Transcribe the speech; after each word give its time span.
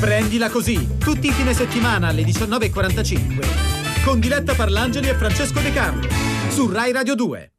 Prendila 0.00 0.48
così, 0.48 0.96
tutti 0.96 1.26
i 1.26 1.30
fine 1.30 1.52
settimana 1.52 2.08
alle 2.08 2.22
19.45 2.22 4.02
con 4.02 4.18
Diletta 4.18 4.54
Parlangeli 4.54 5.10
e 5.10 5.14
Francesco 5.14 5.60
De 5.60 5.70
Carlo 5.74 6.08
su 6.48 6.70
Rai 6.70 6.90
Radio 6.90 7.14
2. 7.14 7.52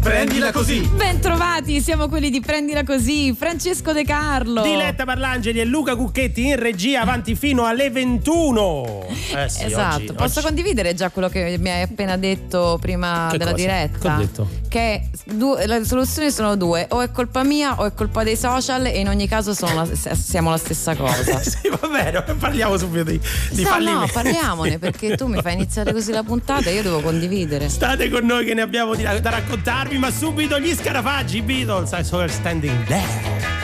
Prendila 0.00 0.50
così! 0.50 0.80
Bentrovati, 0.80 1.80
siamo 1.80 2.08
quelli 2.08 2.30
di 2.30 2.40
Prendila 2.40 2.84
così, 2.84 3.34
Francesco 3.34 3.92
De 3.92 4.02
Carlo. 4.04 4.62
Diletta 4.62 5.04
Parlangeli 5.04 5.60
e 5.60 5.64
Luca 5.64 5.94
Cucchetti 5.94 6.46
in 6.46 6.56
regia 6.56 7.00
avanti 7.00 7.34
fino 7.34 7.64
alle 7.64 7.90
21. 7.90 9.06
Eh 9.36 9.48
sì, 9.48 9.64
esatto, 9.64 9.96
oggi, 9.96 10.12
posso 10.12 10.38
oggi... 10.38 10.46
condividere 10.48 10.94
già 10.94 11.10
quello 11.10 11.28
che 11.28 11.56
mi 11.58 11.70
hai 11.70 11.82
appena 11.82 12.16
detto 12.16 12.78
prima 12.80 13.28
che 13.30 13.38
della 13.38 13.52
cosa? 13.52 13.62
diretta? 13.62 13.98
Che 13.98 14.08
ho 14.08 14.16
detto? 14.16 14.48
Che 14.70 15.10
due, 15.24 15.66
le 15.66 15.84
soluzioni 15.84 16.30
sono 16.30 16.54
due, 16.54 16.86
o 16.90 17.00
è 17.00 17.10
colpa 17.10 17.42
mia 17.42 17.80
o 17.80 17.86
è 17.86 17.92
colpa 17.92 18.22
dei 18.22 18.36
social 18.36 18.86
e 18.86 19.00
in 19.00 19.08
ogni 19.08 19.26
caso 19.26 19.52
la, 19.74 19.84
siamo 20.14 20.50
la 20.50 20.58
stessa 20.58 20.94
cosa. 20.94 21.38
sì, 21.42 21.68
va 21.68 21.88
bene, 21.88 22.22
parliamo 22.22 22.78
subito 22.78 23.02
di, 23.02 23.20
di 23.50 23.64
no. 23.64 23.78
No, 23.80 24.06
parliamone 24.12 24.78
perché 24.78 25.16
tu 25.16 25.26
mi 25.26 25.42
fai 25.42 25.54
iniziare 25.54 25.92
così 25.92 26.12
la 26.12 26.22
puntata 26.22 26.70
e 26.70 26.74
io 26.74 26.82
devo 26.82 27.00
condividere. 27.00 27.68
State 27.68 28.08
con 28.10 28.24
noi 28.24 28.44
che 28.44 28.54
ne 28.54 28.60
abbiamo 28.60 28.94
da 28.94 29.18
raccontarvi 29.18 29.98
ma 29.98 30.12
subito 30.12 30.60
gli 30.60 30.72
scarafaggi 30.72 31.42
Beatles 31.42 31.90
I 31.90 32.04
saw 32.04 32.20
her 32.20 32.30
standing 32.30 32.84
there 32.84 33.59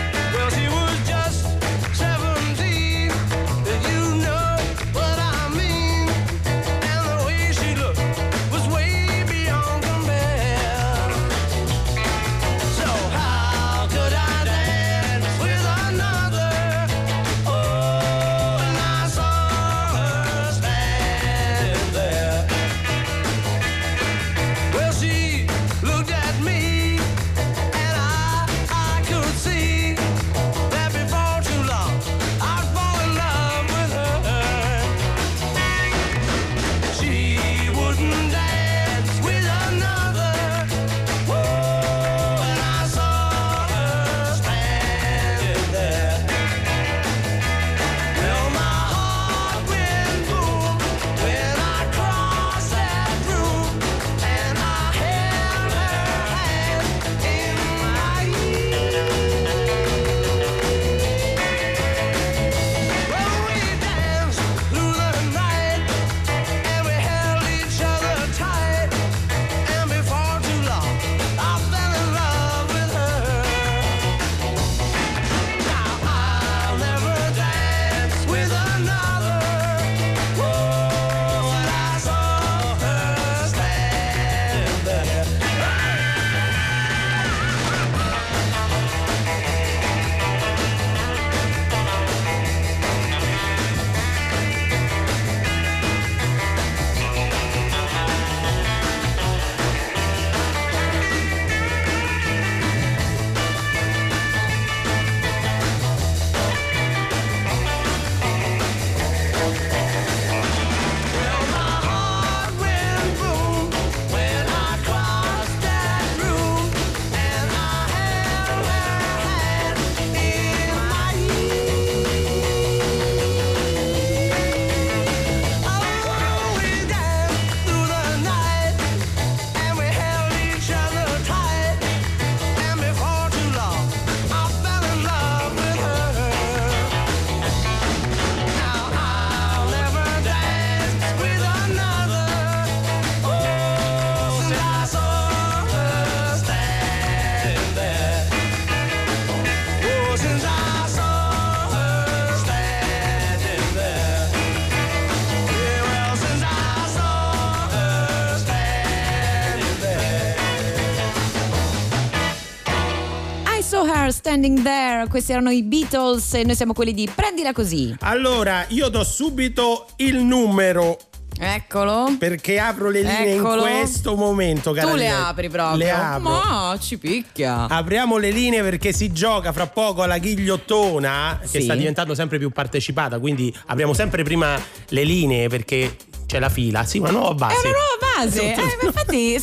Standing 164.36 164.62
There, 164.62 165.08
questi 165.08 165.32
erano 165.32 165.48
i 165.48 165.62
Beatles 165.62 166.34
e 166.34 166.44
noi 166.44 166.54
siamo 166.54 166.74
quelli 166.74 166.92
di 166.92 167.08
Prendila 167.12 167.54
così. 167.54 167.96
Allora, 168.00 168.66
io 168.68 168.88
do 168.90 169.02
subito 169.02 169.86
il 169.96 170.16
numero 170.16 170.98
Eccolo. 171.38 172.14
Perché 172.18 172.58
apro 172.58 172.90
le 172.90 173.00
linee 173.00 173.36
Eccolo. 173.36 173.66
in 173.66 173.78
questo 173.78 174.14
momento, 174.14 174.72
cara. 174.72 174.90
Tu 174.90 174.96
le 174.96 175.08
apri 175.08 175.48
proprio. 175.48 175.76
Le 175.78 175.90
apro. 175.90 176.28
Ma 176.28 176.78
ci 176.78 176.98
picchia. 176.98 177.66
Apriamo 177.66 178.18
le 178.18 178.30
linee 178.30 178.62
perché 178.62 178.92
si 178.92 179.10
gioca 179.10 179.52
fra 179.52 179.66
poco 179.66 180.02
alla 180.02 180.18
ghigliottona, 180.18 181.38
che 181.40 181.58
sì. 181.58 181.62
sta 181.62 181.74
diventando 181.74 182.14
sempre 182.14 182.38
più 182.38 182.50
partecipata. 182.50 183.18
Quindi 183.18 183.54
apriamo 183.66 183.94
sempre 183.94 184.22
prima 184.22 184.58
le 184.88 185.04
linee 185.04 185.48
perché 185.48 185.96
c'è 186.26 186.38
la 186.38 186.48
fila. 186.48 186.84
Sì, 186.84 186.98
una 186.98 187.10
nuova 187.10 187.34
base. 187.34 187.54
È 187.54 187.68
una 187.68 187.70
nuova 187.70 188.24
base. 188.24 188.54
Eh, 188.54 188.86
infatti, 188.86 189.42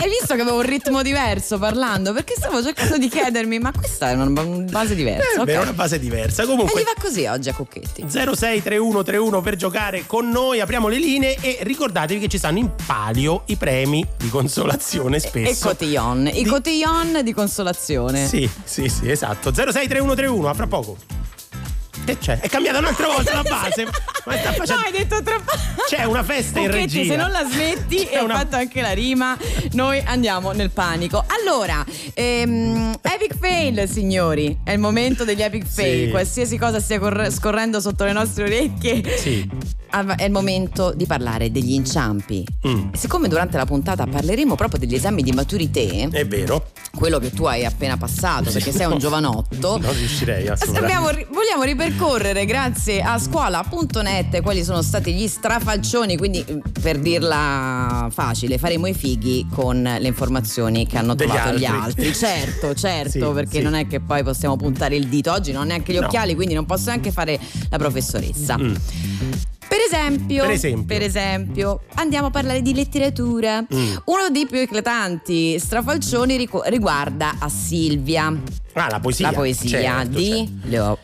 hai 0.00 0.08
visto 0.08 0.34
che 0.34 0.40
avevo 0.40 0.56
un 0.56 0.66
ritmo 0.66 1.02
diverso 1.02 1.58
parlando? 1.58 2.12
Perché 2.12 2.34
stavo 2.36 2.62
cercando 2.62 2.96
di 2.96 3.08
chiedermi, 3.08 3.58
ma 3.58 3.72
questa 3.72 4.10
è 4.10 4.14
una 4.14 4.28
base 4.30 4.94
diversa. 4.94 5.38
Eh, 5.38 5.40
okay. 5.40 5.54
È 5.54 5.58
una 5.58 5.72
base 5.72 5.98
diversa. 5.98 6.46
Comunque. 6.46 6.80
E 6.80 6.82
gli 6.82 6.86
va 6.86 6.94
così 7.00 7.26
oggi 7.26 7.48
a 7.48 7.54
Cocchetti. 7.54 8.02
063131 8.08 9.40
per 9.40 9.56
giocare 9.56 10.04
con 10.06 10.30
noi. 10.30 10.60
Apriamo 10.60 10.88
le 10.88 10.98
linee 10.98 11.36
e 11.40 11.58
ricordatevi 11.62 12.20
che 12.20 12.28
ci 12.28 12.38
stanno 12.38 12.58
in 12.58 12.70
palio 12.86 13.42
i 13.46 13.56
premi 13.56 14.06
di 14.16 14.28
consolazione 14.28 15.18
spesso. 15.18 15.68
E 15.68 15.72
cotillon. 15.72 16.30
I 16.32 16.44
cotillon 16.44 17.20
di 17.22 17.32
consolazione. 17.32 18.26
Sì, 18.26 18.48
sì, 18.64 18.88
sì, 18.88 19.10
esatto. 19.10 19.50
063131, 19.52 20.48
a 20.48 20.54
fra 20.54 20.66
poco. 20.66 20.96
Che 22.06 22.18
c'è? 22.18 22.38
È 22.38 22.48
cambiata 22.48 22.78
un'altra 22.78 23.08
volta 23.08 23.34
la 23.34 23.42
base. 23.42 23.82
Ma 23.82 24.36
sta 24.36 24.52
facendo... 24.52 24.74
No, 24.74 24.86
hai 24.86 24.92
detto 24.92 25.20
troppo. 25.24 25.50
C'è 25.88 26.04
una 26.04 26.22
festa 26.22 26.60
in 26.60 26.70
regia. 26.70 27.04
se 27.04 27.16
non 27.16 27.32
la 27.32 27.44
smetti 27.50 28.06
C'è 28.06 28.18
e 28.18 28.20
una... 28.20 28.34
ho 28.34 28.38
fatto 28.38 28.54
anche 28.54 28.80
la 28.80 28.92
rima, 28.92 29.36
noi 29.72 30.00
andiamo 30.04 30.52
nel 30.52 30.70
panico. 30.70 31.24
Allora, 31.26 31.84
ehm, 32.14 32.96
epic 33.02 33.36
fail, 33.40 33.88
signori. 33.88 34.56
È 34.62 34.70
il 34.70 34.78
momento 34.78 35.24
degli 35.24 35.42
epic 35.42 35.66
fail. 35.66 36.04
Sì. 36.04 36.10
Qualsiasi 36.10 36.56
cosa 36.56 36.78
stia 36.78 37.00
corre- 37.00 37.32
scorrendo 37.32 37.80
sotto 37.80 38.04
le 38.04 38.12
nostre 38.12 38.44
orecchie. 38.44 39.18
Sì 39.18 39.84
è 40.16 40.24
il 40.24 40.30
momento 40.30 40.92
di 40.94 41.06
parlare 41.06 41.50
degli 41.50 41.72
inciampi. 41.72 42.44
Mm. 42.66 42.92
Siccome 42.92 43.28
durante 43.28 43.56
la 43.56 43.64
puntata 43.64 44.06
parleremo 44.06 44.54
proprio 44.54 44.78
degli 44.80 44.94
esami 44.94 45.22
di 45.22 45.32
maturità, 45.32 45.64
è 46.10 46.26
vero, 46.26 46.70
quello 46.94 47.18
che 47.18 47.30
tu 47.30 47.44
hai 47.44 47.64
appena 47.64 47.96
passato, 47.96 48.50
perché 48.50 48.72
sei 48.72 48.86
un 48.86 48.98
giovanotto, 48.98 49.78
non 49.78 49.92
riuscirei 49.92 50.48
assolutamente. 50.48 50.94
Abbiamo, 50.94 51.26
vogliamo 51.32 51.62
ripercorrere, 51.62 52.44
grazie 52.44 53.02
a 53.02 53.18
scuola.net 53.18 54.40
quali 54.42 54.64
sono 54.64 54.82
stati 54.82 55.12
gli 55.12 55.26
strafalcioni, 55.26 56.16
quindi 56.16 56.44
per 56.80 56.98
dirla 56.98 58.08
facile, 58.10 58.58
faremo 58.58 58.86
i 58.86 58.94
fighi 58.94 59.46
con 59.52 59.82
le 59.82 60.06
informazioni 60.06 60.86
che 60.86 60.98
hanno 60.98 61.14
Degli 61.14 61.28
trovato 61.28 61.48
altri. 61.50 61.62
gli 61.62 61.66
altri. 61.66 62.14
Certo, 62.14 62.74
certo, 62.74 63.10
sì, 63.28 63.34
perché 63.34 63.58
sì. 63.58 63.62
non 63.62 63.74
è 63.74 63.86
che 63.86 64.00
poi 64.00 64.22
possiamo 64.22 64.56
puntare 64.56 64.96
il 64.96 65.08
dito. 65.08 65.32
Oggi 65.32 65.52
non 65.52 65.62
ho 65.62 65.64
neanche 65.64 65.92
gli 65.92 65.98
no. 65.98 66.06
occhiali, 66.06 66.34
quindi 66.34 66.54
non 66.54 66.66
posso 66.66 66.86
neanche 66.86 67.12
fare 67.12 67.38
la 67.68 67.78
professoressa. 67.78 68.58
Mm. 68.58 68.74
Per 69.68 69.78
esempio, 69.78 70.42
per 70.42 70.52
esempio, 70.52 70.84
per 70.84 71.02
esempio, 71.02 71.80
andiamo 71.94 72.28
a 72.28 72.30
parlare 72.30 72.62
di 72.62 72.74
letteratura. 72.74 73.60
Mm. 73.62 73.96
Uno 74.04 74.30
dei 74.30 74.46
più 74.46 74.58
eclatanti 74.58 75.58
strafalcioni 75.58 76.48
riguarda 76.66 77.36
a 77.38 77.48
Silvia. 77.48 78.26
Ah, 78.74 78.88
la 78.90 79.00
poesia. 79.00 79.30
La 79.30 79.36
poesia 79.36 79.80
certo, 79.80 80.18
di 80.18 80.28
certo. 80.28 80.68
Leo 80.68 80.98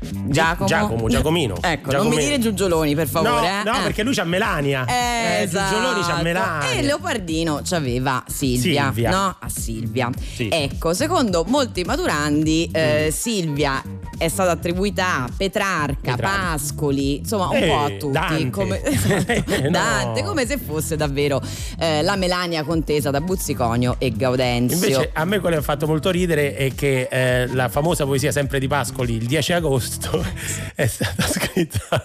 Giacomo. 0.00 0.66
Giacomo, 0.66 1.08
Giacomino. 1.08 1.56
ecco, 1.60 1.90
Giacomino. 1.90 2.02
non 2.02 2.08
mi 2.08 2.16
dire 2.16 2.38
Giugioloni, 2.38 2.94
per 2.94 3.08
favore. 3.08 3.30
No, 3.30 3.60
eh? 3.60 3.62
no 3.64 3.78
eh. 3.78 3.82
perché 3.82 4.02
lui 4.02 4.14
c'ha 4.14 4.24
Melania. 4.24 4.84
Eh, 4.86 5.42
esatto. 5.42 5.74
Giugioloni 5.74 6.02
c'ha 6.02 6.22
Melania. 6.22 6.70
E 6.70 6.82
Leopardino 6.82 7.60
c'aveva 7.64 8.22
Silvia, 8.26 8.84
Silvia. 8.86 9.10
No, 9.10 9.36
a 9.38 9.48
Silvia. 9.48 10.10
Sì. 10.34 10.48
Ecco, 10.50 10.94
secondo 10.94 11.44
molti 11.48 11.82
maturandi, 11.82 12.70
eh, 12.72 13.06
mm. 13.06 13.10
Silvia 13.10 13.82
è 14.18 14.28
stata 14.28 14.50
attribuita 14.50 15.24
a 15.24 15.30
Petrarca, 15.34 16.14
Petrarca. 16.14 16.38
Pascoli, 16.48 17.18
insomma 17.18 17.48
un 17.48 17.56
eh, 17.56 17.66
po' 17.66 17.78
a 17.78 17.88
tutti. 17.90 18.12
Dante, 18.12 18.50
come, 18.50 18.82
no. 19.62 19.70
Dante, 19.70 20.22
come 20.24 20.46
se 20.46 20.58
fosse 20.58 20.96
davvero 20.96 21.40
eh, 21.78 22.02
la 22.02 22.16
Melania 22.16 22.64
contesa 22.64 23.10
da 23.10 23.20
Buzziconio 23.20 23.96
e 23.98 24.10
Gaudenzio. 24.10 24.76
Invece 24.76 25.10
a 25.12 25.24
me 25.24 25.38
quello 25.38 25.56
che 25.56 25.62
ha 25.62 25.64
fatto 25.64 25.86
molto 25.86 26.10
ridere 26.10 26.54
è 26.56 26.74
che 26.74 27.08
eh, 27.10 27.46
la 27.54 27.68
famosa 27.68 28.04
poesia 28.04 28.32
sempre 28.32 28.58
di 28.58 28.66
Pascoli, 28.66 29.14
il 29.14 29.26
10 29.26 29.52
agosto, 29.52 29.87
è 30.74 30.86
stata 30.86 31.26
scritta 31.26 32.02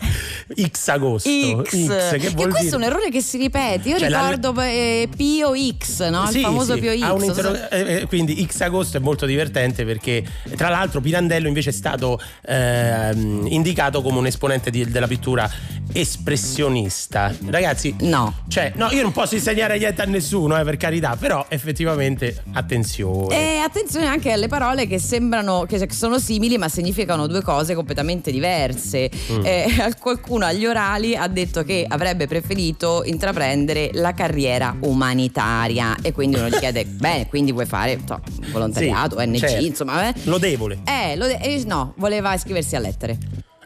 X 0.69 0.87
agosto. 0.87 1.29
X, 1.29 1.69
X 1.69 2.17
che, 2.17 2.29
vuol 2.29 2.49
questo 2.49 2.61
dire... 2.61 2.71
è 2.71 2.75
un 2.75 2.83
errore 2.83 3.09
che 3.09 3.21
si 3.21 3.37
ripete. 3.37 3.89
Io 3.89 3.99
cioè, 3.99 4.07
ricordo 4.07 4.53
la... 4.53 4.67
eh, 4.67 5.09
Pio 5.15 5.53
X, 5.77 6.09
no? 6.09 6.29
il 6.29 6.39
famoso 6.39 6.75
sì. 6.75 6.79
Pio 6.79 6.93
X. 6.97 7.23
Interro... 7.23 7.69
Eh, 7.69 7.95
eh, 7.95 8.05
quindi 8.07 8.45
X 8.45 8.61
agosto 8.61 8.97
è 8.97 8.99
molto 8.99 9.25
divertente 9.25 9.85
perché 9.85 10.23
tra 10.55 10.69
l'altro 10.69 11.01
Pirandello 11.01 11.47
invece 11.47 11.69
è 11.69 11.73
stato 11.73 12.19
eh, 12.45 13.11
indicato 13.13 14.01
come 14.01 14.17
un 14.17 14.25
esponente 14.25 14.69
di, 14.69 14.89
della 14.89 15.07
pittura 15.07 15.49
espressionista. 15.91 17.33
Ragazzi, 17.45 17.95
no. 18.01 18.41
Cioè, 18.47 18.73
no, 18.75 18.89
io 18.91 19.01
non 19.01 19.11
posso 19.11 19.35
insegnare 19.35 19.77
niente 19.77 20.01
a 20.01 20.05
nessuno, 20.05 20.57
eh, 20.59 20.63
per 20.63 20.77
carità, 20.77 21.15
però 21.15 21.45
effettivamente 21.49 22.43
attenzione. 22.53 23.35
E 23.35 23.57
attenzione 23.57 24.07
anche 24.07 24.31
alle 24.31 24.47
parole 24.47 24.87
che 24.87 24.99
sembrano 24.99 25.65
che 25.67 25.87
sono 25.91 26.19
simili, 26.19 26.57
ma 26.57 26.69
significano 26.69 27.27
due 27.27 27.41
cose 27.41 27.72
completamente 27.75 28.31
diverse. 28.31 29.09
Mm. 29.31 29.45
Eh, 29.45 29.93
qualcuno 29.99 30.45
agli 30.45 30.65
orali 30.65 31.15
ha 31.15 31.27
detto 31.27 31.63
che 31.63 31.85
avrebbe 31.87 32.27
preferito 32.27 33.03
intraprendere 33.05 33.89
la 33.93 34.13
carriera 34.13 34.75
umanitaria 34.81 35.97
e 36.01 36.11
quindi 36.11 36.37
uno 36.37 36.49
gli 36.49 36.57
chiede 36.57 36.85
bene 36.85 37.27
quindi 37.27 37.51
vuoi 37.51 37.65
fare 37.65 37.99
so, 38.05 38.19
volontariato 38.51 39.17
sì, 39.17 39.25
ONG 39.25 39.37
certo. 39.37 39.65
insomma 39.65 40.09
eh? 40.09 40.13
lodevole 40.23 40.79
eh, 40.85 41.15
lode- 41.15 41.39
eh, 41.39 41.63
no 41.65 41.93
voleva 41.97 42.33
iscriversi 42.33 42.75
a 42.75 42.79
lettere 42.79 43.17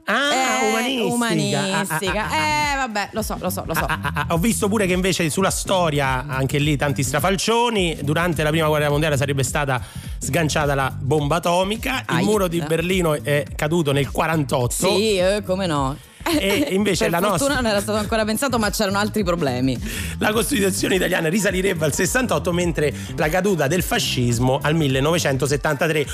Ah, 0.09 0.31
eh, 0.33 1.01
umanistica. 1.01 1.13
umanistica. 1.13 2.27
Ah, 2.27 2.31
ah, 2.31 2.69
ah, 2.69 2.74
eh, 2.74 2.75
vabbè, 2.77 3.09
lo 3.12 3.21
so, 3.21 3.36
lo 3.42 3.50
so, 3.50 3.63
lo 3.68 3.74
so. 3.74 3.86
Ah, 3.86 4.27
ho 4.30 4.38
visto 4.38 4.69
pure 4.69 4.86
che 4.86 4.94
invece 4.94 5.30
sulla 5.30 5.50
storia, 5.50 6.25
anche 6.27 6.59
lì 6.59 6.77
tanti 6.77 7.04
strafalcioni, 7.04 7.98
durante 8.04 8.42
la 8.42 8.50
prima 8.50 8.69
guerra 8.69 8.89
mondiale 8.89 9.18
sarebbe 9.18 9.44
stata 9.44 9.83
sganciata 10.19 10.75
la 10.75 10.94
bomba 10.98 11.38
atomica, 11.38 12.04
il 12.10 12.25
muro 12.25 12.48
di 12.48 12.62
Berlino 12.62 13.14
è 13.14 13.44
caduto 13.56 13.92
nel 13.92 14.10
48. 14.12 14.74
Sì, 14.74 15.18
eh, 15.18 15.44
come 15.46 15.66
no. 15.68 15.96
E 16.40 16.68
invece 16.76 17.06
per 17.06 17.12
la 17.12 17.20
nostra 17.20 17.54
non 17.56 17.66
era 17.66 17.82
stato 17.82 17.98
ancora 17.98 18.26
pensato, 18.26 18.58
ma 18.60 18.70
c'erano 18.70 18.98
altri 18.98 19.24
problemi. 19.24 19.80
La 20.20 20.32
Costituzione 20.32 20.96
italiana 20.96 21.30
risalirebbe 21.30 21.86
al 21.86 21.94
68, 21.94 22.52
mentre 22.52 22.94
la 23.16 23.30
caduta 23.30 23.68
del 23.68 23.84
fascismo 23.84 24.60
al 24.62 24.76
1973. 24.76 26.00
Eh. 26.00 26.06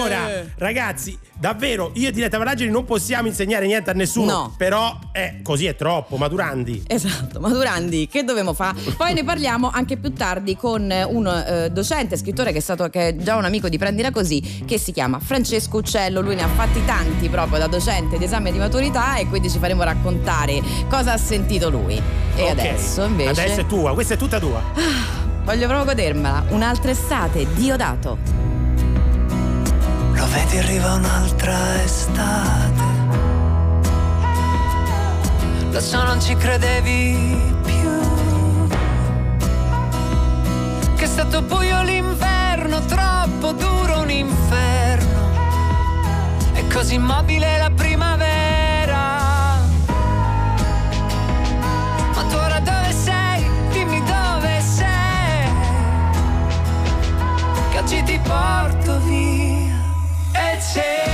Ora, 0.00 0.44
ragazzi, 0.56 1.16
davvero, 1.38 1.90
io 1.94 2.08
e 2.08 2.12
Diletta 2.12 2.38
Paragini 2.38 2.70
non 2.70 2.84
possiamo 2.84 3.28
insegnare 3.28 3.66
niente 3.66 3.90
a 3.90 3.92
nessuno. 3.92 4.32
No. 4.32 4.54
Però 4.56 4.98
eh, 5.12 5.40
così 5.42 5.66
è 5.66 5.76
troppo, 5.76 6.16
Maturandi. 6.16 6.84
Esatto, 6.86 7.40
Maturandi, 7.40 8.08
che 8.08 8.24
dovevamo 8.24 8.54
fare? 8.54 8.80
Poi 8.96 9.14
ne 9.14 9.24
parliamo 9.24 9.70
anche 9.70 9.96
più 9.96 10.12
tardi 10.12 10.56
con 10.56 10.82
un 10.82 11.26
eh, 11.26 11.70
docente, 11.70 12.16
scrittore 12.16 12.52
che 12.52 12.58
è 12.58 12.60
stato 12.60 12.88
che 12.88 13.08
è 13.08 13.16
già 13.16 13.36
un 13.36 13.44
amico 13.44 13.68
di 13.68 13.78
Prendila 13.78 14.10
Così, 14.10 14.62
che 14.64 14.78
si 14.78 14.92
chiama 14.92 15.18
Francesco 15.18 15.78
Uccello. 15.78 16.20
Lui 16.20 16.34
ne 16.34 16.42
ha 16.42 16.48
fatti 16.48 16.84
tanti 16.84 17.28
proprio 17.28 17.58
da 17.58 17.66
docente 17.66 18.18
di 18.18 18.24
esame 18.24 18.52
di 18.52 18.58
maturità 18.58 19.16
e 19.16 19.26
quindi 19.26 19.43
quindi 19.44 19.50
ci 19.50 19.58
faremo 19.58 19.82
raccontare 19.82 20.62
cosa 20.88 21.12
ha 21.12 21.18
sentito 21.18 21.68
lui. 21.68 22.00
E 22.36 22.42
okay. 22.42 22.50
adesso 22.50 23.04
invece. 23.04 23.30
Adesso 23.30 23.60
è 23.60 23.66
tua, 23.66 23.92
questa 23.92 24.14
è 24.14 24.16
tutta 24.16 24.38
tua. 24.38 24.58
Ah, 24.58 25.42
voglio 25.44 25.66
proprio 25.66 25.84
godermela. 25.84 26.44
Un'altra 26.48 26.90
estate, 26.90 27.46
Diodato. 27.52 28.18
Lo 30.12 30.26
vedi, 30.28 30.58
arriva 30.58 30.94
un'altra 30.94 31.82
estate. 31.82 32.82
Lo 35.70 35.80
so, 35.80 36.02
non 36.04 36.20
ci 36.20 36.34
credevi 36.36 37.54
più. 37.64 38.68
Che 40.96 41.04
è 41.04 41.08
stato 41.08 41.42
buio 41.42 41.82
l'inverno, 41.82 42.80
troppo 42.86 43.52
duro 43.52 44.00
un 44.00 44.10
inferno. 44.10 45.32
E 46.54 46.66
così 46.68 46.94
immobile 46.94 47.58
la 47.58 47.70
primavera. 47.70 48.63
Porto 58.34 58.98
via 59.06 59.78
e 60.32 60.58
c'è 60.58 61.04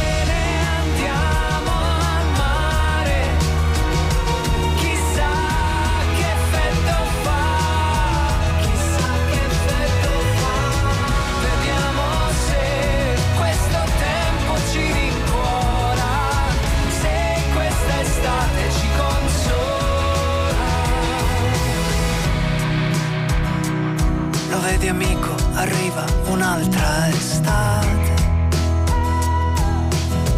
vedi 24.80 24.88
amico, 24.88 25.19
arriva 25.60 26.04
un'altra 26.28 27.08
estate. 27.08 28.14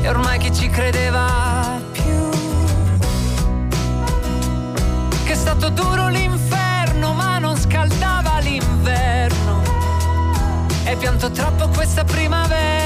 E 0.02 0.08
ormai 0.08 0.38
chi 0.38 0.52
ci 0.52 0.68
credeva 0.68 1.80
più? 1.92 2.28
Che 5.24 5.32
è 5.32 5.36
stato 5.36 5.68
duro 5.68 6.08
l'inferno, 6.08 7.12
ma 7.12 7.38
non 7.38 7.56
scaldava 7.56 8.38
l'inverno. 8.40 9.62
E 10.84 10.96
pianto 10.96 11.30
troppo 11.30 11.68
questa 11.68 12.02
primavera. 12.02 12.81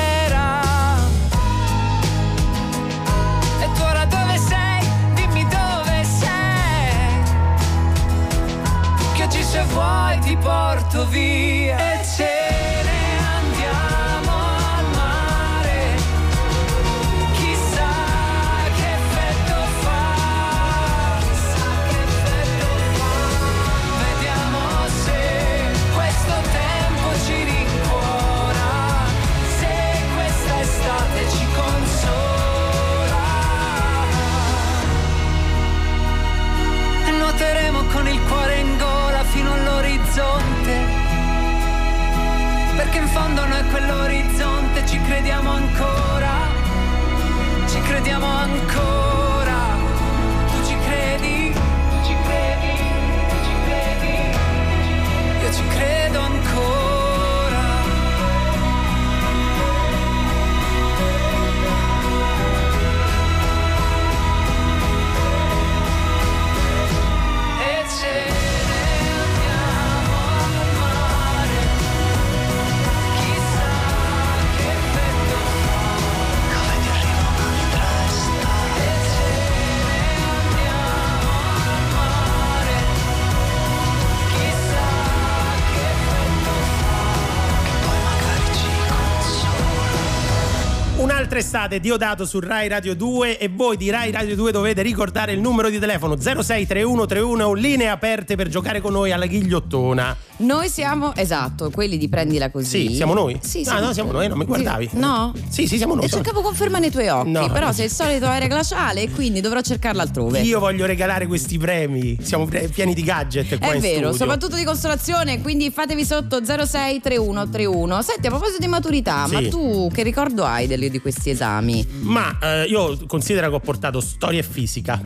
Estate 91.66 91.80
Diodato 91.80 92.24
su 92.26 92.38
Rai 92.38 92.68
Radio 92.68 92.94
2 92.94 93.38
e 93.38 93.48
voi 93.48 93.76
di 93.76 93.90
Rai 93.90 94.12
Radio 94.12 94.36
2 94.36 94.52
dovete 94.52 94.82
ricordare 94.82 95.32
il 95.32 95.40
numero 95.40 95.68
di 95.68 95.80
telefono 95.80 96.14
063131 96.14 97.54
linee 97.54 97.88
aperte 97.88 98.36
per 98.36 98.48
giocare 98.48 98.80
con 98.80 98.92
noi 98.92 99.10
alla 99.10 99.26
ghigliottona. 99.26 100.16
Noi 100.38 100.68
siamo, 100.68 101.14
esatto, 101.14 101.70
quelli 101.70 101.96
di 101.96 102.08
prendila 102.08 102.50
così. 102.50 102.88
Sì, 102.88 102.94
siamo 102.94 103.14
noi? 103.14 103.38
Sì, 103.40 103.62
ah, 103.66 103.80
no, 103.80 103.94
siamo 103.94 104.12
noi, 104.12 104.28
non 104.28 104.36
mi 104.36 104.44
guardavi? 104.44 104.90
No? 104.92 105.32
Sì, 105.48 105.66
sì, 105.66 105.78
siamo 105.78 105.94
noi. 105.94 106.04
E 106.04 106.08
cercavo 106.08 106.42
conferma 106.42 106.78
nei 106.78 106.90
tuoi 106.90 107.08
occhi, 107.08 107.30
no. 107.30 107.50
però 107.50 107.72
sei 107.72 107.86
il 107.86 107.90
solito 107.90 108.26
aereo 108.26 108.48
glaciale 108.48 109.02
e 109.02 109.10
quindi 109.10 109.40
dovrò 109.40 109.62
cercarla 109.62 110.02
altrove. 110.02 110.40
Io 110.40 110.58
voglio 110.58 110.84
regalare 110.84 111.26
questi 111.26 111.56
premi, 111.56 112.18
siamo 112.20 112.46
pieni 112.46 112.92
di 112.92 113.02
gadget 113.02 113.58
qua 113.58 113.72
È 113.72 113.78
vero, 113.78 114.12
studio. 114.12 114.12
soprattutto 114.12 114.56
di 114.56 114.64
consolazione, 114.64 115.40
quindi 115.40 115.70
fatevi 115.70 116.04
sotto 116.04 116.40
063131. 116.44 118.02
Senti, 118.02 118.26
a 118.26 118.30
proposito 118.30 118.58
di 118.58 118.68
maturità, 118.68 119.26
sì. 119.26 119.32
ma 119.32 119.48
tu 119.48 119.90
che 119.92 120.02
ricordo 120.02 120.44
hai 120.44 120.66
di 120.66 121.00
questi 121.00 121.30
esami? 121.30 121.86
Ma 122.00 122.38
eh, 122.40 122.64
io 122.64 122.98
considero 123.06 123.48
che 123.48 123.54
ho 123.54 123.60
portato 123.60 124.00
storia 124.00 124.40
e 124.40 124.42
fisica 124.42 125.00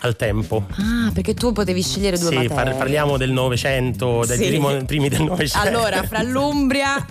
al 0.00 0.16
tempo. 0.16 0.66
Ah, 0.72 1.10
perché 1.12 1.34
tu 1.34 1.52
potevi 1.52 1.82
scegliere 1.82 2.18
due 2.18 2.28
sì, 2.28 2.34
materie. 2.34 2.54
Par- 2.54 2.76
parliamo 2.76 3.16
del 3.16 3.30
Novecento, 3.30 4.24
dei 4.26 4.36
sì. 4.36 4.46
primo, 4.48 4.84
primi 4.84 5.08
del 5.08 5.22
Novecento. 5.22 5.66
Allora, 5.66 6.02
fra 6.02 6.22
l'Umbria, 6.22 7.04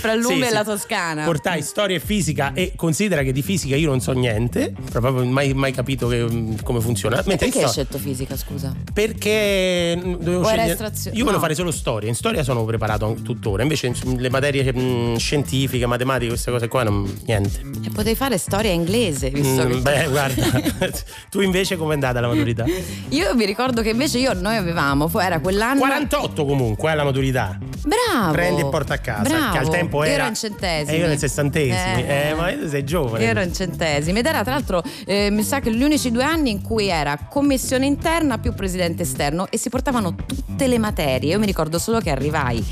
fra 0.00 0.14
l'Umbria 0.14 0.46
sì, 0.46 0.50
e 0.50 0.54
la 0.54 0.64
Toscana. 0.64 1.24
Portai 1.24 1.62
storia 1.62 1.96
e 1.96 2.00
fisica 2.00 2.52
e 2.52 2.72
considera 2.74 3.22
che 3.22 3.32
di 3.32 3.42
fisica 3.42 3.76
io 3.76 3.88
non 3.88 4.00
so 4.00 4.12
niente, 4.12 4.74
proprio 4.90 5.24
mai, 5.24 5.54
mai 5.54 5.72
capito 5.72 6.08
che, 6.08 6.22
mm, 6.22 6.56
come 6.62 6.80
funziona. 6.80 7.16
Mentre 7.26 7.48
perché 7.48 7.64
hai 7.64 7.70
scelto 7.70 7.98
fisica, 7.98 8.36
scusa? 8.36 8.74
Perché 8.92 9.96
mm, 9.96 10.14
dovevo 10.14 10.42
o 10.42 10.46
scegliere... 10.46 10.92
Io 11.12 11.18
no. 11.18 11.24
volevo 11.24 11.40
fare 11.40 11.54
solo 11.54 11.70
storia, 11.70 12.08
in 12.08 12.14
storia 12.14 12.42
sono 12.42 12.64
preparato 12.64 13.16
tuttora, 13.22 13.62
invece 13.62 13.92
le 14.16 14.30
materie 14.30 14.72
mh, 14.72 14.80
mm, 14.80 15.14
scientifiche, 15.16 15.86
matematiche, 15.86 16.28
queste 16.28 16.50
cose 16.50 16.68
qua, 16.68 16.82
non, 16.82 17.20
niente. 17.26 17.60
E 17.84 17.90
potevi 17.90 18.16
fare 18.16 18.36
storia 18.38 18.72
inglese, 18.72 19.30
visto 19.30 19.64
mm, 19.64 19.70
che... 19.70 19.76
Beh, 19.78 20.06
guarda, 20.08 20.44
tu 21.36 21.42
invece 21.42 21.76
com'è 21.76 21.94
andata 21.94 22.20
la 22.20 22.28
maturità? 22.28 22.64
io 23.10 23.34
mi 23.34 23.44
ricordo 23.44 23.82
che 23.82 23.90
invece 23.90 24.18
io, 24.18 24.32
noi 24.32 24.56
avevamo, 24.56 25.10
era 25.20 25.38
quell'anno. 25.40 25.80
48 25.80 26.44
comunque, 26.44 26.88
è 26.88 26.92
eh, 26.92 26.96
la 26.96 27.04
maturità. 27.04 27.58
Bravo. 27.86 28.32
Prendi 28.32 28.62
e 28.62 28.66
porta 28.66 28.94
a 28.94 28.98
casa. 28.98 29.22
Bravo. 29.22 29.52
Che 29.52 29.58
al 29.58 29.68
tempo 29.68 30.02
era. 30.02 30.12
Io 30.12 30.18
ero 30.18 30.28
in 30.28 30.34
centesimi. 30.34 30.96
E 30.96 31.00
io 31.00 31.06
nel 31.06 31.18
sessantesimi. 31.18 32.06
Eh, 32.06 32.28
eh 32.28 32.34
ma 32.34 32.68
sei 32.68 32.84
giovane. 32.84 33.22
Io 33.22 33.30
ero 33.30 33.40
in 33.40 33.54
centesimi. 33.54 34.18
Ed 34.18 34.26
era 34.26 34.42
tra 34.42 34.54
l'altro, 34.54 34.82
eh, 35.04 35.30
mi 35.30 35.42
sa 35.42 35.60
che 35.60 35.72
gli 35.72 35.82
unici 35.82 36.10
due 36.10 36.24
anni 36.24 36.50
in 36.50 36.62
cui 36.62 36.88
era 36.88 37.16
commissione 37.28 37.86
interna 37.86 38.38
più 38.38 38.54
presidente 38.54 39.02
esterno 39.02 39.46
e 39.50 39.58
si 39.58 39.68
portavano 39.68 40.14
tutte 40.14 40.66
le 40.66 40.78
materie. 40.78 41.32
Io 41.32 41.38
mi 41.38 41.46
ricordo 41.46 41.78
solo 41.78 42.00
che 42.00 42.10
arrivai 42.10 42.64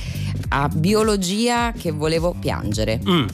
a 0.49 0.69
biologia 0.69 1.73
che 1.73 1.91
volevo 1.93 2.35
piangere. 2.39 3.01
Mm 3.07 3.27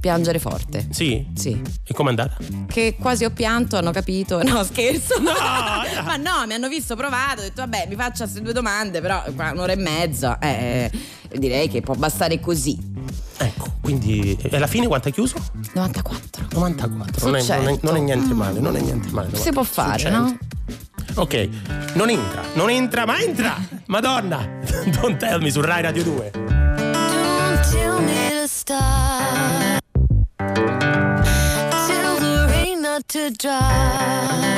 piangere 0.00 0.38
forte. 0.38 0.88
Sì? 0.90 1.26
Sì. 1.34 1.60
E 1.84 1.94
com'è 1.94 2.10
andata? 2.10 2.36
Che 2.66 2.96
quasi 2.98 3.24
ho 3.24 3.30
pianto, 3.30 3.76
hanno 3.76 3.90
capito. 3.90 4.42
No, 4.42 4.62
scherzo. 4.64 5.18
No! 5.20 5.32
Ma 6.04 6.16
no, 6.16 6.46
mi 6.46 6.54
hanno 6.54 6.68
visto 6.68 6.96
provato, 6.96 7.40
ho 7.40 7.44
detto 7.44 7.60
vabbè, 7.62 7.86
mi 7.88 7.94
faccio 7.94 8.24
queste 8.24 8.42
due 8.42 8.52
domande, 8.52 9.00
però 9.00 9.22
un'ora 9.26 9.72
e 9.72 9.76
mezza, 9.76 10.38
eh, 10.38 10.90
direi 11.36 11.68
che 11.68 11.80
può 11.80 11.94
bastare 11.94 12.40
così. 12.40 12.90
Ecco, 13.38 13.72
quindi 13.80 14.38
alla 14.52 14.66
fine 14.66 14.86
quanto 14.86 15.08
hai 15.08 15.14
chiuso? 15.14 15.36
94. 15.74 16.46
94, 16.52 17.26
non 17.26 17.36
è, 17.36 17.42
non, 17.42 17.68
è, 17.68 17.78
non 17.82 17.96
è, 17.96 18.00
niente 18.00 18.34
male, 18.34 18.60
non 18.60 18.76
è 18.76 18.80
niente 18.80 19.08
male. 19.10 19.34
Si 19.36 19.50
può 19.50 19.62
fare, 19.62 20.10
no? 20.10 20.36
Ok, 21.14 21.48
non 21.94 22.08
entra, 22.08 22.42
non 22.54 22.70
entra, 22.70 23.04
ma 23.04 23.20
entra! 23.20 23.56
Madonna! 23.86 24.48
Don't 25.00 25.16
tell 25.18 25.42
me 25.42 25.50
su 25.50 25.60
Rai 25.60 25.82
Radio 25.82 26.04
2. 26.04 26.30
Don't 26.30 27.70
tell 27.70 28.00
me 28.00 28.30
to 28.30 28.46
stop. 28.46 29.81
To 33.12 33.30
dry. 33.30 34.51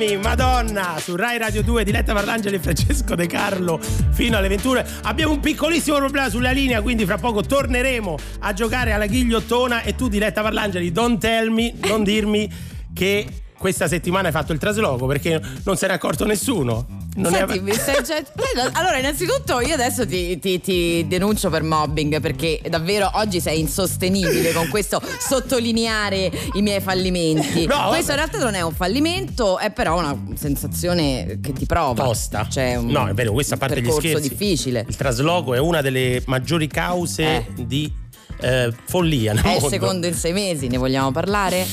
Me, 0.00 0.16
Madonna, 0.16 0.96
su 0.98 1.14
Rai 1.14 1.36
Radio 1.36 1.62
2, 1.62 1.84
Diletta 1.84 2.14
Parlangeli 2.14 2.56
e 2.56 2.58
Francesco 2.58 3.14
De 3.14 3.26
Carlo 3.26 3.78
fino 4.12 4.38
alle 4.38 4.48
21. 4.48 4.82
Abbiamo 5.02 5.34
un 5.34 5.40
piccolissimo 5.40 5.98
problema 5.98 6.30
sulla 6.30 6.52
linea, 6.52 6.80
quindi 6.80 7.04
fra 7.04 7.18
poco 7.18 7.42
torneremo 7.42 8.16
a 8.38 8.54
giocare 8.54 8.92
alla 8.92 9.04
ghigliottona 9.04 9.82
e 9.82 9.96
tu 9.96 10.08
Diletta 10.08 10.40
Parlangeli, 10.40 10.90
don't 10.90 11.20
tell 11.20 11.50
me, 11.50 11.74
non 11.84 12.02
dirmi 12.02 12.50
che 12.94 13.26
questa 13.58 13.88
settimana 13.88 14.28
hai 14.28 14.32
fatto 14.32 14.54
il 14.54 14.58
trasloco 14.58 15.04
perché 15.04 15.38
non 15.64 15.76
se 15.76 15.86
n'è 15.86 15.92
accorto 15.92 16.24
nessuno. 16.24 16.86
Non 17.20 17.32
Senti, 17.32 17.70
è... 17.70 17.74
stai 17.74 18.02
già... 18.02 18.22
Allora, 18.72 18.98
innanzitutto 18.98 19.60
io 19.60 19.74
adesso 19.74 20.06
ti, 20.06 20.38
ti, 20.38 20.60
ti, 20.60 21.06
denuncio 21.06 21.50
per 21.50 21.62
mobbing 21.62 22.20
perché 22.20 22.60
davvero 22.68 23.10
oggi 23.14 23.40
sei 23.40 23.60
insostenibile 23.60 24.52
con 24.52 24.68
questo 24.68 25.00
sottolineare 25.18 26.30
i 26.54 26.62
miei 26.62 26.80
fallimenti. 26.80 27.66
No, 27.66 27.88
questo 27.88 28.12
in 28.12 28.16
realtà 28.16 28.38
non 28.38 28.54
è 28.54 28.62
un 28.62 28.72
fallimento, 28.72 29.58
è 29.58 29.70
però 29.70 29.98
una 29.98 30.18
sensazione 30.34 31.38
che 31.42 31.52
ti 31.52 31.66
prova. 31.66 32.04
Tosta. 32.04 32.48
Cioè 32.48 32.76
un, 32.76 32.86
no, 32.86 33.08
è 33.08 33.14
vero, 33.14 33.32
questa 33.32 33.56
parte 33.56 33.80
gli 33.80 33.90
scherzi. 33.90 34.28
difficile. 34.28 34.84
Il 34.88 34.96
trasloco 34.96 35.54
è 35.54 35.58
una 35.58 35.80
delle 35.82 36.22
maggiori 36.26 36.66
cause 36.66 37.22
eh. 37.22 37.46
di 37.66 37.92
eh, 38.40 38.72
follia. 38.86 39.32
È 39.34 39.56
il 39.56 39.62
secondo 39.62 40.06
in 40.06 40.14
sei 40.14 40.32
mesi, 40.32 40.68
ne 40.68 40.76
vogliamo 40.76 41.12
parlare? 41.12 41.66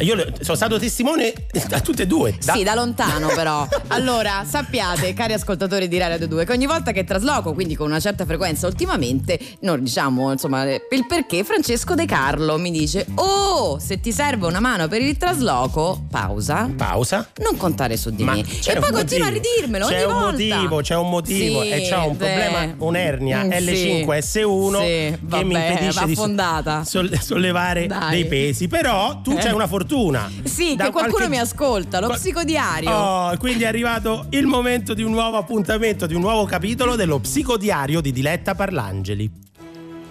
Io 0.00 0.16
sono 0.40 0.56
stato 0.56 0.78
testimone 0.78 1.32
da 1.68 1.80
tutte 1.80 2.02
e 2.02 2.06
due. 2.06 2.36
Da... 2.42 2.54
Sì, 2.54 2.62
da 2.62 2.74
lontano 2.74 3.28
però. 3.34 3.66
allora, 3.88 4.44
sappiate, 4.46 5.12
cari 5.12 5.34
ascoltatori 5.34 5.88
di 5.88 5.98
Radio 5.98 6.26
2, 6.26 6.44
che 6.44 6.52
ogni 6.52 6.66
volta 6.66 6.92
che 6.92 7.04
trasloco, 7.04 7.52
quindi 7.52 7.74
con 7.74 7.88
una 7.88 8.00
certa 8.00 8.24
frequenza 8.24 8.66
ultimamente, 8.66 9.38
non 9.60 9.82
diciamo 9.82 10.32
insomma 10.32 10.62
il 10.64 11.06
perché, 11.06 11.44
Francesco 11.44 11.94
De 11.94 12.06
Carlo 12.06 12.56
mi 12.58 12.70
dice: 12.70 13.06
Oh, 13.16 13.78
se 13.78 14.00
ti 14.00 14.12
serve 14.12 14.46
una 14.46 14.60
mano 14.60 14.88
per 14.88 15.02
il 15.02 15.16
trasloco, 15.16 16.04
pausa. 16.10 16.70
Pausa. 16.74 17.28
Non 17.42 17.56
contare 17.56 17.96
su 17.96 18.10
di 18.10 18.22
Ma 18.22 18.34
me. 18.34 18.40
E 18.40 18.76
poi 18.78 18.92
continua 18.92 19.26
a 19.26 19.30
ridirmelo 19.30 19.86
c'è 19.86 20.04
ogni 20.06 20.12
un 20.12 20.20
volta. 20.20 20.54
motivo, 20.54 20.80
c'è 20.80 20.96
un 20.96 21.08
motivo. 21.10 21.62
Sì, 21.62 21.70
e 21.70 21.88
c'ha 21.88 22.04
un 22.04 22.16
problema, 22.16 22.74
un'ernia 22.78 23.44
mm, 23.44 23.50
L5S1 23.50 24.80
sì, 24.80 25.18
vabbè, 25.20 25.38
che 25.38 25.44
mi 25.44 25.54
impedisce 25.54 26.06
di 26.14 27.18
sollevare 27.20 27.86
Dai. 27.86 28.10
dei 28.10 28.26
pesi. 28.26 28.68
Però 28.68 29.20
tu 29.22 29.32
eh. 29.32 29.36
c'hai 29.36 29.52
una 29.52 29.66
fortuna. 29.66 30.30
Sì, 30.44 30.76
da 30.76 30.84
che 30.84 30.90
qualcuno 30.90 31.16
qualche... 31.16 31.30
mi 31.30 31.38
ascolta, 31.38 32.00
lo 32.00 32.08
psicodiario. 32.08 32.90
Oh, 32.90 33.36
quindi 33.36 33.64
è 33.64 33.66
arrivato 33.66 34.26
il 34.30 34.46
momento 34.46 34.94
di 34.94 35.02
un 35.02 35.12
nuovo 35.12 35.36
appuntamento, 35.36 36.06
di 36.06 36.14
un 36.14 36.20
nuovo 36.20 36.44
capitolo 36.44 36.96
dello 36.96 37.18
psicodiario 37.18 38.00
di 38.00 38.12
Diletta 38.12 38.54
Parlangeli. 38.54 39.48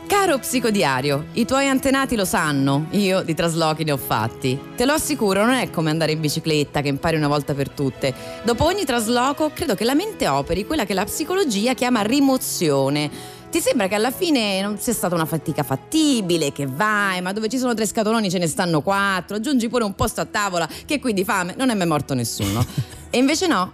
Caro 0.09 0.39
psicodiario, 0.39 1.25
i 1.33 1.45
tuoi 1.45 1.67
antenati 1.67 2.15
lo 2.15 2.25
sanno, 2.25 2.87
io 2.91 3.21
di 3.21 3.35
traslochi 3.35 3.83
ne 3.83 3.91
ho 3.91 3.97
fatti. 3.97 4.59
Te 4.75 4.83
lo 4.85 4.93
assicuro, 4.93 5.45
non 5.45 5.53
è 5.53 5.69
come 5.69 5.91
andare 5.91 6.13
in 6.13 6.19
bicicletta 6.19 6.81
che 6.81 6.87
impari 6.87 7.15
una 7.15 7.27
volta 7.27 7.53
per 7.53 7.69
tutte. 7.69 8.11
Dopo 8.43 8.65
ogni 8.65 8.85
trasloco 8.85 9.51
credo 9.53 9.75
che 9.75 9.85
la 9.85 9.93
mente 9.93 10.27
operi 10.27 10.65
quella 10.65 10.85
che 10.85 10.95
la 10.95 11.05
psicologia 11.05 11.75
chiama 11.75 12.01
rimozione 12.01 13.37
ti 13.49 13.61
sembra 13.61 13.87
che 13.87 13.95
alla 13.95 14.11
fine 14.11 14.61
non 14.61 14.77
sia 14.77 14.93
stata 14.93 15.15
una 15.15 15.25
fatica 15.25 15.63
fattibile, 15.63 16.51
che 16.51 16.67
vai, 16.67 17.21
ma 17.21 17.33
dove 17.33 17.49
ci 17.49 17.57
sono 17.57 17.73
tre 17.73 17.85
scatoloni 17.85 18.29
ce 18.29 18.37
ne 18.37 18.47
stanno 18.47 18.81
quattro, 18.81 19.37
aggiungi 19.37 19.67
pure 19.69 19.83
un 19.83 19.95
posto 19.95 20.21
a 20.21 20.25
tavola, 20.25 20.67
che 20.85 20.99
qui 20.99 21.13
di 21.13 21.23
fame 21.23 21.55
non 21.57 21.69
è 21.69 21.73
mai 21.73 21.87
morto 21.87 22.13
nessuno. 22.13 22.63
e 23.09 23.17
invece 23.17 23.47
no, 23.47 23.73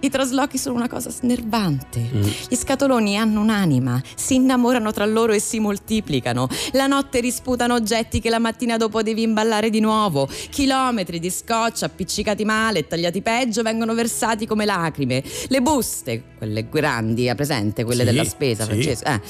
i 0.00 0.10
traslochi 0.10 0.58
sono 0.58 0.74
una 0.74 0.88
cosa 0.88 1.10
snervante. 1.10 2.00
Mm. 2.00 2.22
Gli 2.48 2.54
scatoloni 2.54 3.16
hanno 3.16 3.40
un'anima, 3.40 4.02
si 4.14 4.34
innamorano 4.34 4.92
tra 4.92 5.06
loro 5.06 5.32
e 5.32 5.40
si 5.40 5.58
moltiplicano. 5.58 6.48
La 6.72 6.86
notte 6.86 7.20
risputano 7.20 7.74
oggetti 7.74 8.20
che 8.20 8.30
la 8.30 8.38
mattina 8.38 8.76
dopo 8.76 9.02
devi 9.02 9.22
imballare 9.22 9.70
di 9.70 9.80
nuovo. 9.80 10.28
Chilometri 10.50 11.18
di 11.18 11.30
scotch 11.30 11.82
appiccicati 11.84 12.44
male 12.44 12.80
e 12.80 12.86
tagliati 12.86 13.22
peggio 13.22 13.62
vengono 13.62 13.94
versati 13.94 14.46
come 14.46 14.64
lacrime. 14.64 15.22
Le 15.48 15.62
buste, 15.62 16.22
quelle 16.38 16.68
grandi, 16.68 17.28
ha 17.28 17.34
presente, 17.34 17.84
quelle 17.84 18.04
sì, 18.04 18.10
della 18.10 18.24
spesa, 18.24 18.64
sì. 18.64 18.70
Francesco, 18.70 19.04
eh, 19.06 19.20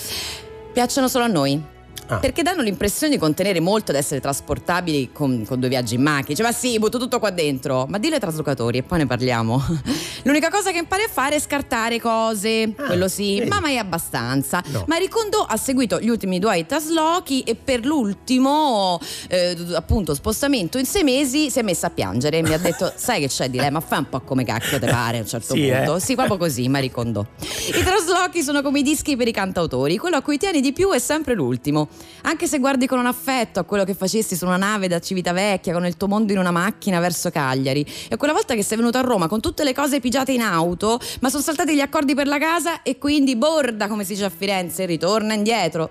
piacciono 0.73 1.09
solo 1.09 1.25
a 1.25 1.29
noi 1.29 1.75
Ah. 2.09 2.19
Perché 2.19 2.43
danno 2.43 2.63
l'impressione 2.63 3.13
di 3.13 3.19
contenere 3.19 3.59
molto 3.61 3.91
ed 3.91 3.97
essere 3.97 4.21
trasportabili 4.21 5.11
con, 5.13 5.45
con, 5.47 5.59
due 5.59 5.69
viaggi 5.69 5.95
in 5.97 6.03
macchina. 6.03 6.37
Cioè, 6.37 6.47
ma 6.47 6.53
sì, 6.53 6.79
butto 6.79 6.99
tutto 6.99 7.19
qua 7.19 7.31
dentro. 7.31 7.87
Ma 7.89 7.99
dillo 7.99 8.15
ai 8.15 8.21
traslocatori 8.21 8.79
e 8.79 8.83
poi 8.83 8.99
ne 8.99 9.07
parliamo. 9.07 9.63
L'unica 10.23 10.49
cosa 10.49 10.71
che 10.71 10.79
impari 10.79 11.03
a 11.03 11.09
fare 11.09 11.37
è 11.37 11.41
scartare 11.41 12.01
cose. 12.01 12.73
Ah, 12.77 12.85
quello 12.85 13.09
sì, 13.09 13.39
vedi. 13.39 13.51
ma 13.51 13.61
mai 13.61 13.79
abbastanza. 13.79 14.63
No. 14.67 14.85
Marie 14.87 15.09
Kondo 15.09 15.39
ha 15.39 15.57
seguito 15.57 16.01
gli 16.01 16.09
ultimi 16.09 16.39
due 16.39 16.65
traslochi 16.67 17.43
e 17.43 17.55
per 17.55 17.85
l'ultimo, 17.85 19.01
eh, 19.29 19.57
appunto, 19.75 20.15
spostamento 20.15 20.79
in 20.79 20.87
sei 20.87 21.03
mesi 21.03 21.51
si 21.51 21.59
è 21.59 21.63
messa 21.63 21.89
a 21.89 21.91
piangere. 21.91 22.41
Mi 22.43 22.53
ha 22.53 22.59
detto, 22.59 22.93
sai 22.95 23.21
che 23.21 23.29
c'è 23.29 23.49
di 23.49 23.59
lei, 23.59 23.71
ma 23.71 23.81
fai 23.81 23.99
un 23.99 24.09
po' 24.09 24.21
come 24.21 24.45
cacchio 24.45 24.79
te 24.79 24.87
pare 24.87 25.19
a 25.19 25.21
un 25.21 25.27
certo 25.27 25.55
sì, 25.55 25.69
punto. 25.69 25.97
Eh. 25.97 26.01
Sì, 26.01 26.15
proprio 26.15 26.37
così, 26.37 26.69
Marie 26.69 26.91
Kondo. 26.91 27.27
I 27.41 27.83
traslochi 27.83 28.43
sono 28.43 28.63
come 28.63 28.81
i 28.81 28.83
dischi 28.83 29.17
per 29.17 29.27
i 29.27 29.33
cantautori. 29.33 29.97
Quello 29.97 30.17
a 30.17 30.23
cui 30.23 30.39
tieni 30.39 30.61
di 30.61 30.73
più 30.73 30.91
è 30.91 30.99
sempre 30.99 31.35
l'ultimo. 31.35 31.89
Anche 32.23 32.47
se 32.47 32.59
guardi 32.59 32.87
con 32.87 32.99
un 32.99 33.07
affetto 33.07 33.61
a 33.61 33.65
quello 33.65 33.85
che 33.85 33.95
facessi 33.95 34.35
su 34.37 34.47
una 34.47 34.57
nave 34.57 34.89
da 34.89 34.99
Civitavecchia 34.99 35.73
con 35.73 35.87
il 35.87 35.97
tuo 35.97 36.09
mondo 36.09 36.33
in 36.33 36.39
una 36.39 36.51
macchina 36.51 36.99
verso 36.99 37.31
Cagliari 37.31 37.87
e 38.09 38.17
quella 38.17 38.33
volta 38.33 38.55
che 38.55 38.63
sei 38.63 38.77
venuto 38.77 38.99
a 38.99 39.03
Roma 39.03 39.29
con 39.29 39.41
tutte 39.41 39.65
le 39.65 39.73
cose 39.73 40.01
pigiate 40.01 40.33
in 40.33 40.43
auto, 40.43 40.99
ma 41.21 41.31
sono 41.31 41.43
saltati 41.43 41.75
gli 41.75 41.81
accordi 41.81 42.15
per 42.15 42.27
la 42.27 42.39
casa 42.39 42.83
e 42.83 42.99
quindi 42.99 43.37
borda, 43.37 43.87
come 43.87 44.05
si 44.05 44.15
dice 44.15 44.25
a 44.25 44.31
Firenze, 44.31 44.87
ritorna 44.87 45.35
indietro. 45.35 45.91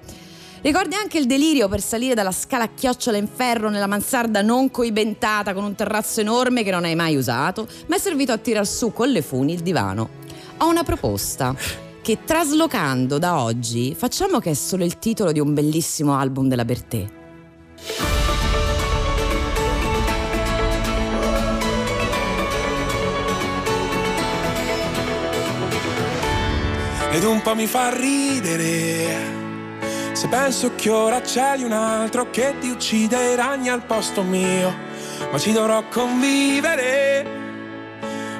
Ricordi 0.61 0.95
anche 0.95 1.19
il 1.19 1.27
delirio 1.27 1.67
per 1.67 1.79
salire 1.79 2.15
dalla 2.15 2.31
scala 2.31 2.63
a 2.63 2.69
chiocciola 2.73 3.17
in 3.17 3.27
ferro 3.27 3.69
nella 3.69 3.85
mansarda 3.85 4.41
non 4.41 4.71
coibentata 4.71 5.53
con 5.53 5.63
un 5.63 5.75
terrazzo 5.75 6.21
enorme 6.21 6.63
che 6.63 6.71
non 6.71 6.85
hai 6.85 6.95
mai 6.95 7.15
usato, 7.15 7.67
ma 7.85 7.97
è 7.97 7.99
servito 7.99 8.31
a 8.31 8.37
tirar 8.37 8.65
su 8.65 8.91
con 8.91 9.09
le 9.09 9.21
funi 9.21 9.53
il 9.53 9.61
divano. 9.61 10.09
Ho 10.57 10.67
una 10.67 10.83
proposta 10.83 11.55
che 12.05 12.19
traslocando 12.23 13.17
da 13.17 13.39
oggi 13.41 13.95
facciamo 13.95 14.37
che 14.37 14.51
è 14.51 14.53
solo 14.53 14.83
il 14.83 14.99
titolo 14.99 15.31
di 15.31 15.39
un 15.39 15.55
bellissimo 15.55 16.15
album 16.15 16.47
della 16.47 16.63
Bertè. 16.63 17.07
Ed 27.11 27.23
un 27.23 27.41
po' 27.41 27.55
mi 27.55 27.65
fa 27.65 27.89
ridere 27.89 29.33
se 30.11 30.27
penso 30.27 30.73
che 30.75 30.91
ora 30.91 31.21
c'è 31.21 31.55
un 31.63 31.71
altro 31.71 32.29
che 32.29 32.53
ti 32.59 32.69
uccide 32.69 33.31
i 33.31 33.35
ragni 33.35 33.69
al 33.69 33.83
posto 33.83 34.21
mio, 34.21 34.71
ma 35.31 35.39
ci 35.39 35.51
dovrò 35.53 35.83
convivere 35.89 37.44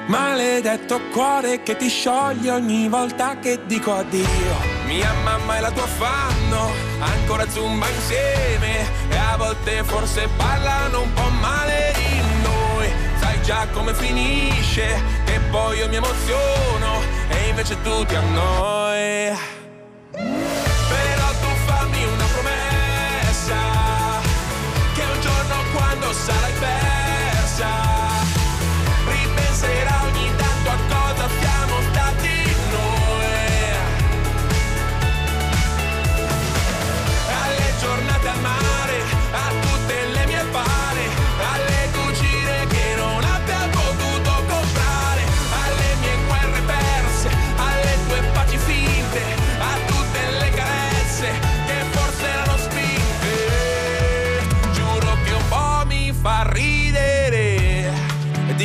Maledetto 0.06 1.00
cuore 1.10 1.64
che 1.64 1.74
ti 1.74 1.88
scioglie 1.88 2.52
ogni 2.52 2.88
volta 2.88 3.40
che 3.40 3.58
dico 3.66 3.92
addio. 3.92 4.54
Mia 4.86 5.12
mamma 5.24 5.56
e 5.56 5.60
la 5.60 5.72
tua 5.72 5.86
fanno 5.86 6.70
ancora 7.00 7.48
zumba 7.50 7.88
insieme 7.88 8.86
e 9.08 9.16
a 9.16 9.36
volte 9.36 9.82
forse 9.82 10.28
parlano 10.36 11.02
un 11.02 11.12
po' 11.12 11.28
male 11.40 11.92
di 11.96 12.20
noi. 12.44 12.88
Sai 13.18 13.42
già 13.42 13.66
come 13.72 13.94
finisce, 13.94 15.02
che 15.24 15.40
poi 15.50 15.78
io 15.78 15.88
mi 15.88 15.96
emoziono 15.96 17.02
e 17.28 17.48
invece 17.48 17.76
tu 17.82 18.04
ti 18.04 18.14
annoi. 18.14 19.36
Però 20.12 21.28
tu 21.40 21.48
fammi 21.66 22.04
una 22.04 22.26
promessa 22.32 23.56
che 24.94 25.02
un 25.02 25.20
giorno 25.20 25.56
quando 25.74 26.12
sarai 26.12 26.52
persa 26.60 27.16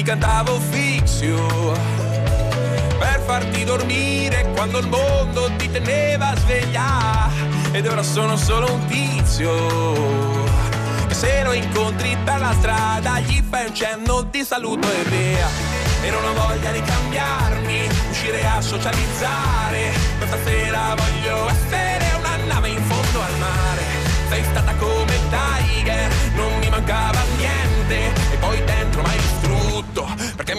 ti 0.02 0.08
cantavo 0.08 0.60
fixio 0.60 1.74
per 2.98 3.22
farti 3.24 3.64
dormire 3.64 4.50
quando 4.56 4.80
il 4.80 4.88
mondo 4.88 5.52
ti 5.58 5.70
teneva 5.70 6.34
sveglia. 6.38 7.30
Ed 7.72 7.86
ora 7.86 8.02
sono 8.02 8.36
solo 8.36 8.74
un 8.74 8.86
tizio 8.88 9.52
che 11.08 11.14
se 11.14 11.44
lo 11.44 11.54
incontri 11.54 12.18
per 12.24 12.40
la 12.40 12.54
strada 12.58 13.20
gli 13.20 13.44
fai 13.48 13.68
un 13.68 13.76
cenno 13.76 14.24
di 14.24 14.44
saluto 14.44 14.88
e 14.92 15.04
via 15.04 15.48
e 16.02 16.10
non 16.10 16.26
ho 16.26 16.34
voglia 16.34 16.72
di 16.72 16.82
cambiarmi 16.82 17.88
uscire 18.10 18.44
a 18.44 18.60
socializzare. 18.60 19.92
Questa 20.18 20.38
sera 20.44 20.96
voglio 20.96 21.48
essere 21.48 22.06
una 22.18 22.38
nave 22.48 22.70
in 22.70 22.82
fondo 22.86 23.22
al 23.22 23.38
mare. 23.38 23.84
Sei 24.30 24.44
stata 24.46 24.74
come 24.76 25.20
Tiger 25.30 26.12
non 26.34 26.58
mi 26.58 26.70
mancava 26.70 27.20
niente. 27.38 28.14
E 28.34 28.38
poi 28.38 28.64
dentro 28.64 29.04
mai 29.04 29.20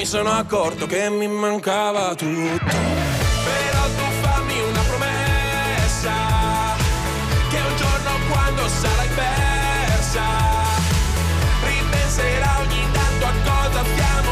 mi 0.02 0.08
sono 0.08 0.30
accorto 0.30 0.86
che 0.86 1.08
mi 1.10 1.28
mancava 1.28 2.12
tutto. 2.16 2.74
Però 3.46 3.82
tu 3.96 4.04
fammi 4.20 4.60
una 4.60 4.80
promessa, 4.80 6.12
che 7.48 7.56
un 7.56 7.76
giorno 7.76 8.10
quando 8.28 8.66
sarai 8.66 9.08
persa, 9.14 10.22
ripenserai 11.62 12.66
ogni 12.66 12.84
tanto 12.90 13.26
a 13.26 13.32
cosa 13.44 13.84
siamo 13.94 14.31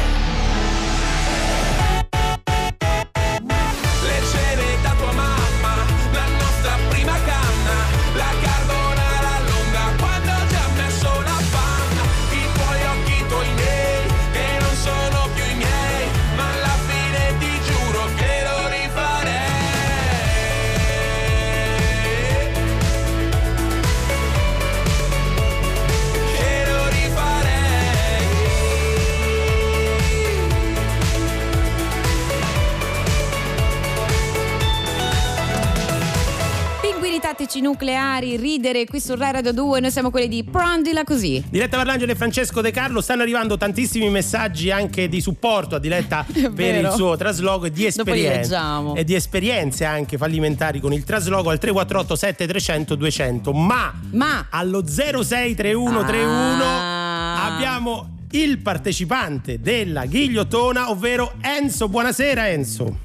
Ridere 38.61 38.85
qui 38.85 38.99
su 39.01 39.15
Rai 39.15 39.31
Radio 39.31 39.51
2. 39.53 39.79
Noi 39.79 39.89
siamo 39.91 40.11
quelli 40.11 40.27
di 40.27 40.43
Prendila 40.43 41.03
così. 41.03 41.43
Diletta 41.49 41.77
Parlangelo 41.77 42.11
e 42.11 42.15
Francesco 42.15 42.61
De 42.61 42.69
Carlo 42.69 43.01
stanno 43.01 43.23
arrivando 43.23 43.57
tantissimi 43.57 44.07
messaggi 44.09 44.69
anche 44.69 45.09
di 45.09 45.19
supporto 45.19 45.75
a 45.75 45.79
Diletta 45.79 46.23
per 46.53 46.75
il 46.75 46.91
suo 46.95 47.17
trasloco 47.17 47.65
e 47.65 47.71
di 47.71 47.85
esperienze 47.87 48.55
e 48.95 49.03
di 49.03 49.15
esperienze 49.15 49.83
anche 49.85 50.17
fallimentari 50.17 50.79
con 50.79 50.93
il 50.93 51.03
trasloco 51.03 51.49
al 51.49 51.57
348 51.57 52.15
7300 52.15 52.95
200 52.95 53.51
ma 53.51 53.93
Ma 54.11 54.45
allo 54.51 54.83
063131 54.87 56.63
Ah. 56.63 57.55
abbiamo 57.55 58.17
il 58.31 58.59
partecipante 58.59 59.59
della 59.59 60.05
ghigliottona 60.05 60.89
ovvero 60.91 61.33
Enzo 61.41 61.89
buonasera 61.89 62.49
Enzo 62.49 62.97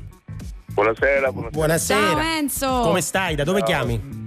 Buonasera, 0.75 1.33
buonasera. 1.33 1.51
buonasera 1.51 2.11
Ciao 2.11 2.39
Enzo. 2.39 2.81
come 2.83 3.01
stai 3.01 3.35
da 3.35 3.45
dove 3.45 3.63
chiami? 3.63 4.26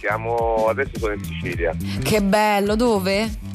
Chiamo 0.00 0.66
adesso 0.68 0.98
sono 0.98 1.12
in 1.12 1.22
Sicilia, 1.24 1.72
Che 2.02 2.22
bello, 2.22 2.74
dove? 2.74 3.48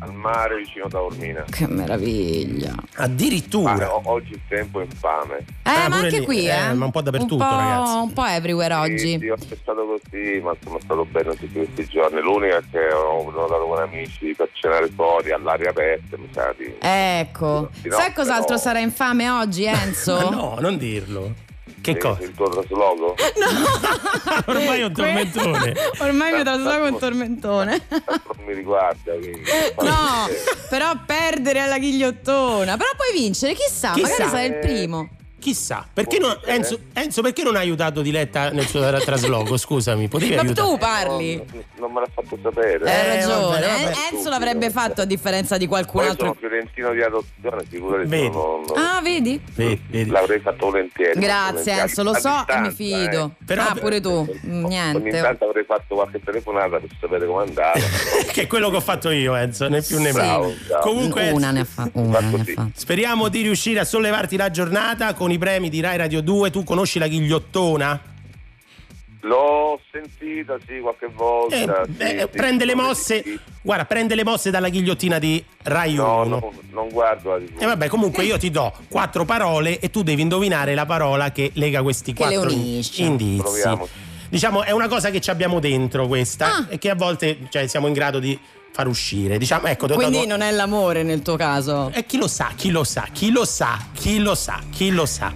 al 0.00 0.12
mare 0.12 0.56
vicino 0.58 0.84
a 0.84 0.88
Taormina. 0.90 1.44
Che 1.48 1.66
meraviglia. 1.66 2.74
addirittura 2.96 3.94
o- 3.94 4.02
oggi 4.04 4.32
il 4.32 4.40
tempo 4.46 4.80
è 4.80 4.84
infame. 4.84 5.38
Eh, 5.38 5.44
Ah, 5.70 5.88
ma 5.88 5.96
anche 5.96 6.18
lì, 6.18 6.24
qui, 6.26 6.46
eh, 6.46 6.50
eh. 6.54 6.72
ma 6.74 6.84
un 6.84 6.90
po' 6.90 7.00
dappertutto, 7.00 7.34
un 7.36 7.40
po', 7.40 7.56
ragazzi. 7.56 7.96
Un 7.96 8.12
po' 8.12 8.24
everywhere 8.26 8.74
Sì, 8.74 8.80
oggi. 8.80 9.18
Sì, 9.20 9.28
ho 9.30 9.36
stato 9.38 9.86
così, 9.86 10.40
ma 10.42 10.54
sono 10.62 10.78
stato 10.82 11.04
bene 11.06 11.30
tutti 11.34 11.50
questi 11.50 11.86
giorni. 11.86 12.20
L'unica 12.20 12.58
è 12.58 12.62
che 12.70 12.92
ho 12.92 13.24
prenotato 13.24 13.64
con 13.66 13.78
amici 13.80 14.34
per 14.36 14.50
cenare 14.52 14.88
fuori 14.94 15.30
all'aria 15.32 15.70
aperta, 15.70 16.18
mi 16.18 16.28
sa 16.30 16.54
di. 16.58 16.74
Ecco. 16.78 17.70
Sì, 17.80 17.88
no, 17.88 17.96
Sai 17.96 18.12
cos'altro 18.12 18.44
però- 18.48 18.58
sarà 18.58 18.78
infame 18.80 19.30
oggi, 19.30 19.64
Enzo? 19.72 20.28
No 20.28 20.56
non 20.60 20.76
dirlo 20.76 21.32
che 21.80 21.96
cosa? 21.98 22.22
Il 22.22 22.34
tuo 22.34 22.48
trasloco? 22.48 23.14
ormai 24.46 24.80
è 24.80 24.84
un 24.84 24.92
tormentone 24.92 25.74
Ormai 26.00 26.32
mi 26.32 26.42
trasloco 26.44 26.84
un 26.84 26.98
tormentone. 26.98 27.82
non 27.88 28.44
mi 28.46 28.54
riguarda. 28.54 29.12
quindi- 29.12 29.42
No, 29.82 30.26
Eh, 30.28 30.42
però 30.68 30.92
perdere 31.06 31.60
alla 31.60 31.78
ghigliottona. 31.78 32.76
Però 32.76 32.90
puoi 32.96 33.12
vincere, 33.20 33.54
chissà, 33.54 33.92
Chissà. 33.92 34.08
magari 34.10 34.28
sarai 34.30 34.46
il 34.46 34.58
primo. 34.58 35.08
Chissà, 35.46 35.86
perché 35.92 36.18
non. 36.18 36.36
Enzo, 36.44 36.76
Enzo, 36.92 37.22
perché 37.22 37.44
non 37.44 37.54
hai 37.54 37.62
aiutato 37.62 38.02
Diletta 38.02 38.50
nel 38.50 38.66
suo 38.66 38.80
tra- 38.80 38.98
trasloco? 38.98 39.56
Scusami, 39.56 40.08
potevi 40.08 40.34
Ma 40.34 40.40
aiutare? 40.40 40.68
tu 40.68 40.76
parli. 40.76 41.36
Non, 41.36 41.64
non 41.78 41.92
me 41.92 42.00
l'ha 42.00 42.08
fatto 42.12 42.36
sapere. 42.42 42.84
Hai 42.90 43.06
Eh, 43.06 43.14
ragione. 43.20 43.60
vabbè, 43.60 43.60
vabbè. 43.60 43.92
Eh, 43.92 44.16
Enzo 44.16 44.28
l'avrebbe 44.28 44.70
fatto 44.70 45.02
a 45.02 45.04
differenza 45.04 45.56
di 45.56 45.68
qualcun 45.68 46.00
Poi 46.00 46.10
altro. 46.10 46.26
sono 46.26 46.36
fiorentino 46.40 46.90
di 46.92 47.00
adozione, 47.00 47.62
figurati. 47.70 48.08
Vedi. 48.08 48.28
Non, 48.30 48.62
non- 48.66 48.76
Ah, 48.76 49.00
vedi? 49.00 49.40
Vedi, 49.54 49.80
vedi. 49.88 50.10
L'avrei 50.10 50.40
fatto 50.40 50.66
volentieri. 50.66 51.20
Grazie 51.20 51.52
volentieri. 51.52 51.80
Enzo, 51.80 52.02
lo 52.02 52.14
so 52.14 52.28
e 52.28 52.58
mi 52.60 52.68
distanza, 52.68 52.70
fido. 52.72 53.24
eh. 53.40 53.44
Però- 53.46 53.62
ah, 53.62 53.76
pure 53.78 54.00
tu. 54.00 54.36
Mm, 54.46 54.64
Ogni 54.64 54.74
Niente. 54.74 55.20
tanto 55.20 55.44
avrei 55.44 55.64
fatto 55.64 55.94
qualche 55.94 56.20
telefonata 56.24 56.78
per 56.80 56.88
sapere 57.00 57.24
come 57.24 57.42
andava. 57.44 57.72
che 58.32 58.42
è 58.42 58.46
quello 58.48 58.68
che 58.70 58.76
ho 58.76 58.80
fatto 58.80 59.10
io, 59.10 59.36
Enzo, 59.36 59.68
né 59.68 59.80
più 59.80 60.00
né 60.00 60.10
Bravo, 60.10 60.46
meno. 60.48 60.58
bravo. 60.66 60.82
Comunque, 60.88 61.30
Una 61.30 61.52
ne 61.52 61.60
ha 61.60 61.64
fa- 61.64 61.88
una 61.92 62.18
ne 62.18 62.26
ha 62.26 62.30
così. 62.32 62.52
fatta. 62.52 62.68
speriamo 62.74 63.28
di 63.28 63.42
riuscire 63.42 63.78
a 63.78 63.84
sollevarti 63.84 64.36
la 64.36 64.50
giornata 64.50 65.14
con 65.14 65.30
i 65.30 65.35
premi 65.38 65.68
di 65.68 65.80
Rai 65.80 65.96
Radio 65.96 66.20
2. 66.20 66.50
Tu 66.50 66.64
conosci 66.64 66.98
la 66.98 67.06
ghigliottona? 67.08 68.00
L'ho 69.22 69.80
sentita, 69.90 70.56
sì, 70.66 70.78
qualche 70.80 71.08
volta. 71.12 71.56
Eh, 71.56 71.84
sì, 71.86 71.90
beh, 71.90 72.18
sì, 72.20 72.36
prende 72.36 72.64
le 72.64 72.72
sì, 72.72 72.78
mosse. 72.78 73.22
sì. 73.24 73.38
Guarda, 73.60 73.84
prende 73.84 74.14
le 74.14 74.22
mosse 74.22 74.50
dalla 74.50 74.68
ghigliottina 74.68 75.18
di 75.18 75.42
Rai 75.64 75.96
1. 75.96 76.06
No, 76.06 76.24
no, 76.24 76.52
non 76.70 76.88
guardo 76.90 77.30
la 77.32 77.38
TV. 77.38 77.60
E 77.60 77.66
vabbè, 77.66 77.88
comunque 77.88 78.22
io 78.22 78.38
ti 78.38 78.50
do 78.50 78.72
quattro 78.88 79.24
parole 79.24 79.80
e 79.80 79.90
tu 79.90 80.02
devi 80.04 80.22
indovinare 80.22 80.74
la 80.74 80.86
parola 80.86 81.32
che 81.32 81.50
lega 81.54 81.82
questi 81.82 82.12
Che 82.12 82.24
le 82.24 82.34
quattro 82.36 82.50
indizi. 82.52 83.02
Proviamoci. 83.38 83.90
Diciamo, 84.28 84.62
è 84.62 84.70
una 84.70 84.86
cosa 84.88 85.10
che 85.10 85.20
ci 85.20 85.30
abbiamo 85.30 85.58
dentro 85.60 86.06
questa 86.06 86.56
Ah. 86.58 86.66
e 86.68 86.78
che 86.78 86.90
a 86.90 86.94
volte 86.94 87.38
cioè, 87.48 87.66
siamo 87.66 87.86
in 87.88 87.94
grado 87.94 88.20
di 88.20 88.38
far 88.76 88.88
uscire. 88.88 89.38
Diciamo, 89.38 89.68
ecco, 89.68 89.86
Quindi 89.88 90.20
do- 90.20 90.26
non 90.26 90.42
è 90.42 90.50
l'amore 90.50 91.02
nel 91.02 91.22
tuo 91.22 91.36
caso. 91.36 91.90
E 91.94 92.04
chi 92.04 92.18
lo 92.18 92.28
sa, 92.28 92.50
chi 92.54 92.68
lo 92.70 92.84
sa, 92.84 93.08
chi 93.10 93.30
lo 93.30 93.46
sa, 93.46 93.78
chi 93.94 94.18
lo 94.18 94.34
sa, 94.34 94.60
chi 94.70 94.90
lo 94.90 95.06
sa. 95.06 95.32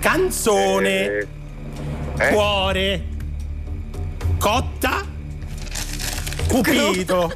Canzone, 0.00 1.04
Eh, 1.06 1.26
eh? 2.18 2.28
cuore, 2.32 3.04
cotta, 4.38 5.06
cupido, 6.48 7.32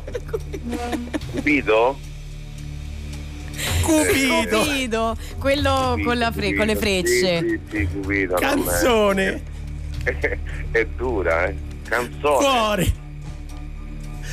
Cupido? 1.31 1.99
cupido, 3.83 4.45
Cupido, 4.51 5.17
quello 5.39 5.97
con, 6.05 6.19
la 6.19 6.33
fre- 6.33 6.55
con 6.57 6.67
le 6.67 6.75
frecce. 6.75 7.39
Sì, 7.39 7.49
sì, 7.49 7.61
sì, 7.71 7.89
Cupido. 7.93 8.33
non 8.35 8.43
è- 8.43 8.47
canzone, 8.47 9.43
È 10.73 10.85
dura, 10.97 11.45
eh. 11.47 11.55
Canzone. 11.89 12.37
cuore, 12.45 12.93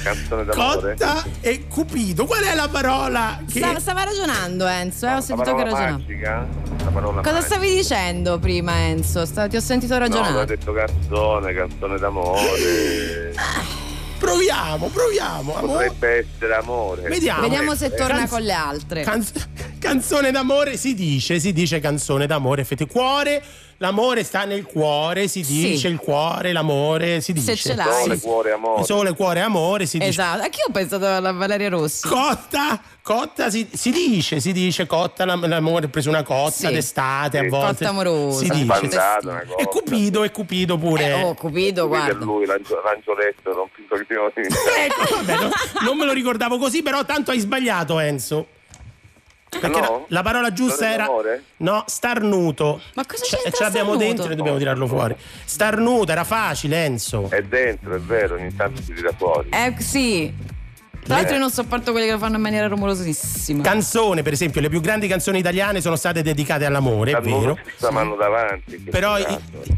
Canzone 0.04 0.46
d'amore. 0.46 0.96
cotta 0.98 1.24
e 1.42 1.68
cupido. 1.68 2.26
Qual 2.26 2.42
è 2.44 2.56
la 2.56 2.68
parola 2.70 3.40
che... 3.50 3.60
Stava, 3.60 3.80
stava 3.80 4.04
ragionando 4.04 4.66
Enzo, 4.68 5.06
eh? 5.06 5.12
ho 5.12 5.14
La 5.16 5.22
sentito 5.22 5.56
che 5.56 5.64
ragionava. 5.64 5.92
magica? 5.92 6.48
La 6.84 6.90
parola 6.90 7.22
Cosa 7.22 7.32
magica. 7.34 7.42
stavi 7.42 7.76
dicendo 7.76 8.40
prima 8.40 8.80
Enzo? 8.88 9.26
Sta- 9.26 9.48
ti 9.48 9.56
ho 9.58 9.62
sentito 9.62 9.94
No, 9.94 10.00
ragionare. 10.00 10.40
ho 10.42 10.46
detto 10.46 10.74
canzone, 10.74 11.54
canzone 11.54 11.98
d'amore. 12.00 13.34
Proviamo, 14.18 14.88
proviamo. 14.88 15.56
amore. 15.56 15.88
Potrebbe 15.88 16.28
essere 16.36 16.56
amore. 16.56 17.02
Vediamo. 17.10 17.42
Vediamo 17.42 17.76
se 17.76 17.90
torna 17.94 18.18
Canz- 18.18 18.30
con 18.30 18.42
le 18.44 18.54
altre. 18.54 19.02
Canz- 19.04 19.32
canzone 19.82 20.30
d'amore 20.32 20.78
si 20.78 20.94
dice, 20.94 21.40
si 21.40 21.52
dice 21.52 21.80
canzone 21.80 22.28
d'amore, 22.28 22.62
effettivamente. 22.62 23.00
Cuore, 23.00 23.44
l'amore 23.78 24.24
sta 24.24 24.46
nel 24.46 24.64
cuore, 24.64 25.28
si 25.28 25.44
Sì. 25.44 25.54
dice 25.72 25.88
il 25.88 25.98
cuore, 25.98 26.52
l'amore, 26.52 27.20
si 27.22 27.34
dice. 27.34 27.56
ce 27.56 27.74
l'hai. 27.76 28.04
Sole, 28.04 28.20
cuore, 28.20 28.52
amore. 28.52 28.84
Sole, 28.84 29.14
cuore, 29.16 29.42
amore, 29.42 29.86
si 29.88 29.98
dice. 29.98 30.10
Esatto, 30.12 30.44
anche 30.44 30.60
io 30.60 30.66
ho 30.68 30.72
pensato 30.72 31.06
alla 31.08 31.32
Valeria 31.32 31.70
Rossi. 31.70 32.08
Cotta, 32.08 32.80
cotta 33.02 33.50
si, 33.50 33.68
si 33.74 33.92
dice, 33.92 34.40
si 34.40 34.52
dice 34.52 34.86
cotta, 34.86 35.26
l'am- 35.26 35.48
l'amore 35.48 35.86
ha 35.88 35.90
preso 35.90 36.10
una 36.10 36.22
cotta 36.24 36.52
Sì. 36.52 36.72
d'estate 36.74 37.40
a 37.40 37.42
Sì. 37.42 37.48
volte. 37.50 37.74
Cotta 37.78 37.90
amorosa. 37.90 38.38
Si 38.44 38.50
dice. 38.50 38.64
Una 38.64 38.80
cosa. 38.80 39.20
E 39.58 39.66
Cupido, 39.66 40.24
e 40.24 40.32
Cupido 40.32 40.78
pure. 40.78 41.06
Eh, 41.08 41.14
oh, 41.24 41.34
Cupido, 41.34 41.36
Cupido 41.36 41.86
è 41.86 41.88
guarda. 41.88 42.24
lui, 42.26 42.46
l'angio- 42.46 42.82
l'angioletto, 42.84 43.52
non 43.54 43.68
piccolo 43.76 44.00
di 44.36 44.42
Ecco, 44.44 45.16
vabbè, 45.16 45.34
no, 45.42 45.50
non 45.84 45.98
me 45.98 46.06
lo 46.06 46.14
ricordavo 46.14 46.58
così, 46.60 46.84
però 46.84 47.04
tanto 47.04 47.32
hai 47.32 47.40
sbagliato 47.40 47.98
Enzo. 48.00 48.48
Perché 49.60 49.82
no? 49.82 49.82
la, 49.82 50.06
la 50.08 50.22
parola 50.22 50.54
giusta 50.54 50.92
era 50.92 51.08
no, 51.58 51.84
starnuto. 51.86 52.82
Ma 52.94 53.06
cosa 53.06 53.26
Cioè, 53.26 53.42
c'entra 53.42 53.52
ce 53.52 53.64
l'abbiamo 53.64 53.98
dentro 53.98 54.32
e 54.32 54.36
dobbiamo 54.36 54.58
tirarlo 54.58 54.88
fuori. 54.88 55.16
Starnuto 55.44 56.12
era 56.12 56.24
facile, 56.24 56.86
Enzo. 56.86 57.28
È 57.30 57.42
dentro, 57.42 57.94
è 57.94 58.00
vero, 58.00 58.36
ogni 58.36 58.56
tanto 58.56 58.82
si 58.82 58.94
tira 58.94 59.12
fuori. 59.12 59.50
Eh 59.50 59.76
sì. 59.80 60.34
Tra 61.04 61.16
l'altro 61.16 61.34
io 61.34 61.40
non 61.40 61.50
sopporto 61.50 61.92
quelli 61.92 62.06
che 62.06 62.14
lo 62.14 62.20
fanno 62.20 62.36
in 62.36 62.42
maniera 62.42 62.68
rumorosissima. 62.68 63.64
Canzone, 63.64 64.22
per 64.22 64.34
esempio, 64.34 64.62
le 64.62 64.70
più 64.70 64.80
grandi 64.82 65.08
canzoni 65.08 65.40
italiane 65.40 65.82
sono 65.82 65.96
state 65.96 66.22
dedicate 66.22 66.66
all'amore, 66.66 67.12
è 67.14 67.22
vero. 67.22 67.58
sta 67.76 67.92
mano 67.92 68.16
davanti. 68.16 68.78
Però 68.90 69.18
i-. 69.18 69.26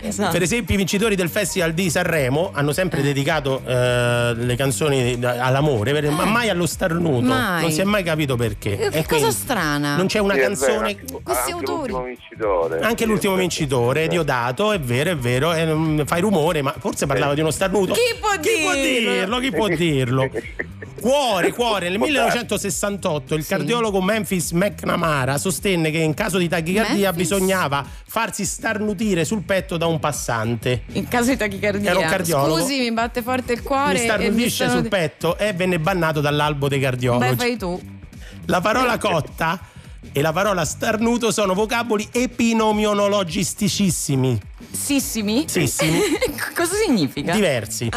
Esatto. 0.01 0.31
per 0.31 0.41
esempio 0.41 0.73
i 0.73 0.77
vincitori 0.77 1.15
del 1.15 1.29
Festival 1.29 1.73
di 1.73 1.89
Sanremo 1.89 2.51
hanno 2.53 2.73
sempre 2.73 3.01
dedicato 3.01 3.61
eh, 3.65 4.33
le 4.35 4.55
canzoni 4.57 5.17
all'amore, 5.23 5.93
per- 5.93 6.09
ma 6.11 6.25
mai 6.25 6.49
allo 6.49 6.65
starnuto. 6.65 7.25
Mai. 7.25 7.61
Non 7.61 7.71
si 7.71 7.81
è 7.81 7.85
mai 7.85 8.03
capito 8.03 8.35
perché. 8.35 8.71
Eh, 8.77 8.89
Che 8.89 8.97
E 8.99 9.03
cosa 9.03 9.15
quindi 9.15 9.31
strana. 9.31 9.95
Non 9.95 10.07
c'è 10.07 10.19
una 10.19 10.33
Sì, 10.33 10.39
è 10.39 10.43
canzone. 10.43 10.71
vero, 10.73 10.85
anche, 10.85 11.05
Questi 11.23 11.51
anche 11.51 11.51
autori. 11.53 11.91
l'ultimo 11.91 12.03
vincitore. 12.03 12.79
Anche 12.81 13.03
Sì, 13.03 13.09
l'ultimo 13.09 13.33
è 13.35 13.37
vincitore, 13.37 14.07
Diodato, 14.07 14.71
è 14.73 14.79
vero, 14.79 15.09
è 15.11 15.15
vero, 15.15 15.53
non 15.63 16.03
fai 16.05 16.19
rumore, 16.21 16.61
ma 16.61 16.73
forse 16.77 17.05
parlava 17.05 17.33
di 17.33 17.39
uno 17.41 17.51
starnuto. 17.51 17.93
Chi 17.93 17.99
può 18.19 18.29
Chi 18.41 18.61
può 18.61 18.73
dirlo? 18.73 19.11
dirlo? 19.11 19.39
Chi 19.39 19.51
può 19.51 19.67
dirlo? 19.69 20.29
Cuore, 21.13 21.53
cuore, 21.53 21.89
nel 21.89 21.99
1968 21.99 23.35
il 23.35 23.45
cardiologo 23.45 24.01
Memphis 24.01 24.49
McNamara 24.49 25.37
sostenne 25.37 25.91
che 25.91 25.99
in 25.99 26.15
caso 26.15 26.39
di 26.39 26.47
tachicardia 26.47 27.11
Memphis? 27.11 27.15
bisognava 27.15 27.85
farsi 28.07 28.45
starnutire 28.45 29.23
sul 29.23 29.43
petto 29.43 29.77
da 29.77 29.85
un 29.85 29.99
passante. 29.99 30.85
In 30.93 31.07
caso 31.07 31.29
di 31.29 31.37
tachicardia. 31.37 31.91
Era 31.91 31.99
un 31.99 32.07
cardiologo. 32.07 32.61
Scusi, 32.61 32.79
mi 32.79 32.91
batte 32.91 33.21
forte 33.21 33.53
il 33.53 33.61
cuore. 33.61 33.93
Mi 33.93 33.99
starnutisce 33.99 34.63
e 34.63 34.67
mi 34.67 34.73
sul 34.73 34.87
petto 34.87 35.37
e 35.37 35.53
venne 35.53 35.77
bannato 35.77 36.19
dall'albo 36.19 36.67
dei 36.67 36.79
Beh, 36.79 36.85
cardiologi. 36.85 37.35
fai 37.35 37.57
tu. 37.57 37.79
La 38.45 38.61
parola 38.61 38.97
cotta 38.97 39.59
e 40.11 40.21
la 40.21 40.33
parola 40.33 40.65
starnuto 40.65 41.31
sono 41.31 41.53
vocaboli 41.53 42.09
epinomionologisticissimi, 42.11 44.41
Sissimi? 44.71 45.45
Sissimi. 45.47 45.99
cosa 46.55 46.73
significa? 46.73 47.33
diversi. 47.33 47.91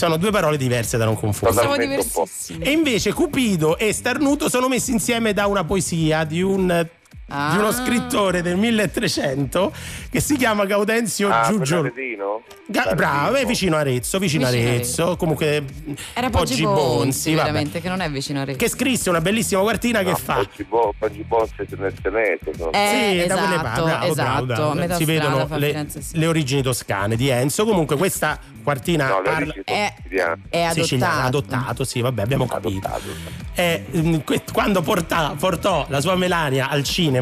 Sono 0.00 0.16
due 0.16 0.30
parole 0.30 0.56
diverse 0.56 0.96
da 0.96 1.04
non 1.04 1.14
confondere. 1.14 1.60
Siamo 1.60 1.76
diversissimi. 1.76 2.64
E 2.64 2.70
invece 2.70 3.12
Cupido 3.12 3.76
e 3.76 3.92
Starnuto 3.92 4.48
sono 4.48 4.66
messi 4.66 4.92
insieme 4.92 5.34
da 5.34 5.44
una 5.46 5.62
poesia 5.62 6.24
di 6.24 6.40
un 6.40 6.88
Ah. 7.32 7.50
di 7.52 7.58
uno 7.58 7.70
scrittore 7.72 8.42
del 8.42 8.56
1300 8.56 9.72
che 10.10 10.20
si 10.20 10.36
chiama 10.36 10.64
Gaudenzio 10.64 11.28
Ah, 11.30 11.46
Giugio. 11.48 11.82
Bernardino? 11.82 12.42
Ga- 12.66 12.92
bravo, 12.94 13.34
è 13.36 13.44
vicino 13.46 13.76
a 13.76 13.80
Arezzo, 13.80 14.18
vicino 14.18 14.46
a 14.46 14.50
Vicino 14.50 14.68
a 14.68 14.72
Arezzo, 14.74 15.16
comunque 15.16 15.64
Era 16.12 16.28
Poggi 16.30 16.62
Bonzi, 16.62 17.30
vabbè. 17.34 17.42
veramente, 17.50 17.80
che 17.80 17.88
non 17.88 18.00
è 18.00 18.10
vicino 18.10 18.40
a 18.40 18.44
Rete. 18.44 18.58
Che 18.58 18.68
scrisse 18.68 19.10
una 19.10 19.20
bellissima 19.20 19.60
quartina 19.62 20.02
che 20.02 20.14
fa. 20.14 20.38
Oggi 20.38 20.64
Bo- 20.64 20.92
oggi 20.98 21.22
Bonze 21.26 21.66
nel 21.78 21.94
Seneto. 22.02 22.50
sono- 22.56 22.72
Eh, 22.72 23.18
Sì, 23.22 23.26
da 23.28 23.34
quelle 23.36 23.54
esatto, 23.54 23.62
parti, 23.62 23.82
bravo, 23.82 24.04
esatto, 24.06 24.44
bravo, 24.44 24.44
bravo. 24.46 24.72
metà 24.74 24.94
si 24.96 25.04
vedono 25.04 25.48
le, 25.56 25.86
le 26.12 26.26
origini 26.26 26.62
toscane 26.62 27.16
di 27.16 27.28
Enzo. 27.28 27.64
Comunque 27.64 27.96
questa 27.96 28.38
quartina 28.62 29.08
No, 29.08 29.22
parla 29.22 29.54
È, 29.64 29.94
è 30.48 30.62
adottato. 30.62 31.26
adottato, 31.26 31.84
sì, 31.84 32.00
vabbè, 32.00 32.22
abbiamo 32.22 32.46
capito. 32.46 32.86
Adottato. 32.88 33.08
Eh, 33.54 33.84
mm, 33.96 34.16
quando 34.52 34.80
portà- 34.82 35.34
portò 35.38 35.86
la 35.88 36.00
sua 36.00 36.14
Melania 36.16 36.68
al 36.68 36.82
cinema 36.84 37.18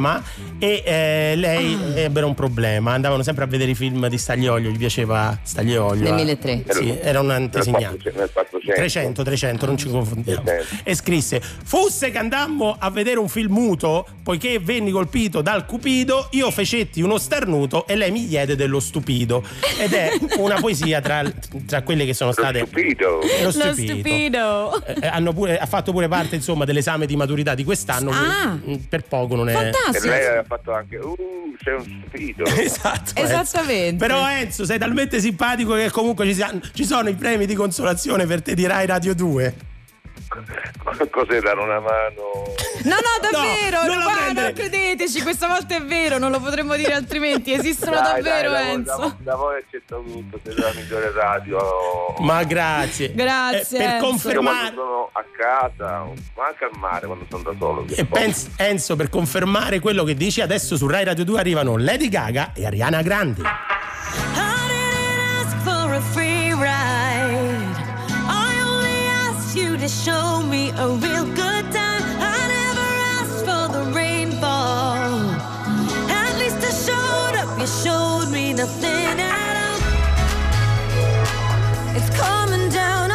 e 0.59 0.83
eh, 0.85 1.33
lei 1.37 1.75
Ah. 1.75 1.99
ebbero 2.01 2.27
un 2.27 2.35
problema, 2.35 2.93
andavano 2.93 3.23
sempre 3.23 3.45
a 3.45 3.47
vedere 3.47 3.71
i 3.73 3.75
film 3.75 4.07
di 4.09 4.19
Stagliolio, 4.19 4.71
gli 4.71 4.77
piaceva 4.79 5.39
Stagliolio. 5.43 6.03
Nel 6.03 6.13
eh. 6.13 6.25
1003. 6.25 6.65
Sì, 6.71 6.99
era 7.01 7.21
un 7.21 7.27
Nel 7.27 7.37
antesignano. 7.37 7.97
400, 7.97 8.19
nel 8.19 8.31
400. 8.33 8.81
300, 8.81 9.23
300, 9.23 9.67
non 9.67 9.77
ci 9.77 9.89
confondiamo. 9.89 10.43
300. 10.43 10.83
E 10.85 10.95
scrisse: 10.95 11.41
Fosse 11.41 12.11
che 12.11 12.19
andammo 12.19 12.77
a 12.79 12.91
vedere 12.91 13.19
un 13.19 13.29
film 13.29 13.53
muto, 13.53 14.07
poiché 14.23 14.59
venni 14.59 14.91
colpito 14.91 15.41
dal 15.43 15.65
cupido, 15.67 16.29
io 16.33 16.51
fecetti 16.51 17.01
uno 17.03 17.19
starnuto 17.19 17.87
e 17.87 17.97
lei 17.97 18.11
mi 18.11 18.27
diede 18.27 18.57
dello 18.57 18.81
stupido. 18.81 19.43
Ed 19.79 19.93
è 19.93 20.11
una 20.39 20.61
poesia 20.61 21.01
tra, 21.01 21.23
tra 21.67 21.83
quelle 21.83 22.05
che 22.05 22.15
sono 22.15 22.31
Lo 22.31 22.43
state. 22.43 22.59
stupido. 22.67 23.07
Lo 23.21 23.45
Lo 23.45 23.51
stupido. 23.51 23.93
stupido. 23.95 24.85
Eh, 25.01 25.07
hanno 25.07 25.33
pure- 25.33 25.59
ha 25.59 25.67
fatto 25.67 25.93
pure 25.93 26.09
parte 26.09 26.35
insomma 26.37 26.65
dell'esame 26.65 27.07
di 27.07 27.17
maturità 27.17 27.55
di 27.55 27.65
quest'anno. 27.65 28.11
Ah. 28.11 28.59
per 28.89 29.03
poco 29.05 29.35
non 29.35 29.49
è. 29.49 29.71
E 29.89 29.93
Fantastico. 29.93 30.15
lei 30.15 30.37
ha 30.37 30.45
fatto 30.45 30.73
anche, 30.73 30.97
uh, 30.97 31.17
sei 31.63 31.75
un 31.75 32.03
stupido. 32.07 32.45
Esatto, 32.59 33.13
Enzo. 33.15 33.41
Esattamente. 33.41 33.97
Però 33.97 34.29
Enzo 34.29 34.65
sei 34.65 34.79
talmente 34.79 35.21
simpatico 35.21 35.75
che 35.75 35.91
comunque 35.91 36.33
ci, 36.33 36.45
ci 36.73 36.85
sono 36.85 37.09
i 37.09 37.15
premi 37.15 37.47
di 37.47 37.55
consolazione 37.55 38.27
per 38.27 38.43
te 38.43 38.55
di 38.55 38.67
Rai 38.67 38.87
Radio 38.87 39.15
2. 39.15 39.55
Cos'è 41.11 41.41
dare 41.41 41.59
una 41.61 41.81
mano? 41.81 42.55
No, 42.85 42.95
no, 42.95 43.31
davvero, 43.31 43.85
non 43.87 43.97
no, 43.99 44.03
guarda, 44.05 44.23
prendere. 44.43 44.53
credeteci, 44.53 45.23
questa 45.23 45.47
volta 45.49 45.75
è 45.77 45.83
vero, 45.83 46.19
non 46.19 46.31
lo 46.31 46.39
potremmo 46.41 46.75
dire 46.77 46.93
altrimenti, 46.93 47.53
esistono 47.53 47.93
Dai, 47.93 48.23
davvero, 48.23 48.51
dai, 48.51 48.83
da 48.83 48.97
voi- 48.97 49.07
Enzo. 49.07 49.17
Da, 49.19 49.31
da 49.31 49.37
voi 49.37 49.57
accetto 49.59 50.03
tutto, 50.07 50.39
siete 50.43 50.61
la 50.61 50.73
migliore 50.75 51.13
radio. 51.13 52.15
Ma 52.19 52.43
grazie. 52.45 53.13
Grazie, 53.19 53.79
Eh, 53.79 53.83
per 53.83 53.91
Enzo. 53.95 54.07
Confermare. 54.07 54.57
quando 54.75 54.81
sono 54.83 55.11
a 55.13 55.25
casa, 55.37 56.05
ma 56.37 56.47
anche 56.47 56.65
al 56.65 56.79
mare 56.79 57.07
quando 57.07 57.27
sono 57.31 57.43
da 57.43 57.55
solo. 57.59 57.85
E 57.89 58.05
pens- 58.05 58.49
Enzo, 58.57 58.97
per 58.97 59.09
confermare 59.09 59.81
quello 59.81 60.05
che 60.05 60.15
dici, 60.15 60.41
adesso 60.41 60.77
su 60.77 60.87
Rai 60.87 61.05
Radio 61.05 61.25
2 61.25 61.41
arrivano 61.41 61.77
Lady 61.79 62.09
Gaga 62.09 62.53
e 62.55 62.67
Ariana 62.67 63.01
Grande. 63.03 63.43
I 63.43 63.45
didn't 64.69 65.47
ask 65.47 65.57
for 65.65 65.93
a 65.95 66.01
free 66.01 66.53
ride. 66.55 67.78
Show 69.89 70.43
me 70.43 70.69
a 70.77 70.87
real 70.87 71.25
good 71.25 71.65
time. 71.73 72.03
I 72.21 72.39
never 72.57 72.89
asked 73.17 73.41
for 73.47 73.69
the 73.73 73.91
rainfall. 73.91 75.09
At 76.11 76.39
least 76.39 76.59
I 76.63 76.71
showed 76.87 77.37
up. 77.41 77.59
You 77.59 77.67
showed 77.67 78.31
me 78.31 78.53
nothing 78.53 79.19
at 79.19 79.57
all. 79.65 79.81
It's 81.97 82.11
coming 82.21 82.69
down 82.69 83.08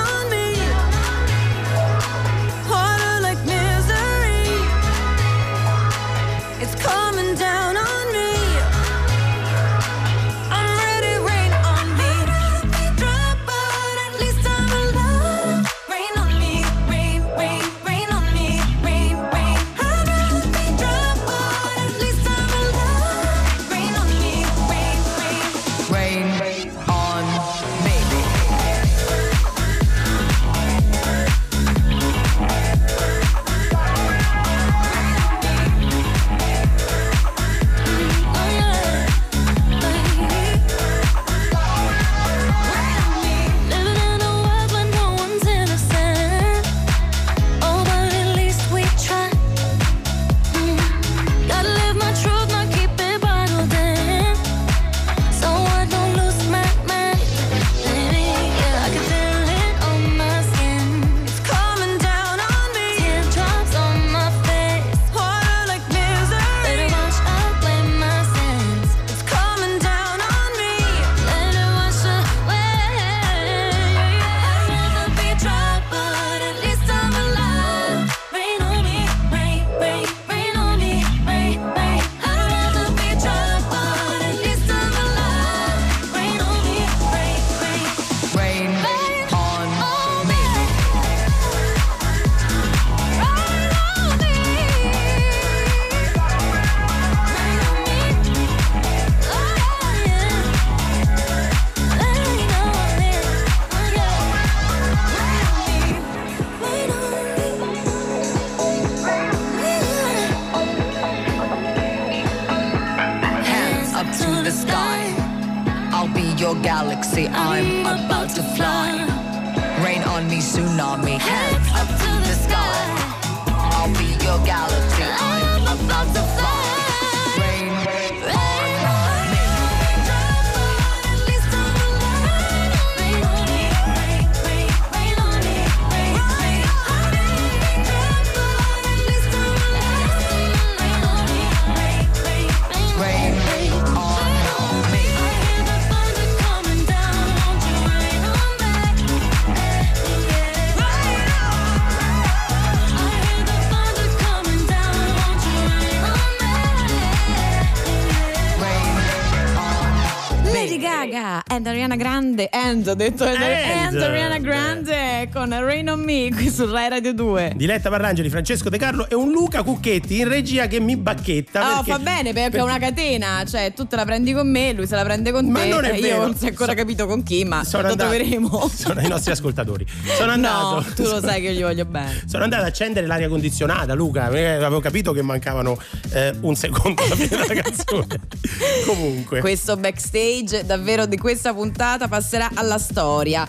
Gaga 161.63 161.69
and 161.69 161.72
Ariana 161.83 161.95
Grande 161.97 162.47
and 162.49 162.87
ho 162.87 162.93
detto 162.93 163.25
and, 163.25 163.35
And. 163.41 164.01
Ariana 164.01 164.37
Grande 164.39 165.27
con 165.33 165.49
Rain 165.49 165.89
on 165.89 165.99
Me 165.99 166.29
qui 166.31 166.49
su 166.49 166.65
Rai 166.71 166.87
Radio 166.87 167.13
2 167.13 167.53
Diletta 167.57 167.89
Parlangeli, 167.89 168.29
Francesco 168.29 168.69
De 168.69 168.77
Carlo 168.77 169.09
e 169.09 169.15
un 169.15 169.31
Luca 169.31 169.63
Cucchetti 169.63 170.19
in 170.19 170.29
regia 170.29 170.67
che 170.67 170.79
mi 170.79 170.95
bacchetta. 170.95 171.79
Oh, 171.79 171.83
fa 171.83 171.99
bene 171.99 172.31
perché, 172.31 172.57
è 172.57 172.61
una 172.61 172.77
catena, 172.79 173.43
cioè 173.45 173.73
tu 173.73 173.85
te 173.85 173.97
la 173.97 174.05
prendi 174.05 174.31
con 174.31 174.49
me, 174.49 174.71
lui 174.71 174.87
se 174.87 174.95
la 174.95 175.03
prende 175.03 175.33
con 175.33 175.45
Ma 175.47 175.59
te. 175.59 175.67
non 175.67 175.83
è 175.83 175.99
vero. 175.99 176.05
Io 176.05 176.17
non 176.21 176.35
si 176.37 176.45
è 176.45 176.49
ancora 176.49 176.73
capito 176.73 177.05
con 177.05 177.21
chi, 177.21 177.43
ma 177.43 177.65
Sono 177.65 177.83
lo 177.83 177.89
andato- 177.89 178.09
troveremo. 178.09 178.69
Sono 178.73 179.01
i 179.01 179.07
nostri 179.09 179.33
ascoltatori. 179.33 179.85
Sono 180.17 180.31
andato. 180.31 180.75
No, 180.75 180.85
tu 180.95 181.03
lo 181.03 181.19
sai 181.19 181.41
che 181.41 181.49
io 181.49 181.53
gli 181.53 181.61
voglio 181.63 181.85
bene. 181.85 182.23
Sono 182.27 182.43
andato 182.45 182.61
ad 182.61 182.69
accendere 182.69 183.05
l'aria 183.07 183.27
condizionata, 183.27 183.93
Luca. 183.93 184.29
eh, 184.29 184.53
Avevo 184.53 184.79
capito 184.79 185.11
che 185.11 185.21
mancavano 185.21 185.77
eh, 186.13 186.33
un 186.41 186.55
secondo 186.55 187.03
alla 187.03 187.15
fine 187.15 187.27
della 187.27 187.61
canzone. 187.61 188.19
Comunque. 188.87 189.41
Questo 189.41 189.75
backstage 189.75 190.65
davvero 190.65 191.05
di 191.05 191.17
questa 191.17 191.53
puntata 191.53 191.71
passerà 192.07 192.49
alla 192.53 192.77
storia. 192.77 193.47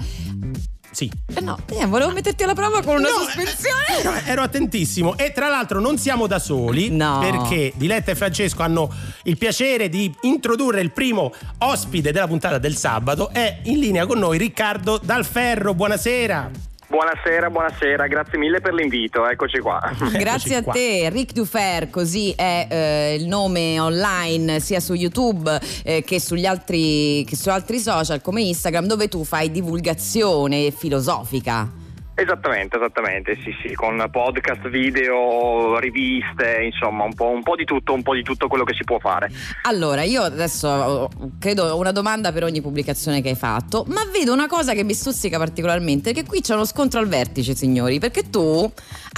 Sì. 0.90 1.10
Eh 1.34 1.40
no, 1.40 1.58
eh, 1.70 1.86
volevo 1.86 2.12
metterti 2.12 2.44
alla 2.44 2.54
prova 2.54 2.80
con 2.80 2.98
una 2.98 3.08
No, 3.08 3.14
sospensione. 3.24 3.98
eh, 3.98 4.02
no, 4.04 4.12
ero 4.26 4.42
attentissimo 4.42 5.16
e 5.16 5.32
tra 5.32 5.48
l'altro 5.48 5.80
non 5.80 5.98
siamo 5.98 6.28
da 6.28 6.38
soli 6.38 6.90
No. 6.90 7.18
perché 7.18 7.72
Diletta 7.74 8.12
e 8.12 8.14
Francesco 8.14 8.62
hanno 8.62 8.88
il 9.24 9.36
piacere 9.36 9.88
di 9.88 10.14
introdurre 10.20 10.80
il 10.80 10.92
primo 10.92 11.32
ospite 11.58 12.12
della 12.12 12.28
puntata 12.28 12.58
del 12.58 12.76
sabato 12.76 13.30
è 13.30 13.58
in 13.64 13.80
linea 13.80 14.06
con 14.06 14.20
noi 14.20 14.38
Riccardo 14.38 15.00
Dalferro 15.02 15.74
buonasera 15.74 16.50
Buonasera, 16.94 17.50
buonasera, 17.50 18.06
grazie 18.06 18.38
mille 18.38 18.60
per 18.60 18.72
l'invito, 18.72 19.28
eccoci 19.28 19.58
qua. 19.58 19.80
Grazie 20.16 20.58
a 20.58 20.62
qua. 20.62 20.72
te, 20.72 21.10
Rick 21.10 21.32
Dufer, 21.32 21.90
così 21.90 22.30
è 22.36 22.68
eh, 22.70 23.16
il 23.18 23.26
nome 23.26 23.80
online 23.80 24.60
sia 24.60 24.78
su 24.78 24.94
YouTube 24.94 25.60
eh, 25.82 26.04
che, 26.04 26.20
sugli 26.20 26.46
altri, 26.46 27.24
che 27.24 27.34
su 27.34 27.48
altri 27.48 27.80
social 27.80 28.20
come 28.20 28.42
Instagram 28.42 28.86
dove 28.86 29.08
tu 29.08 29.24
fai 29.24 29.50
divulgazione 29.50 30.70
filosofica. 30.70 31.82
Esattamente, 32.16 32.76
esattamente, 32.76 33.36
sì 33.42 33.52
sì, 33.60 33.74
con 33.74 34.02
podcast, 34.10 34.68
video, 34.68 35.76
riviste, 35.80 36.62
insomma 36.62 37.02
un 37.02 37.12
po', 37.14 37.28
un 37.30 37.42
po' 37.42 37.56
di 37.56 37.64
tutto, 37.64 37.92
un 37.92 38.02
po' 38.02 38.14
di 38.14 38.22
tutto 38.22 38.46
quello 38.46 38.62
che 38.62 38.72
si 38.74 38.84
può 38.84 39.00
fare. 39.00 39.28
Allora, 39.62 40.02
io 40.04 40.22
adesso 40.22 40.68
ho- 40.68 41.08
credo 41.40 41.64
ho 41.64 41.76
una 41.76 41.90
domanda 41.90 42.30
per 42.30 42.44
ogni 42.44 42.60
pubblicazione 42.60 43.20
che 43.20 43.30
hai 43.30 43.34
fatto, 43.34 43.84
ma 43.88 44.02
vedo 44.12 44.32
una 44.32 44.46
cosa 44.46 44.74
che 44.74 44.84
mi 44.84 44.94
stuzzica 44.94 45.38
particolarmente, 45.38 46.12
che 46.12 46.24
qui 46.24 46.40
c'è 46.40 46.54
uno 46.54 46.64
scontro 46.64 47.00
al 47.00 47.08
vertice, 47.08 47.56
signori, 47.56 47.98
perché 47.98 48.30
tu 48.30 48.70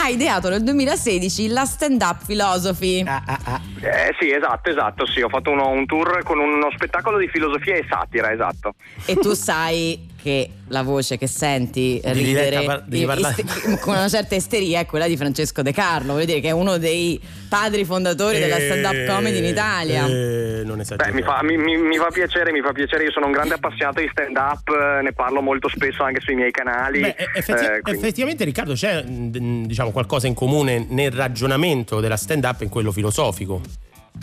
hai 0.02 0.14
ideato 0.14 0.48
nel 0.48 0.62
2016 0.62 1.48
la 1.48 1.66
stand-up 1.66 2.24
philosophy. 2.24 3.02
Ah, 3.06 3.22
ah, 3.26 3.38
ah. 3.44 3.60
Eh 3.82 4.14
sì, 4.18 4.30
esatto, 4.32 4.70
esatto, 4.70 5.06
sì, 5.06 5.20
ho 5.20 5.28
fatto 5.28 5.50
uno- 5.50 5.68
un 5.68 5.84
tour 5.84 6.22
con 6.22 6.38
uno 6.38 6.68
spettacolo 6.74 7.18
di 7.18 7.28
filosofia 7.28 7.74
e 7.74 7.84
satira, 7.86 8.32
esatto. 8.32 8.72
E 9.04 9.16
tu 9.16 9.34
sai 9.34 10.14
che 10.26 10.50
la 10.68 10.82
voce 10.82 11.16
che 11.16 11.28
senti 11.28 12.00
Di 12.02 12.12
ridere 12.12 12.64
par- 12.64 12.84
iste- 12.88 13.44
con 13.78 13.94
una 13.94 14.08
certa 14.08 14.34
isteria 14.34 14.80
è 14.80 14.86
quella 14.86 15.06
di 15.06 15.16
Francesco 15.16 15.62
De 15.62 15.72
Carlo, 15.72 16.14
vuol 16.14 16.24
dire 16.24 16.40
che 16.40 16.48
è 16.48 16.50
uno 16.50 16.76
dei 16.78 17.20
padri 17.48 17.84
fondatori 17.84 18.40
della 18.40 18.58
stand-up 18.58 19.06
comedy 19.06 19.38
in 19.38 19.44
Italia. 19.44 20.04
Eh, 20.06 20.62
non 20.64 20.76
Beh, 20.78 20.82
esagero 20.82 21.14
mi 21.14 21.22
fa, 21.22 21.40
mi- 21.44 21.56
mi- 21.56 21.76
mi 21.76 21.96
fa 21.96 22.08
piacere, 22.12 22.50
mi 22.50 22.60
fa 22.60 22.72
piacere, 22.72 23.04
io 23.04 23.12
sono 23.12 23.26
un 23.26 23.32
grande 23.32 23.54
appassionato 23.54 24.00
di 24.00 24.08
stand-up, 24.10 24.68
eh, 24.68 25.02
ne 25.02 25.12
parlo 25.12 25.40
molto 25.40 25.68
spesso 25.68 26.02
anche 26.02 26.20
sui 26.20 26.34
miei 26.34 26.50
canali. 26.50 27.00
Beh, 27.02 27.14
effetti- 27.34 27.64
eh, 27.64 27.80
effettivamente 27.94 28.44
Riccardo 28.44 28.72
c'è 28.74 29.02
mh, 29.04 29.66
diciamo, 29.66 29.92
qualcosa 29.92 30.26
in 30.26 30.34
comune 30.34 30.84
nel 30.88 31.12
ragionamento 31.12 32.00
della 32.00 32.16
stand 32.16 32.42
up 32.42 32.60
e 32.62 32.64
in 32.64 32.70
quello 32.70 32.90
filosofico. 32.90 33.60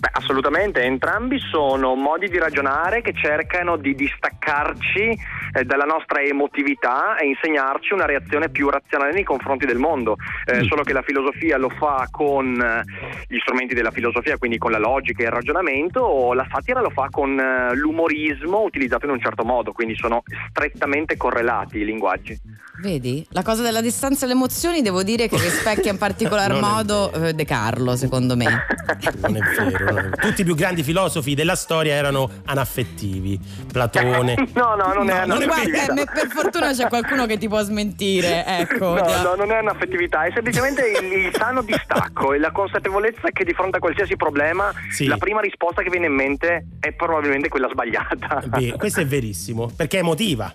Beh, 0.03 0.09
assolutamente, 0.11 0.81
entrambi 0.81 1.39
sono 1.39 1.95
modi 1.95 2.27
di 2.27 2.37
ragionare 2.37 3.01
che 3.01 3.13
cercano 3.13 3.77
di 3.77 3.95
distaccarci 3.95 5.17
eh, 5.53 5.63
dalla 5.63 5.85
nostra 5.85 6.19
emotività 6.21 7.15
e 7.15 7.27
insegnarci 7.27 7.93
una 7.93 8.05
reazione 8.05 8.49
più 8.49 8.69
razionale 8.69 9.13
nei 9.13 9.23
confronti 9.23 9.65
del 9.65 9.77
mondo. 9.77 10.17
Eh, 10.43 10.63
Solo 10.63 10.83
che 10.83 10.91
la 10.91 11.03
filosofia 11.03 11.57
lo 11.57 11.69
fa 11.69 12.09
con 12.11 12.53
eh, 12.59 12.83
gli 13.29 13.39
strumenti 13.39 13.73
della 13.73 13.91
filosofia, 13.91 14.37
quindi 14.37 14.57
con 14.57 14.71
la 14.71 14.77
logica 14.77 15.23
e 15.23 15.27
il 15.27 15.31
ragionamento, 15.31 16.01
o 16.01 16.33
la 16.33 16.45
satira 16.51 16.81
lo 16.81 16.89
fa 16.89 17.07
con 17.09 17.39
eh, 17.39 17.73
l'umorismo 17.73 18.61
utilizzato 18.61 19.05
in 19.05 19.11
un 19.13 19.21
certo 19.21 19.45
modo, 19.45 19.71
quindi 19.71 19.95
sono 19.95 20.23
strettamente 20.49 21.15
correlati 21.15 21.77
i 21.77 21.85
linguaggi. 21.85 22.37
Vedi? 22.81 23.25
La 23.29 23.43
cosa 23.43 23.61
della 23.61 23.79
distanza 23.79 24.25
e 24.25 24.27
le 24.27 24.33
emozioni 24.33 24.81
devo 24.81 25.03
dire 25.03 25.29
che 25.29 25.37
rispecchia 25.37 25.91
in 25.91 25.97
particolar 25.97 26.51
modo 26.59 27.13
eh, 27.13 27.33
De 27.33 27.45
Carlo, 27.45 27.95
secondo 27.95 28.35
me. 28.35 28.65
Non 29.21 29.37
è 29.37 29.39
vero. 29.39 29.92
Tutti 30.19 30.41
i 30.41 30.43
più 30.43 30.55
grandi 30.55 30.83
filosofi 30.83 31.33
della 31.35 31.55
storia 31.55 31.93
erano 31.93 32.29
anaffettivi. 32.45 33.39
Platone. 33.71 34.35
No, 34.53 34.75
no, 34.75 34.93
non 34.93 35.09
è 35.09 35.25
No, 35.25 35.33
non 35.33 35.41
è 35.41 35.45
anaffettività. 35.45 35.85
Guarda, 35.85 36.01
eh, 36.01 36.05
per 36.13 36.27
fortuna 36.27 36.71
c'è 36.73 36.87
qualcuno 36.87 37.25
che 37.25 37.37
ti 37.37 37.47
può 37.47 37.61
smentire, 37.63 38.45
ecco. 38.59 38.93
No, 38.93 39.21
no, 39.21 39.35
non 39.35 39.51
è 39.51 39.59
un'affettività, 39.59 40.23
è 40.25 40.31
semplicemente 40.33 40.83
il, 41.01 41.11
il 41.11 41.31
sano 41.35 41.61
distacco 41.63 42.33
e 42.33 42.39
la 42.39 42.51
consapevolezza 42.51 43.29
che 43.31 43.43
di 43.43 43.53
fronte 43.53 43.77
a 43.77 43.79
qualsiasi 43.79 44.15
problema 44.15 44.71
Sì. 44.91 45.05
la 45.07 45.17
prima 45.17 45.41
risposta 45.41 45.81
che 45.81 45.89
viene 45.89 46.05
in 46.07 46.13
mente 46.13 46.65
è 46.79 46.91
probabilmente 46.93 47.49
quella 47.49 47.67
sbagliata. 47.69 48.41
Beh, 48.45 48.75
questo 48.77 49.01
è 49.01 49.05
verissimo, 49.05 49.71
perché 49.75 49.97
è 49.97 49.99
emotiva. 50.01 50.51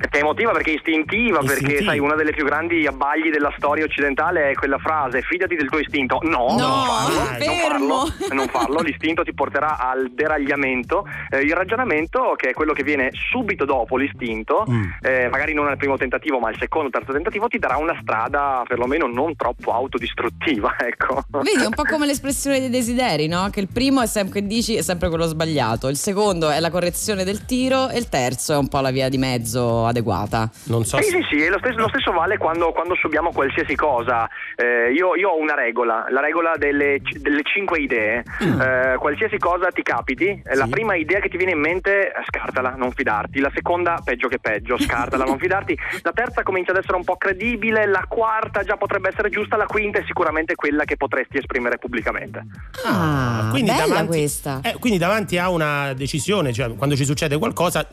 Perché 0.00 0.18
è 0.18 0.22
emotiva, 0.22 0.50
perché 0.52 0.70
è 0.70 0.74
istintiva, 0.76 1.40
perché 1.40 1.52
Istintiva. 1.64 1.90
sai, 1.90 1.98
una 1.98 2.14
delle 2.14 2.30
più 2.32 2.44
grandi 2.46 2.86
abbagli 2.86 3.28
della 3.30 3.52
storia 3.58 3.84
occidentale 3.84 4.50
è 4.50 4.54
quella 4.54 4.78
frase, 4.78 5.20
fidati 5.20 5.56
del 5.56 5.68
tuo 5.68 5.78
istinto. 5.78 6.20
No, 6.22 6.56
No, 6.56 6.56
non 6.56 6.86
farlo, 6.86 7.18
non 7.18 7.26
fermo. 7.36 8.06
farlo, 8.06 8.34
non 8.34 8.46
farlo, 8.48 8.80
l'istinto 8.80 9.22
ti 9.24 9.34
porterà 9.34 9.76
al 9.78 10.10
deragliamento. 10.12 11.04
Eh, 11.28 11.40
il 11.40 11.52
ragionamento, 11.54 12.32
che 12.36 12.48
è 12.48 12.52
quello 12.54 12.72
che 12.72 12.82
viene 12.82 13.10
subito 13.30 13.66
dopo 13.66 13.96
l'istinto, 13.98 14.64
Mm. 14.70 14.84
eh, 15.02 15.28
magari 15.28 15.52
non 15.52 15.66
al 15.68 15.76
primo 15.76 15.96
tentativo, 15.98 16.38
ma 16.38 16.48
al 16.48 16.56
secondo 16.58 16.88
o 16.88 16.90
terzo 16.90 17.12
tentativo, 17.12 17.46
ti 17.48 17.58
darà 17.58 17.76
una 17.76 17.96
strada 18.00 18.62
perlomeno 18.66 19.06
non 19.06 19.36
troppo 19.36 19.72
autodistruttiva, 19.72 20.76
ecco. 20.80 21.22
Vedi, 21.28 21.62
è 21.62 21.66
un 21.66 21.74
po' 21.74 21.84
come 21.84 22.06
l'espressione 22.06 22.58
dei 22.58 22.70
desideri, 22.70 23.26
no? 23.28 23.48
Che 23.50 23.60
il 23.60 23.68
primo 23.72 24.00
è 24.00 24.06
sempre 24.06 24.46
dici 24.46 24.76
è 24.76 24.82
sempre 24.82 25.08
quello 25.10 25.26
sbagliato, 25.26 25.88
il 25.88 25.96
secondo 25.96 26.48
è 26.50 26.58
la 26.60 26.70
correzione 26.70 27.24
del 27.24 27.44
tiro 27.44 27.88
e 27.90 27.98
il 27.98 28.08
terzo 28.08 28.54
è 28.54 28.56
un 28.56 28.68
po' 28.68 28.80
la 28.80 28.90
via 28.90 29.08
di 29.10 29.18
mezzo 29.18 29.86
adeguata. 29.90 30.50
Non 30.64 30.84
so 30.84 30.96
Sì, 30.96 31.04
se. 31.04 31.10
sì, 31.10 31.26
sì, 31.30 31.44
e 31.44 31.48
lo 31.50 31.58
stesso, 31.58 31.78
lo 31.78 31.88
stesso 31.88 32.12
vale 32.12 32.38
quando, 32.38 32.72
quando 32.72 32.94
subiamo 32.96 33.30
qualsiasi 33.32 33.74
cosa. 33.74 34.28
Eh, 34.56 34.92
io, 34.92 35.14
io 35.16 35.30
ho 35.30 35.38
una 35.38 35.54
regola, 35.54 36.06
la 36.10 36.20
regola 36.20 36.54
delle, 36.56 37.00
delle 37.20 37.42
cinque 37.44 37.80
idee. 37.80 38.24
Eh, 38.40 38.96
qualsiasi 38.98 39.36
cosa 39.38 39.68
ti 39.70 39.82
capiti, 39.82 40.26
eh, 40.26 40.54
la 40.56 40.64
Sì. 40.64 40.70
prima 40.70 40.94
idea 40.94 41.20
che 41.20 41.28
ti 41.28 41.36
viene 41.36 41.52
in 41.52 41.60
mente, 41.60 42.08
eh, 42.08 42.12
scartala, 42.26 42.74
non 42.76 42.90
fidarti. 42.92 43.38
La 43.40 43.50
seconda, 43.54 44.00
peggio 44.04 44.28
che 44.28 44.38
peggio, 44.40 44.78
scartala, 44.78 45.24
non 45.24 45.38
fidarti. 45.38 45.76
La 46.02 46.12
terza 46.12 46.42
comincia 46.42 46.72
ad 46.72 46.78
essere 46.78 46.96
un 46.96 47.04
po' 47.04 47.16
credibile, 47.16 47.86
la 47.86 48.04
quarta 48.08 48.62
già 48.62 48.76
potrebbe 48.76 49.08
essere 49.08 49.28
giusta, 49.28 49.56
la 49.56 49.66
quinta 49.66 49.98
è 49.98 50.04
sicuramente 50.06 50.54
quella 50.54 50.84
che 50.84 50.96
potresti 50.96 51.38
esprimere 51.38 51.78
pubblicamente. 51.78 52.44
Ah, 52.84 53.50
bella 53.52 54.04
questa. 54.06 54.60
eh, 54.62 54.76
quindi 54.78 54.98
davanti 54.98 55.38
a 55.38 55.50
una 55.50 55.92
decisione, 55.94 56.52
cioè 56.52 56.74
quando 56.76 56.96
ci 56.96 57.04
succede 57.04 57.38
qualcosa, 57.38 57.86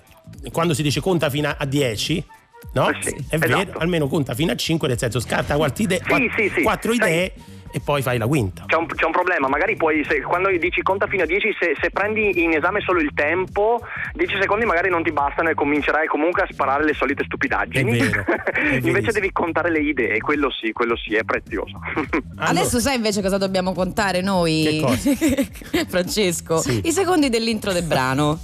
quando 0.52 0.74
si 0.74 0.82
dice 0.82 1.00
conta 1.02 1.30
fino 1.30 1.54
a 1.56 1.66
10, 1.66 2.24
no? 2.74 2.90
Eh 2.90 2.98
sì, 3.02 3.16
è 3.30 3.38
vero, 3.38 3.60
esatto. 3.62 3.78
almeno 3.80 4.08
conta 4.08 4.34
fino 4.34 4.52
a 4.52 4.56
5, 4.56 4.88
nel 4.88 4.98
senso 4.98 5.20
scarta 5.20 5.56
quattro 5.56 5.84
idee, 5.84 6.02
Sì, 6.06 6.32
sì, 6.36 6.52
sì. 6.56 6.62
quattro 6.62 6.94
idee 6.94 7.34
e 7.78 7.80
poi 7.80 8.02
fai 8.02 8.18
la 8.18 8.28
quinta. 8.28 8.64
C'è 8.66 8.76
un, 8.76 8.88
c'è 8.88 9.06
un 9.06 9.12
problema, 9.12 9.48
magari 9.48 9.76
puoi, 9.76 10.04
se, 10.04 10.22
quando 10.22 10.50
dici 10.50 10.82
conta 10.82 11.08
fino 11.08 11.24
a 11.24 11.26
10, 11.26 11.56
se, 11.60 11.78
se 11.80 11.90
prendi 11.92 12.44
in 12.44 12.54
esame 12.54 12.82
solo 12.82 13.00
il 13.00 13.12
tempo, 13.14 13.80
10 14.14 14.38
secondi 14.42 14.66
magari 14.66 14.90
non 14.90 15.04
ti 15.04 15.12
bastano 15.12 15.50
e 15.50 15.54
comincerai 15.54 16.08
comunque 16.08 16.44
a 16.44 16.48
sparare 16.52 16.84
le 16.84 16.94
solite 16.94 17.24
stupidaggini. 17.24 17.98
È 17.98 18.10
vero, 18.10 18.26
invece 18.88 19.12
devi 19.12 19.32
contare 19.32 19.70
le 19.70 19.80
idee, 19.80 20.20
quello 20.20 20.50
sì, 20.52 20.72
quello 20.72 20.98
sì, 20.98 21.16
è 21.16 21.24
prezioso. 21.24 21.80
Adesso 22.38 22.80
sai 22.80 22.96
invece 22.96 23.22
cosa 23.22 23.38
dobbiamo 23.38 23.74
contare 23.74 24.22
noi? 24.22 24.84
Francesco, 25.88 26.58
Sì. 26.58 26.82
i 26.84 26.92
secondi 26.92 27.30
dell'intro 27.30 27.72
del 27.74 27.84
brano. 27.84 28.40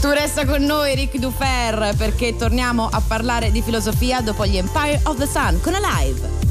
Tu 0.00 0.08
resta 0.10 0.46
con 0.46 0.62
noi 0.62 0.94
Rick 0.94 1.18
Dufer 1.18 1.94
perché 1.98 2.36
torniamo 2.36 2.88
a 2.90 3.02
parlare 3.06 3.50
di 3.50 3.60
filosofia 3.60 4.20
dopo 4.22 4.46
gli 4.46 4.56
Empire 4.56 5.00
of 5.04 5.18
the 5.18 5.26
Sun 5.26 5.60
con 5.60 5.74
Alive. 5.74 6.47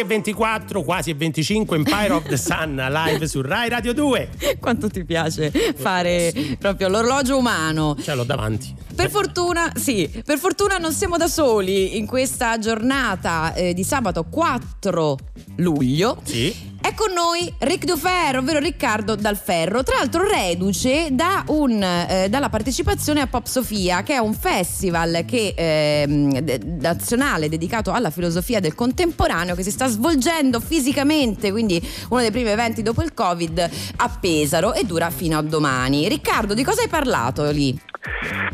E 0.00 0.04
24, 0.04 0.82
quasi 0.82 1.10
e 1.10 1.14
25, 1.14 1.76
Empire 1.76 2.12
of 2.12 2.26
the 2.26 2.36
Sun 2.36 2.74
live 2.90 3.26
su 3.26 3.42
Rai 3.42 3.68
Radio 3.68 3.92
2. 3.92 4.56
Quanto 4.58 4.88
ti 4.88 5.04
piace 5.04 5.50
fare 5.76 6.32
proprio 6.58 6.88
l'orologio 6.88 7.36
umano. 7.36 7.96
Ce 8.00 8.14
l'ho 8.14 8.24
davanti. 8.24 8.74
Per 8.94 9.10
fortuna, 9.10 9.72
sì, 9.74 10.10
per 10.24 10.38
fortuna 10.38 10.78
non 10.78 10.92
siamo 10.92 11.16
da 11.16 11.26
soli 11.26 11.98
in 11.98 12.06
questa 12.06 12.58
giornata 12.58 13.52
eh, 13.54 13.74
di 13.74 13.84
sabato 13.84 14.24
4 14.24 15.18
luglio. 15.56 16.20
Sì. 16.24 16.69
È 16.82 16.94
con 16.94 17.12
noi 17.12 17.52
Ric 17.58 17.84
Dufer, 17.84 18.38
ovvero 18.38 18.58
Riccardo 18.58 19.14
Dalferro, 19.14 19.82
tra 19.82 19.98
l'altro 19.98 20.26
reduce 20.26 21.08
da 21.10 21.44
un, 21.48 21.82
eh, 21.82 22.28
dalla 22.30 22.48
partecipazione 22.48 23.20
a 23.20 23.26
Pop 23.26 23.44
Sofia, 23.44 24.02
che 24.02 24.14
è 24.14 24.18
un 24.18 24.32
festival 24.32 25.24
che, 25.26 25.52
ehm, 25.54 26.38
de- 26.38 26.58
nazionale 26.80 27.50
dedicato 27.50 27.92
alla 27.92 28.08
filosofia 28.08 28.60
del 28.60 28.74
contemporaneo 28.74 29.54
che 29.54 29.62
si 29.62 29.70
sta 29.70 29.88
svolgendo 29.88 30.58
fisicamente, 30.58 31.50
quindi 31.50 31.86
uno 32.08 32.22
dei 32.22 32.30
primi 32.30 32.48
eventi 32.48 32.82
dopo 32.82 33.02
il 33.02 33.12
Covid 33.12 33.70
a 33.96 34.18
Pesaro 34.18 34.72
e 34.72 34.84
dura 34.84 35.10
fino 35.10 35.36
a 35.36 35.42
domani. 35.42 36.08
Riccardo, 36.08 36.54
di 36.54 36.64
cosa 36.64 36.80
hai 36.80 36.88
parlato 36.88 37.50
lì? 37.50 37.78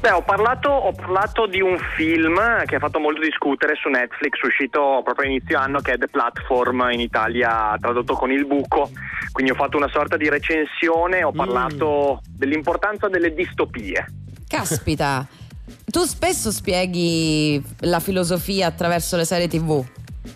Beh, 0.01 0.11
ho 0.11 0.23
parlato, 0.23 0.71
ho 0.71 0.93
parlato 0.93 1.47
di 1.47 1.61
un 1.61 1.79
film 1.95 2.65
che 2.65 2.77
ha 2.77 2.79
fatto 2.79 2.99
molto 2.99 3.21
discutere 3.21 3.75
su 3.77 3.89
Netflix, 3.89 4.41
uscito 4.43 5.01
proprio 5.05 5.27
a 5.27 5.31
inizio 5.31 5.59
anno, 5.59 5.81
che 5.81 5.93
è 5.93 5.99
The 5.99 6.09
Platform, 6.09 6.89
in 6.91 7.01
Italia 7.01 7.77
tradotto 7.81 8.15
con 8.17 8.33
il 8.33 8.47
buco. 8.47 8.91
Quindi 9.33 9.53
ho 9.53 9.55
fatto 9.55 9.77
una 9.77 9.89
sorta 9.89 10.17
di 10.17 10.29
recensione, 10.29 11.23
ho 11.23 11.33
parlato 11.33 12.21
dell'importanza 12.29 13.09
delle 13.09 13.35
distopie. 13.35 14.05
Caspita, 14.49 15.27
tu 15.85 16.05
spesso 16.05 16.51
spieghi 16.51 17.63
la 17.81 18.01
filosofia 18.01 18.67
attraverso 18.67 19.17
le 19.17 19.25
serie 19.25 19.49
TV. 19.49 19.85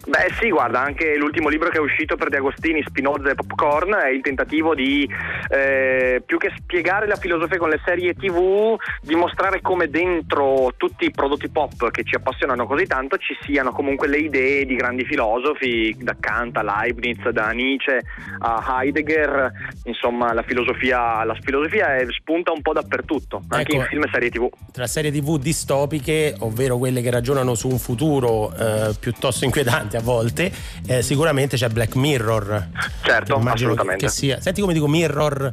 Beh 0.06 0.34
sì, 0.40 0.50
guarda, 0.50 0.80
anche 0.80 1.16
l'ultimo 1.16 1.48
libro 1.48 1.68
che 1.68 1.78
è 1.78 1.80
uscito 1.80 2.16
per 2.16 2.28
De 2.28 2.38
Agostini, 2.38 2.82
Spinoza 2.86 3.30
e 3.30 3.34
Popcorn, 3.34 3.94
è 3.94 4.08
il 4.08 4.22
tentativo 4.22 4.74
di, 4.74 5.08
eh, 5.48 6.22
più 6.24 6.38
che 6.38 6.52
spiegare 6.56 7.06
la 7.06 7.16
filosofia 7.16 7.58
con 7.58 7.68
le 7.68 7.80
serie 7.84 8.14
tv, 8.14 8.76
dimostrare 9.02 9.60
come 9.60 9.88
dentro 9.88 10.72
tutti 10.76 11.04
i 11.04 11.10
prodotti 11.10 11.48
pop 11.48 11.90
che 11.90 12.04
ci 12.04 12.14
appassionano 12.14 12.66
così 12.66 12.86
tanto 12.86 13.16
ci 13.16 13.36
siano 13.42 13.72
comunque 13.72 14.08
le 14.08 14.18
idee 14.18 14.64
di 14.64 14.76
grandi 14.76 15.04
filosofi, 15.04 15.96
da 15.98 16.16
Kant 16.18 16.56
a 16.56 16.62
Leibniz, 16.62 17.28
da 17.30 17.50
Nietzsche 17.50 18.00
a 18.38 18.80
Heidegger, 18.80 19.52
insomma 19.84 20.32
la 20.32 20.42
filosofia, 20.42 21.24
la 21.24 21.36
filosofia 21.40 21.96
è, 21.96 22.06
spunta 22.10 22.52
un 22.52 22.62
po' 22.62 22.72
dappertutto, 22.72 23.42
anche 23.48 23.72
Ecco. 23.72 23.82
in 23.82 23.88
film 23.88 24.02
e 24.04 24.08
serie 24.12 24.30
tv. 24.30 24.48
Tra 24.72 24.86
serie 24.86 25.10
tv 25.10 25.38
distopiche, 25.38 26.34
ovvero 26.40 26.78
quelle 26.78 27.02
che 27.02 27.10
ragionano 27.10 27.54
su 27.54 27.68
un 27.68 27.78
futuro 27.78 28.52
eh, 28.56 28.94
piuttosto 28.98 29.44
inquietante 29.44 29.79
a 29.96 30.00
volte, 30.00 30.52
eh, 30.86 31.02
sicuramente 31.02 31.56
c'è 31.56 31.68
Black 31.68 31.94
Mirror. 31.94 32.68
Certo, 33.02 33.36
Immagino 33.36 33.44
che- 33.52 33.52
assolutamente. 33.54 34.06
Che 34.06 34.12
sia. 34.12 34.40
Senti 34.40 34.60
come 34.60 34.72
dico 34.72 34.88
mirror 34.88 35.52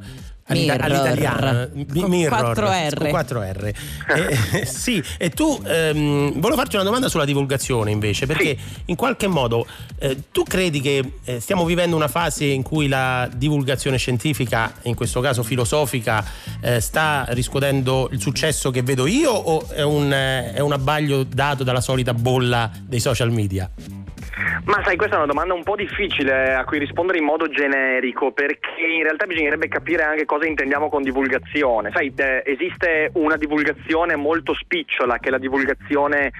Mirror. 0.50 0.82
all'italiana. 0.82 1.70
Con 1.94 2.10
mirror. 2.10 2.40
quattro 2.40 2.70
R. 2.70 2.98
Con 2.98 3.10
4 3.10 3.42
R. 3.42 3.74
Eh, 4.56 4.66
sì, 4.66 5.04
e 5.18 5.30
tu 5.30 5.62
ehm, 5.66 6.40
volevo 6.40 6.56
farti 6.56 6.76
una 6.76 6.86
domanda 6.86 7.10
sulla 7.10 7.26
divulgazione 7.26 7.92
invece, 7.92 8.26
perché 8.26 8.56
in 8.86 8.96
qualche 8.96 9.28
modo 9.28 9.66
eh, 10.00 10.24
tu 10.32 10.44
credi 10.44 10.80
che 10.80 11.12
eh, 11.26 11.40
stiamo 11.42 11.66
vivendo 11.66 11.96
una 11.98 12.08
fase 12.08 12.46
in 12.46 12.64
cui 12.64 12.88
la 12.88 13.30
divulgazione 13.36 13.98
scientifica, 13.98 14.74
in 14.84 14.96
questo 14.96 15.20
caso 15.20 15.44
filosofica, 15.44 16.24
eh, 16.62 16.80
sta 16.80 17.26
riscuotendo 17.30 18.08
il 18.14 18.22
successo 18.22 18.72
che 18.72 18.84
vedo 18.84 19.06
io 19.06 19.32
o 19.32 19.68
è 19.70 19.84
un, 19.84 20.14
eh, 20.14 20.54
è 20.54 20.60
un 20.60 20.72
abbaglio 20.72 21.24
dato 21.24 21.64
dalla 21.66 21.82
solita 21.82 22.14
bolla 22.14 22.72
dei 22.86 23.02
social 23.02 23.32
media? 23.32 23.70
Ma 24.66 24.82
sai, 24.84 24.98
questa 24.98 25.16
è 25.16 25.18
una 25.18 25.28
domanda 25.28 25.54
un 25.54 25.64
po' 25.64 25.76
difficile 25.76 26.54
a 26.54 26.64
cui 26.66 26.78
rispondere 26.80 27.18
in 27.18 27.24
modo 27.24 27.48
generico, 27.50 28.32
perché 28.32 28.82
in 28.82 29.04
realtà 29.04 29.26
bisognerebbe 29.26 29.68
capire 29.68 30.04
anche 30.04 30.26
cosa 30.26 30.46
intendiamo 30.46 30.90
con 30.90 31.02
divulgazione. 31.02 31.92
Sai, 31.94 32.12
eh, 32.16 32.44
esiste 32.46 33.10
una 33.14 33.36
divulgazione 33.38 34.16
molto 34.16 34.54
spicciola, 34.54 35.18
che 35.20 35.30
è 35.30 35.32
la 35.32 35.38
divulgazione, 35.38 36.32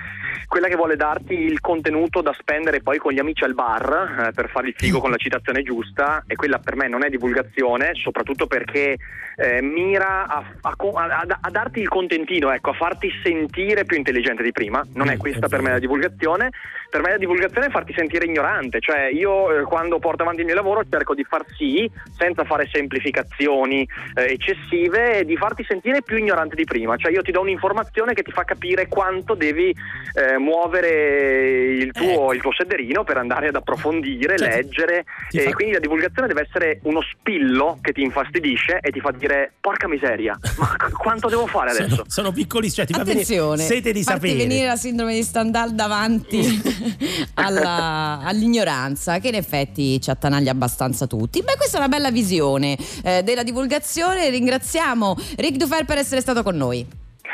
quella 0.48 0.68
che 0.68 0.76
vuole 0.76 0.96
darti 0.96 1.34
il 1.34 1.60
contenuto 1.62 2.22
da 2.22 2.34
spendere 2.38 2.82
poi 2.82 2.98
con 2.98 3.14
gli 3.14 3.20
amici 3.20 3.44
al 3.44 3.54
bar, 3.54 4.28
eh, 4.28 4.32
per 4.34 4.50
fare 4.50 4.68
il 4.68 4.76
figo 4.78 5.00
con 5.00 5.10
la 5.12 5.18
citazione 5.18 5.64
giusta, 5.64 6.24
e 6.28 6.36
quella 6.36 6.60
per 6.60 6.76
me 6.76 6.88
non 6.88 7.04
è 7.06 7.10
divulgazione, 7.10 7.92
soprattutto 7.96 8.46
perché 8.48 8.98
eh, 9.40 9.62
mira 9.62 10.26
a, 10.28 10.44
a 10.62 10.76
a- 10.78 11.38
a- 11.42 11.50
darti 11.52 11.80
il 11.80 11.88
contentino, 11.88 12.52
ecco, 12.52 12.72
a 12.72 12.74
farti 12.74 13.10
sentire 13.24 13.86
più 13.86 13.96
intelligente 13.98 14.44
di 14.44 14.52
prima. 14.52 14.84
Non 14.94 15.10
è 15.10 15.16
Mm, 15.16 15.20
questa 15.20 15.48
per 15.48 15.62
me 15.62 15.70
la 15.72 15.80
divulgazione. 15.80 16.50
Per 16.90 17.02
me 17.02 17.10
la 17.12 17.18
divulgazione 17.18 17.68
è 17.68 17.70
farti 17.70 17.94
sentire 17.96 18.26
ignorante, 18.26 18.80
cioè 18.80 19.10
io 19.12 19.60
eh, 19.60 19.64
quando 19.64 20.00
porto 20.00 20.24
avanti 20.24 20.40
il 20.42 20.46
mio 20.46 20.56
lavoro 20.56 20.84
cerco 20.90 21.14
di 21.14 21.24
far 21.24 21.44
sì, 21.58 21.90
senza 22.18 22.44
fare 22.46 22.68
semplificazioni 22.72 23.88
eh, 24.16 24.32
eccessive, 24.34 25.24
di 25.26 25.36
farti 25.36 25.66
sentire 25.68 26.02
più 26.02 26.18
ignorante 26.18 26.56
di 26.56 26.64
prima, 26.64 26.96
cioè 26.98 27.12
io 27.12 27.22
ti 27.22 27.32
do 27.32 27.42
un'informazione 27.42 28.14
che 28.14 28.24
ti 28.24 28.32
fa 28.32 28.44
capire 28.44 28.88
quanto 28.88 29.34
devi 29.36 29.70
eh, 30.14 30.38
muovere 30.38 31.74
il 31.74 31.92
tuo, 31.92 32.32
il 32.34 32.42
tuo 32.42 32.52
sederino 32.54 33.04
per 33.04 33.18
andare 33.18 33.48
ad 33.50 33.56
approfondire, 33.56 34.38
Cioè, 34.38 34.50
ti- 34.50 34.56
leggere 34.56 35.06
ti 35.30 35.38
e 35.40 35.44
fa- 35.44 35.52
quindi 35.52 35.74
la 35.74 35.80
divulgazione 35.80 36.28
deve 36.28 36.42
essere 36.48 36.80
uno 36.84 37.02
spillo 37.02 37.78
che 37.82 37.92
ti 37.92 38.02
infastidisce 38.02 38.80
e 38.82 38.92
ti 38.92 39.00
fa 39.00 39.12
dire 39.12 39.52
porca 39.60 39.88
miseria, 39.88 40.38
ma 40.58 40.76
quanto 40.98 41.28
devo 41.28 41.48
fare 41.48 41.72
adesso? 41.72 41.90
Sono, 41.96 42.04
sono 42.08 42.32
piccolissimi, 42.32 42.86
cioè 42.86 42.86
ti 42.86 42.94
fa 42.94 43.04
venire 43.04 43.24
Attenzione, 43.24 43.64
sete 43.64 43.92
di 43.92 44.04
farti 44.04 44.28
sapere. 44.30 44.48
venire 44.48 44.68
la 44.68 44.76
sindrome 44.76 45.14
di 45.14 45.24
Stendhal 45.24 45.74
davanti 45.74 46.40
alla- 47.36 48.20
all'ignoranza, 48.24 49.20
che 49.20 49.30
in 49.30 49.36
effetti 49.36 50.00
ci 50.02 50.10
attanaglia 50.10 50.52
abbastanza 50.52 51.08
tutti. 51.08 51.42
Beh, 51.42 51.56
questa 51.58 51.78
è 51.78 51.80
una 51.80 51.90
bella 51.90 52.12
visione 52.12 52.78
eh, 53.04 53.24
della 53.24 53.44
divulgazione. 53.44 54.30
Ringraziamo 54.30 55.16
Rick 55.38 55.58
Dufer 55.58 55.86
per 55.86 55.98
essere 55.98 56.22
stato 56.22 56.44
con 56.44 56.56
noi. 56.56 56.86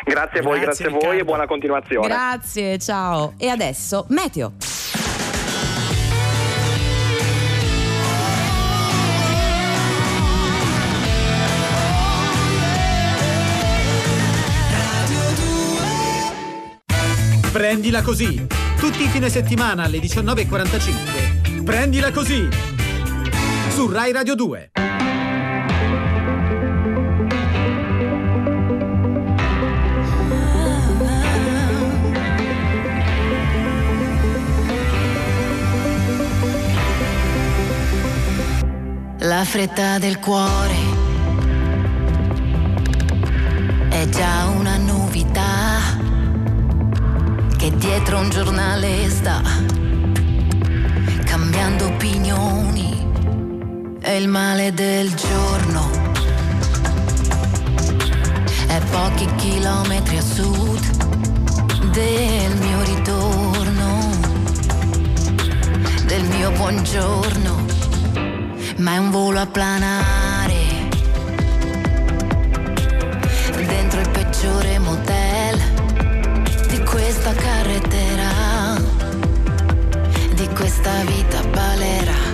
Grazie 0.05 0.39
a 0.39 0.41
voi, 0.43 0.59
Grazie, 0.59 0.85
grazie 0.85 0.85
a 0.87 1.07
voi 1.09 1.19
e 1.19 1.23
buona 1.23 1.45
continuazione. 1.45 2.07
Grazie, 2.07 2.77
ciao. 2.77 3.33
E 3.37 3.47
adesso, 3.47 4.05
Meteo. 4.09 4.72
Prendila 17.63 18.01
così. 18.01 18.45
Tutti 18.77 19.03
i 19.03 19.07
fine 19.07 19.29
settimana 19.29 19.83
alle 19.83 19.99
19.45. 19.99 21.63
Prendila 21.63 22.11
così. 22.11 22.45
Su 23.69 23.89
Rai 23.89 24.11
Radio 24.11 24.35
2. 24.35 24.71
La 39.19 39.45
fretta 39.45 39.99
del 39.99 40.19
cuore 40.19 40.75
è 43.87 44.09
già 44.09 44.47
una 44.47 44.75
novità 44.75 46.02
che 47.63 47.77
dietro 47.77 48.17
un 48.17 48.29
giornale 48.29 49.09
sta 49.09 49.41
cambiando 51.23 51.85
opinioni. 51.85 53.07
È 54.01 54.09
il 54.09 54.27
male 54.27 54.73
del 54.73 55.13
giorno. 55.13 55.89
È 58.67 58.81
pochi 58.91 59.29
chilometri 59.35 60.17
a 60.17 60.21
sud 60.21 60.81
del 61.91 62.53
mio 62.57 62.83
ritorno, 62.83 64.09
del 66.05 66.23
mio 66.23 66.51
buongiorno 66.51 67.61
ma 68.79 68.95
è 68.95 68.97
un 68.97 69.09
volo 69.09 69.39
a 69.39 69.45
planare. 69.45 70.89
Dentro 73.55 74.01
il 74.01 74.09
peggiore 74.09 74.79
motel 74.79 75.22
carretera, 77.35 78.77
di 80.35 80.47
questa 80.49 81.03
vita 81.05 81.41
balera. 81.51 82.32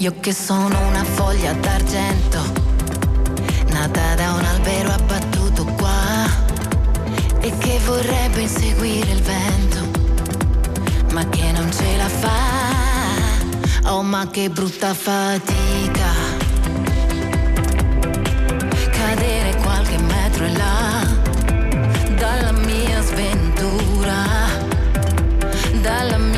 Io 0.00 0.12
che 0.20 0.34
sono 0.34 0.78
una 0.88 1.02
foglia 1.04 1.54
d'argento, 1.54 2.38
nata 3.68 4.14
da 4.14 4.32
un 4.34 4.44
albero 4.44 4.92
abbattuto 4.92 5.64
qua, 5.64 6.28
e 7.40 7.56
che 7.56 7.80
vorrebbe 7.86 8.42
inseguire 8.42 9.10
il 9.10 9.22
vento, 9.22 9.78
ma 11.12 11.26
che 11.30 11.50
non 11.50 11.72
ce 11.72 11.96
la 11.96 12.08
fa. 12.08 13.90
Oh, 13.90 14.02
ma 14.02 14.28
che 14.30 14.50
brutta 14.50 14.92
fatica. 14.92 16.10
Cadere 18.90 19.56
qualche 19.62 19.98
metro 19.98 20.44
in 20.44 20.56
là, 20.58 21.06
dalla 22.16 22.52
mia 22.52 23.00
sventura, 23.00 24.24
dalla 25.80 26.18
mia 26.18 26.35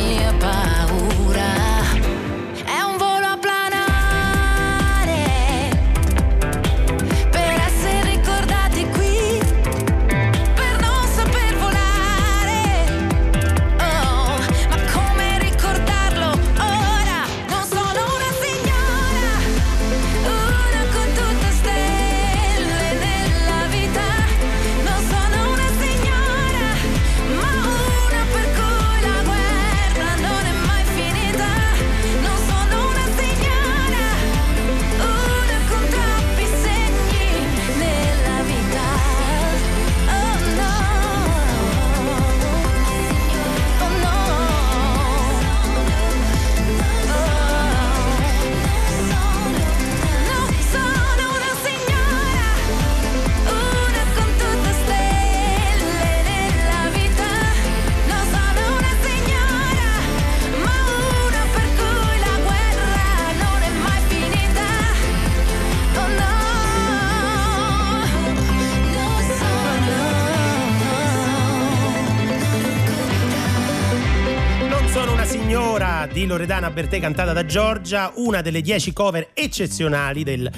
di 76.19 76.27
Loredana 76.27 76.71
Bertè 76.71 76.99
cantata 76.99 77.33
da 77.33 77.45
Giorgia, 77.45 78.11
una 78.17 78.43
delle 78.43 78.61
dieci 78.61 78.93
cover 78.93 79.29
eccezionali 79.35 80.25
del 80.25 80.51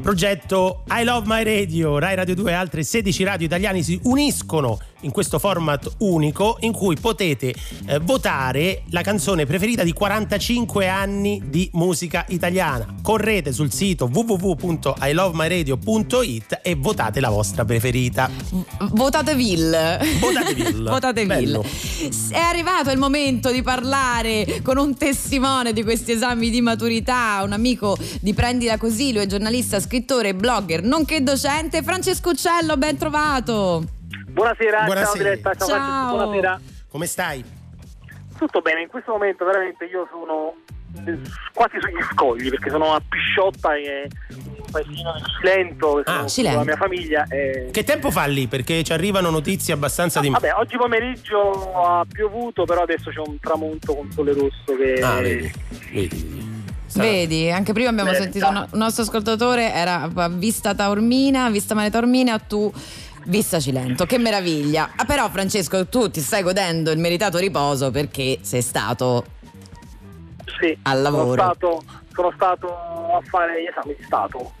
progetto 0.00 0.84
I 0.88 1.02
Love 1.02 1.26
My 1.26 1.42
Radio. 1.42 1.98
Rai 1.98 2.14
Radio 2.14 2.36
2 2.36 2.50
e 2.52 2.54
altre 2.54 2.84
16 2.84 3.24
radio 3.24 3.46
italiane 3.46 3.82
si 3.82 3.98
uniscono 4.04 4.78
in 5.02 5.10
questo 5.10 5.38
format 5.38 5.90
unico 5.98 6.56
in 6.60 6.72
cui 6.72 6.96
potete 6.96 7.54
eh, 7.86 7.98
votare 8.00 8.84
la 8.90 9.02
canzone 9.02 9.44
preferita 9.46 9.82
di 9.82 9.92
45 9.92 10.88
anni 10.88 11.42
di 11.46 11.68
musica 11.74 12.24
italiana. 12.28 12.94
Correte 13.02 13.52
sul 13.52 13.70
sito 13.72 14.08
www.ilovemyradio.it 14.12 16.60
e 16.62 16.74
votate 16.74 17.20
la 17.20 17.30
vostra 17.30 17.64
preferita. 17.64 18.28
Votateville. 18.90 20.00
Votateville. 20.20 20.90
Votateville. 20.90 21.26
Bello. 21.38 21.64
È 22.30 22.38
arrivato 22.38 22.90
il 22.90 22.98
momento 22.98 23.50
di 23.50 23.62
parlare 23.62 24.60
con 24.62 24.78
un 24.78 24.96
testimone 24.96 25.72
di 25.72 25.82
questi 25.82 26.12
esami 26.12 26.50
di 26.50 26.60
maturità, 26.60 27.40
un 27.44 27.52
amico 27.52 27.96
di 28.20 28.34
Prendila 28.34 28.76
Così, 28.76 29.12
lui 29.12 29.22
è 29.22 29.26
giornalista, 29.26 29.80
scrittore, 29.80 30.34
blogger, 30.34 30.82
nonché 30.82 31.22
docente, 31.22 31.82
Francesco 31.82 32.30
Uccello, 32.30 32.76
ben 32.76 32.96
trovato. 32.96 33.97
Buonasera, 34.28 34.84
Buonasera. 34.84 35.04
ciao 35.06 35.14
diretta, 35.16 35.54
ciao, 35.54 35.68
Ciao. 35.68 35.78
Francesco, 35.78 36.16
buonasera. 36.16 36.60
Come 36.88 37.06
stai? 37.06 37.44
Tutto 38.36 38.60
bene, 38.60 38.82
in 38.82 38.88
questo 38.88 39.12
momento 39.12 39.44
veramente 39.44 39.84
io 39.86 40.06
sono 40.10 40.54
eh, 41.06 41.18
quasi 41.52 41.76
sugli 41.80 42.02
scogli 42.12 42.48
perché 42.50 42.70
sono 42.70 42.94
a 42.94 43.02
Pisciotta 43.06 43.74
e 43.74 44.08
un 44.30 44.70
paesino 44.70 45.12
che 45.14 45.18
sono 45.18 46.02
con 46.04 46.28
Cilento. 46.28 46.58
la 46.58 46.64
mia 46.64 46.76
famiglia. 46.76 47.26
E... 47.28 47.68
Che 47.72 47.84
tempo 47.84 48.10
fa 48.10 48.26
lì? 48.26 48.46
Perché 48.46 48.84
ci 48.84 48.92
arrivano 48.92 49.30
notizie 49.30 49.74
abbastanza 49.74 50.20
di... 50.20 50.28
Vabbè, 50.28 50.54
oggi 50.54 50.76
pomeriggio 50.76 51.72
ha 51.74 52.06
piovuto, 52.10 52.64
però 52.64 52.82
adesso 52.82 53.10
c'è 53.10 53.20
un 53.24 53.38
tramonto 53.40 53.94
con 53.94 54.10
sole 54.12 54.32
rosso 54.34 54.76
che... 54.76 55.00
Ah, 55.02 55.20
vedi, 55.20 55.52
vedi. 55.92 56.46
Vedi, 56.94 57.50
anche 57.50 57.72
prima 57.72 57.90
abbiamo 57.90 58.10
Bene, 58.10 58.22
sentito 58.22 58.48
un 58.48 58.66
un 58.72 58.78
nostro 58.78 59.02
ascoltatore, 59.02 59.72
era 59.72 60.10
a 60.12 60.28
Vista 60.28 60.74
Taormina, 60.74 61.50
Vista 61.50 61.74
Mare 61.74 61.90
Taormina, 61.90 62.38
tu 62.38 62.72
Vista 63.28 63.60
Cilento, 63.60 64.06
che 64.06 64.16
meraviglia. 64.16 64.92
Ah, 64.96 65.04
però 65.04 65.28
Francesco, 65.28 65.86
tu 65.86 66.10
ti 66.10 66.20
stai 66.20 66.42
godendo 66.42 66.90
il 66.90 66.98
meritato 66.98 67.36
riposo 67.36 67.90
perché 67.90 68.38
sei 68.40 68.62
stato 68.62 69.22
Sì, 70.58 70.76
al 70.84 71.02
lavoro. 71.02 71.38
Sono 71.38 71.52
stato, 71.52 71.82
sono 72.14 72.32
stato 72.34 72.68
a 72.68 73.20
fare 73.28 73.62
gli 73.62 73.66
esami 73.66 73.94
di 73.98 74.02
Stato. 74.02 74.52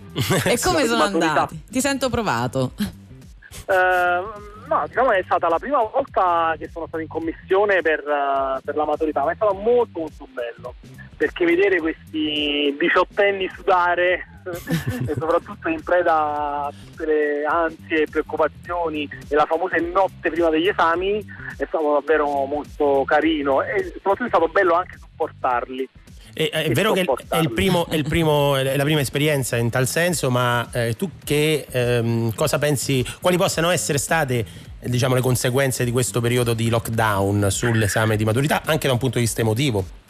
E 0.44 0.58
come 0.60 0.84
sono 0.86 1.02
andati? 1.02 1.62
Ti 1.66 1.80
sento 1.80 2.10
provato. 2.10 2.72
Eh, 2.76 4.22
no, 4.68 4.84
diciamo 4.86 5.12
è 5.12 5.22
stata 5.24 5.48
la 5.48 5.58
prima 5.58 5.78
volta 5.78 6.54
che 6.58 6.68
sono 6.70 6.86
stato 6.88 7.02
in 7.02 7.08
commissione 7.08 7.80
per, 7.80 8.00
eh, 8.00 8.60
per 8.62 8.76
la 8.76 8.84
maturità, 8.84 9.24
ma 9.24 9.32
è 9.32 9.34
stato 9.34 9.54
molto 9.54 10.00
molto 10.00 10.28
bello 10.30 10.74
perché 11.16 11.44
vedere 11.46 11.80
questi 11.80 12.76
diciottenni 12.78 13.50
sudare 13.54 14.37
e 14.50 15.14
soprattutto 15.18 15.68
in 15.68 15.82
preda 15.82 16.66
a 16.66 16.72
tutte 16.72 17.06
le 17.06 17.44
ansie 17.44 18.02
e 18.02 18.06
preoccupazioni 18.10 19.08
e 19.28 19.34
la 19.34 19.46
famosa 19.46 19.76
notte 19.76 20.30
prima 20.30 20.48
degli 20.50 20.68
esami 20.68 21.24
è 21.56 21.64
stato 21.66 21.92
davvero 21.92 22.44
molto 22.44 23.04
carino 23.06 23.62
e 23.62 23.92
soprattutto 23.94 24.24
è 24.24 24.28
stato 24.28 24.48
bello 24.48 24.74
anche 24.74 24.98
supportarli. 24.98 25.88
Eh, 26.34 26.50
è 26.50 26.70
vero 26.70 26.92
che 26.92 27.04
è 27.28 27.38
il 27.38 27.50
primo, 27.50 27.86
è, 27.88 27.96
il 27.96 28.06
primo- 28.06 28.54
è 28.54 28.76
la 28.76 28.84
prima 28.84 29.00
esperienza 29.00 29.56
in 29.56 29.70
tal 29.70 29.88
senso, 29.88 30.30
ma 30.30 30.68
eh, 30.72 30.94
tu 30.94 31.10
che 31.24 31.66
ehm, 31.68 32.32
cosa 32.34 32.58
pensi, 32.58 33.04
quali 33.20 33.36
possano 33.36 33.70
essere 33.70 33.98
state 33.98 34.46
eh, 34.78 34.88
diciamo, 34.88 35.16
le 35.16 35.20
conseguenze 35.20 35.84
di 35.84 35.90
questo 35.90 36.20
periodo 36.20 36.54
di 36.54 36.68
lockdown 36.68 37.48
sull'esame 37.50 38.16
di 38.16 38.24
maturità, 38.24 38.62
anche 38.64 38.86
da 38.86 38.92
un 38.92 39.00
punto 39.00 39.18
di 39.18 39.24
vista 39.24 39.40
emotivo? 39.40 40.06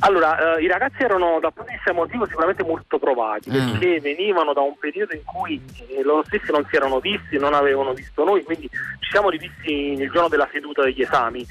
Allora, 0.00 0.56
eh, 0.56 0.62
i 0.62 0.66
ragazzi 0.66 1.02
erano 1.02 1.38
dal 1.40 1.52
punto 1.52 1.70
di 1.70 1.76
vista 1.76 1.90
emotivo 1.90 2.26
sicuramente 2.26 2.62
molto 2.64 2.98
provati 2.98 3.50
Mm. 3.50 3.70
perché 3.70 4.00
venivano 4.00 4.52
da 4.52 4.60
un 4.60 4.76
periodo 4.78 5.14
in 5.14 5.22
cui 5.24 5.60
eh, 5.88 6.02
loro 6.02 6.24
stessi 6.26 6.50
non 6.50 6.66
si 6.68 6.76
erano 6.76 6.98
visti, 7.00 7.38
non 7.38 7.54
avevano 7.54 7.92
visto 7.92 8.24
noi, 8.24 8.42
quindi 8.42 8.68
ci 9.00 9.10
siamo 9.10 9.28
rivisti 9.30 9.72
il 9.92 10.10
giorno 10.10 10.28
della 10.28 10.48
seduta 10.52 10.82
degli 10.82 11.02
esami. 11.02 11.46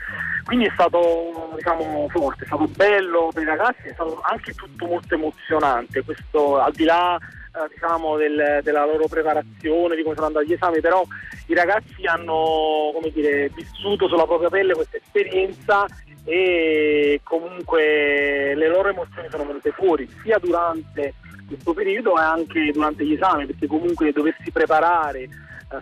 Quindi 0.45 0.65
è 0.65 0.71
stato 0.73 1.51
diciamo, 1.55 2.07
forte, 2.09 2.43
è 2.43 2.47
stato 2.47 2.67
bello 2.67 3.29
per 3.33 3.43
i 3.43 3.45
ragazzi, 3.45 3.87
è 3.87 3.93
stato 3.93 4.19
anche 4.23 4.53
tutto 4.53 4.85
molto 4.85 5.13
emozionante, 5.13 6.03
questo 6.03 6.59
al 6.59 6.71
di 6.73 6.83
là 6.83 7.15
eh, 7.17 7.67
diciamo, 7.73 8.15
del- 8.17 8.59
della 8.63 8.85
loro 8.85 9.07
preparazione, 9.07 9.95
di 9.95 10.03
come 10.03 10.15
sono 10.15 10.27
andati 10.27 10.47
gli 10.47 10.53
esami, 10.53 10.79
però 10.79 11.03
i 11.47 11.53
ragazzi 11.53 12.05
hanno 12.05 12.91
come 12.93 13.11
dire, 13.13 13.49
vissuto 13.53 14.07
sulla 14.07 14.25
propria 14.25 14.49
pelle 14.49 14.73
questa 14.73 14.97
esperienza 14.97 15.85
e 16.23 17.19
comunque 17.23 18.53
le 18.55 18.67
loro 18.67 18.89
emozioni 18.89 19.27
sono 19.29 19.45
venute 19.45 19.71
fuori 19.71 20.07
sia 20.21 20.37
durante 20.37 21.15
questo 21.47 21.73
periodo 21.73 22.17
e 22.17 22.21
anche 22.21 22.71
durante 22.71 23.05
gli 23.05 23.13
esami 23.13 23.45
perché 23.47 23.67
comunque 23.67 24.11
doversi 24.11 24.51
preparare 24.51 25.21
eh, 25.21 25.29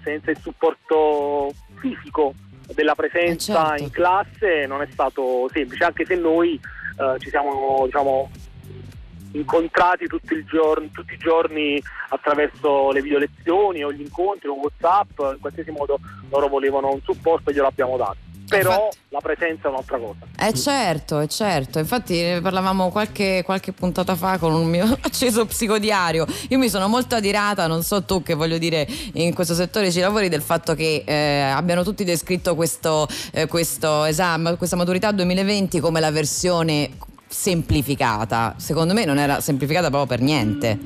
senza 0.03 0.31
il 0.31 0.37
supporto 0.39 1.51
fisico 1.79 2.33
della 2.73 2.95
presenza 2.95 3.63
Eh, 3.63 3.67
certo. 3.67 3.83
in 3.83 3.89
classe 3.91 4.65
non 4.65 4.81
è 4.81 4.87
stato 4.91 5.49
semplice 5.51 5.83
anche 5.83 6.05
se 6.05 6.15
noi 6.15 6.53
eh, 6.53 7.19
ci 7.19 7.29
siamo 7.29 7.81
diciamo 7.85 8.31
incontrati 9.33 10.07
tutti, 10.07 10.33
il 10.33 10.45
giorno- 10.45 10.87
tutti 10.91 11.13
i 11.13 11.17
giorni 11.17 11.79
attraverso 12.09 12.91
le 12.91 13.01
video 13.01 13.19
lezioni 13.19 13.83
o 13.83 13.91
gli 13.91 14.01
incontri 14.01 14.47
o 14.47 14.53
Whatsapp, 14.55 15.19
in 15.33 15.37
qualsiasi 15.39 15.69
modo 15.69 15.99
loro 16.31 16.47
volevano 16.47 16.91
un 16.91 17.01
supporto 17.03 17.49
e 17.49 17.53
glielo 17.53 17.67
abbiamo 17.67 17.95
dato. 17.97 18.17
Però 18.49 18.71
Infatti- 18.71 18.97
la 19.09 19.19
presenza 19.19 19.67
è 19.67 19.71
un'altra 19.71 19.97
cosa. 19.97 20.17
Eh 20.39 20.53
certo, 20.53 21.19
eh 21.19 21.27
certo, 21.27 21.79
infatti 21.79 22.19
ne 22.21 22.41
parlavamo 22.41 22.89
qualche, 22.89 23.43
qualche 23.45 23.71
puntata 23.71 24.15
fa 24.15 24.37
con 24.37 24.53
un 24.53 24.67
mio 24.67 24.85
acceso 25.01 25.45
psicodiario, 25.45 26.25
io 26.49 26.57
mi 26.57 26.67
sono 26.67 26.87
molto 26.87 27.15
adirata, 27.15 27.67
non 27.67 27.83
so 27.83 28.03
tu 28.03 28.23
che 28.23 28.33
voglio 28.33 28.57
dire 28.57 28.87
in 29.13 29.33
questo 29.33 29.53
settore 29.53 29.91
ci 29.91 29.99
lavori, 29.99 30.29
del 30.29 30.41
fatto 30.41 30.73
che 30.73 31.03
eh, 31.05 31.41
abbiano 31.41 31.83
tutti 31.83 32.03
descritto 32.03 32.55
questo, 32.55 33.07
eh, 33.31 33.47
questo 33.47 34.03
esame, 34.05 34.57
questa 34.57 34.75
maturità 34.75 35.11
2020 35.11 35.79
come 35.79 35.99
la 35.99 36.11
versione 36.11 36.89
semplificata, 37.27 38.55
secondo 38.57 38.93
me 38.93 39.05
non 39.05 39.19
era 39.19 39.39
semplificata 39.39 39.89
proprio 39.89 40.07
per 40.17 40.21
niente. 40.21 40.77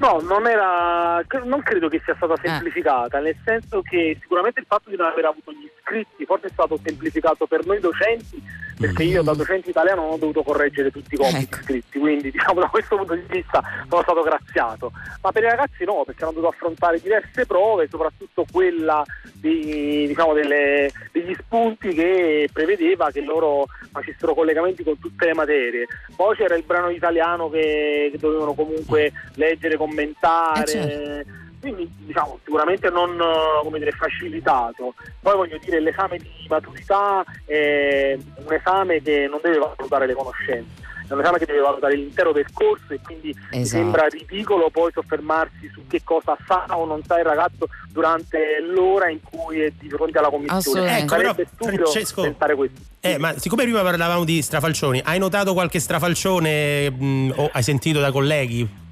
No, 0.00 0.18
non 0.22 0.46
era. 0.46 1.22
non 1.44 1.62
credo 1.62 1.88
che 1.88 2.00
sia 2.02 2.14
Eh. 2.14 2.16
stata 2.16 2.34
semplificata, 2.42 3.18
nel 3.20 3.36
senso 3.44 3.82
che 3.82 4.16
sicuramente 4.20 4.60
il 4.60 4.66
fatto 4.66 4.88
di 4.88 4.96
non 4.96 5.06
aver 5.06 5.26
avuto 5.26 5.52
gli 5.52 5.68
iscritti 5.76 6.24
forse 6.24 6.46
è 6.46 6.50
stato 6.50 6.78
semplificato 6.82 7.46
per 7.46 7.66
noi 7.66 7.80
docenti, 7.80 8.42
perché 8.80 9.02
io 9.02 9.22
da 9.22 9.34
docente 9.34 9.68
italiano 9.68 10.02
non 10.02 10.12
ho 10.12 10.16
dovuto 10.16 10.42
correggere 10.42 10.90
tutti 10.90 11.14
i 11.14 11.18
compiti 11.18 11.44
Ecco. 11.44 11.62
scritti, 11.62 11.98
quindi 11.98 12.30
diciamo 12.32 12.60
da 12.60 12.68
questo 12.68 12.96
punto 12.96 13.14
di 13.14 13.24
vista 13.28 13.62
sono 13.88 14.02
stato 14.02 14.22
graziato. 14.22 14.92
Ma 15.20 15.30
per 15.32 15.42
i 15.42 15.48
ragazzi 15.48 15.84
no, 15.84 16.02
perché 16.06 16.22
hanno 16.24 16.32
dovuto 16.32 16.52
affrontare 16.52 16.98
diverse 16.98 17.44
prove, 17.44 17.88
soprattutto 17.88 18.46
quella 18.50 19.04
di, 19.34 20.06
diciamo, 20.06 20.32
delle- 20.32 20.90
degli 21.12 21.34
spunti 21.34 21.92
che 21.92 22.48
prevedeva 22.52 23.10
che 23.10 23.20
loro 23.20 23.66
facessero 23.92 24.34
collegamenti 24.34 24.82
con 24.82 24.98
tutte 24.98 25.26
le 25.26 25.34
materie. 25.34 25.86
Poi 26.16 26.34
c'era 26.36 26.56
il 26.56 26.64
brano 26.64 26.88
italiano 26.88 27.50
che, 27.50 28.08
che 28.12 28.18
dovevano 28.18 28.54
comunque 28.54 29.12
leggere, 29.34 29.76
commentare. 29.76 30.62
Eh, 30.62 30.66
certo. 30.66 31.38
Quindi 31.60 31.90
diciamo 31.98 32.38
sicuramente 32.42 32.88
non 32.90 33.10
eh, 33.20 33.62
come 33.62 33.78
dire, 33.78 33.90
facilitato. 33.92 34.94
Poi 35.20 35.36
voglio 35.36 35.58
dire 35.62 35.80
l'esame 35.80 36.16
di 36.16 36.28
maturità 36.48 37.22
è 37.44 38.16
un 38.44 38.52
esame 38.52 39.02
che 39.02 39.28
non 39.28 39.40
deve 39.42 39.58
valutare 39.58 40.06
le 40.06 40.14
conoscenze, 40.14 40.70
è 41.06 41.12
un 41.12 41.20
esame 41.20 41.38
che 41.38 41.44
deve 41.44 41.60
valutare 41.60 41.96
l'intero 41.96 42.32
percorso 42.32 42.94
e 42.94 43.00
quindi 43.04 43.34
Esatto. 43.50 43.66
sembra 43.66 44.06
ridicolo 44.06 44.70
poi 44.70 44.90
soffermarsi 44.92 45.70
su 45.72 45.86
che 45.86 46.00
cosa 46.02 46.36
sa 46.46 46.64
o 46.70 46.86
non 46.86 47.02
sa 47.04 47.18
il 47.18 47.24
ragazzo 47.24 47.68
durante 47.90 48.60
l'ora 48.72 49.10
in 49.10 49.20
cui 49.22 49.60
è 49.60 49.70
di 49.78 49.88
fronte 49.90 50.18
alla 50.18 50.30
commissione. 50.30 50.58
Assolutamente. 50.58 51.42
Ecco, 51.42 51.64
però, 51.64 51.82
Francesco- 51.84 52.22
pensare 52.22 52.54
questo. 52.54 52.80
Eh, 53.00 53.18
ma 53.18 53.36
siccome 53.38 53.64
prima 53.64 53.82
parlavamo 53.82 54.24
di 54.24 54.40
strafalcioni, 54.40 55.00
hai 55.04 55.18
notato 55.18 55.52
qualche 55.52 55.78
strafalcione 55.78 56.90
mh, 56.90 57.32
o 57.36 57.50
hai 57.52 57.62
sentito 57.62 58.00
da 58.00 58.10
colleghi? 58.12 58.88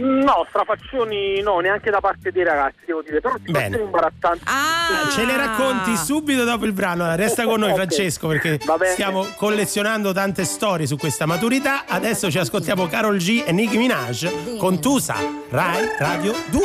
No, 0.00 0.46
strafaccioni 0.48 1.40
no, 1.42 1.58
neanche 1.60 1.90
da 1.90 2.00
parte 2.00 2.32
dei 2.32 2.42
ragazzi, 2.44 2.78
devo 2.86 3.02
dire, 3.02 3.20
però 3.20 3.34
Bene. 3.40 3.76
imbarazzanti. 3.78 4.44
Ah! 4.46 5.08
Ce 5.10 5.24
le 5.24 5.36
racconti 5.36 5.96
subito 5.96 6.44
dopo 6.44 6.64
il 6.64 6.72
brano. 6.72 7.02
Allora, 7.02 7.16
Resta 7.16 7.44
con 7.44 7.60
noi. 7.60 7.74
Francesco, 7.74 8.28
perché 8.28 8.58
stiamo 8.92 9.26
collezionando 9.36 10.12
tante 10.12 10.44
storie 10.44 10.86
su 10.86 10.96
questa 10.96 11.26
maturità. 11.26 11.84
Adesso 11.86 12.30
ci 12.30 12.38
ascoltiamo 12.38 12.86
Carol 12.86 13.18
G 13.18 13.42
e 13.46 13.52
Nicki 13.52 13.76
Minaj 13.76 14.56
con 14.58 14.80
Tusa, 14.80 15.16
Rai 15.50 15.88
Radio 15.98 16.34
2. 16.50 16.60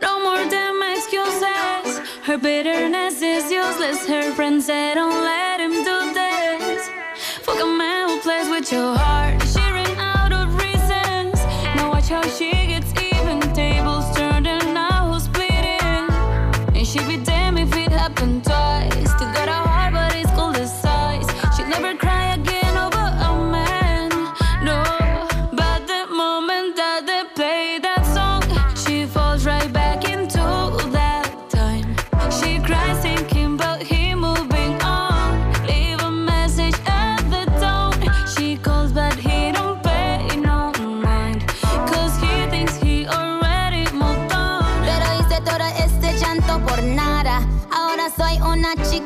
No 0.00 0.18
more 0.22 0.46
damn 0.48 0.80
excuses. 0.94 2.00
Her 2.26 2.38
bitterness 2.38 3.20
is 3.20 3.44
useless. 3.50 4.06
Her 4.06 4.32
friends 4.34 4.66
say 4.66 4.94
don't 4.94 5.22
let 5.24 5.60
him 5.60 5.82
do 5.84 6.12
this. 6.12 6.88
Fuck 7.42 7.60
a 7.60 7.66
man 7.66 8.08
who 8.08 8.18
plays 8.20 8.48
with 8.48 8.70
your 8.72 8.96
heart. 8.96 9.45
Watch 12.10 12.24
how 12.24 12.30
she 12.30 12.50
gets 12.50 12.92
even. 13.02 13.40
Tables 13.54 14.16
turned 14.16 14.46
and 14.46 14.74
now 14.74 15.12
who's 15.12 15.28
bleeding? 15.28 15.80
And 16.74 16.86
she'd 16.86 17.06
be 17.06 17.16
damned 17.16 17.58
if 17.58 17.74
it 17.76 17.92
happened 17.92 18.44
twice. 18.44 18.75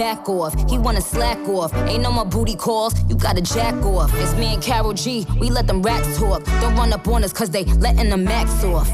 back 0.00 0.30
off. 0.30 0.54
He 0.70 0.78
wanna 0.78 1.02
slack 1.02 1.38
off. 1.46 1.74
Ain't 1.90 2.02
no 2.02 2.10
more 2.10 2.24
booty 2.24 2.56
calls. 2.56 2.94
You 3.08 3.14
gotta 3.16 3.42
jack 3.42 3.74
off. 3.84 4.10
It's 4.14 4.34
me 4.34 4.54
and 4.54 4.62
Carol 4.62 4.94
G. 4.94 5.26
We 5.38 5.50
let 5.50 5.66
them 5.66 5.82
rats 5.82 6.18
talk. 6.18 6.42
Don't 6.62 6.74
run 6.74 6.90
up 6.94 7.06
on 7.06 7.22
us 7.22 7.34
cause 7.34 7.50
they 7.50 7.64
letting 7.84 8.08
the 8.08 8.16
max 8.16 8.64
off. 8.64 8.90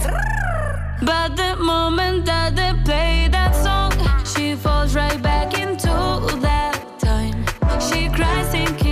But 1.11 1.37
the 1.37 1.55
moment 1.73 2.27
that 2.27 2.57
they 2.57 2.73
play 2.85 3.29
that 3.31 3.53
song, 3.65 3.93
she 4.33 4.57
falls 4.57 4.97
right 4.97 5.21
back 5.23 5.49
into 5.57 5.95
that 6.49 6.75
time. 6.99 7.37
She 7.87 8.09
cries 8.09 8.49
thinking 8.49 8.86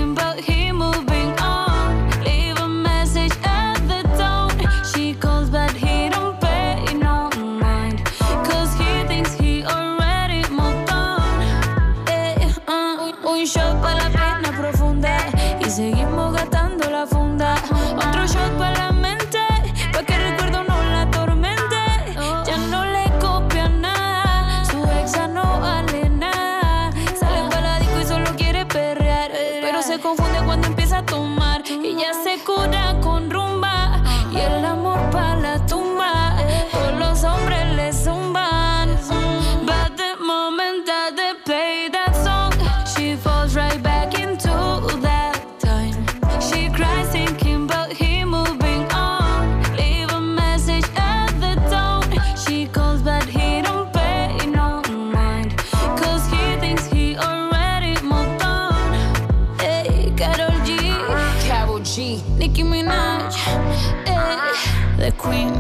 the 65.05 65.13
queen, 65.19 65.53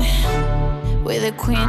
we're 1.04 1.20
the 1.20 1.32
queen. 1.36 1.68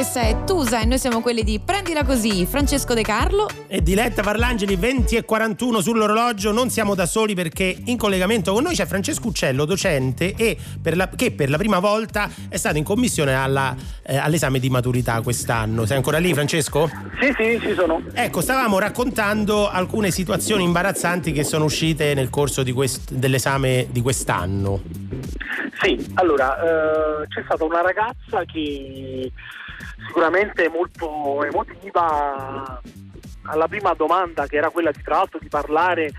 Questa 0.00 0.22
è 0.22 0.44
Tusa 0.44 0.80
e 0.80 0.86
noi 0.86 0.98
siamo 0.98 1.20
quelli 1.20 1.42
di 1.44 1.60
Prendila 1.62 2.04
Così, 2.04 2.46
Francesco 2.46 2.94
De 2.94 3.02
Carlo. 3.02 3.50
E 3.66 3.82
Diletta 3.82 4.22
Parlangeli 4.22 4.74
20 4.74 5.16
e 5.16 5.24
41 5.26 5.82
sull'orologio, 5.82 6.52
non 6.52 6.70
siamo 6.70 6.94
da 6.94 7.04
soli 7.04 7.34
perché 7.34 7.76
in 7.84 7.98
collegamento 7.98 8.54
con 8.54 8.62
noi 8.62 8.74
c'è 8.74 8.86
Francesco 8.86 9.28
Uccello, 9.28 9.66
docente 9.66 10.32
e 10.36 10.56
per 10.80 10.96
la- 10.96 11.10
che 11.14 11.32
per 11.32 11.50
la 11.50 11.58
prima 11.58 11.80
volta 11.80 12.30
è 12.48 12.56
stato 12.56 12.78
in 12.78 12.82
commissione 12.84 13.34
alla- 13.34 13.76
eh, 14.02 14.16
all'esame 14.16 14.58
di 14.58 14.70
maturità 14.70 15.20
quest'anno. 15.20 15.84
Sei 15.84 15.96
ancora 15.98 16.16
lì 16.16 16.32
Francesco? 16.32 16.88
Sì, 17.20 17.34
sì, 17.36 17.60
ci 17.60 17.74
sono. 17.74 18.00
Ecco, 18.14 18.40
stavamo 18.40 18.78
raccontando 18.78 19.68
alcune 19.68 20.10
situazioni 20.10 20.64
imbarazzanti 20.64 21.30
che 21.32 21.44
sono 21.44 21.64
uscite 21.66 22.14
nel 22.14 22.30
corso 22.30 22.62
di 22.62 22.72
quest- 22.72 23.12
dell'esame 23.12 23.86
di 23.90 24.00
quest'anno. 24.00 24.80
Sì, 25.82 26.10
allora, 26.14 26.56
eh, 26.58 27.26
c'è 27.28 27.42
stata 27.44 27.64
una 27.64 27.82
ragazza 27.82 28.44
che 28.50 29.30
sicuramente 30.06 30.68
molto 30.68 31.44
emotiva 31.44 32.80
alla 33.44 33.68
prima 33.68 33.94
domanda 33.94 34.46
che 34.46 34.56
era 34.56 34.70
quella 34.70 34.90
di, 34.90 35.02
tra 35.02 35.16
l'altro 35.16 35.38
di 35.38 35.48
parlare 35.48 36.06
eh, 36.06 36.12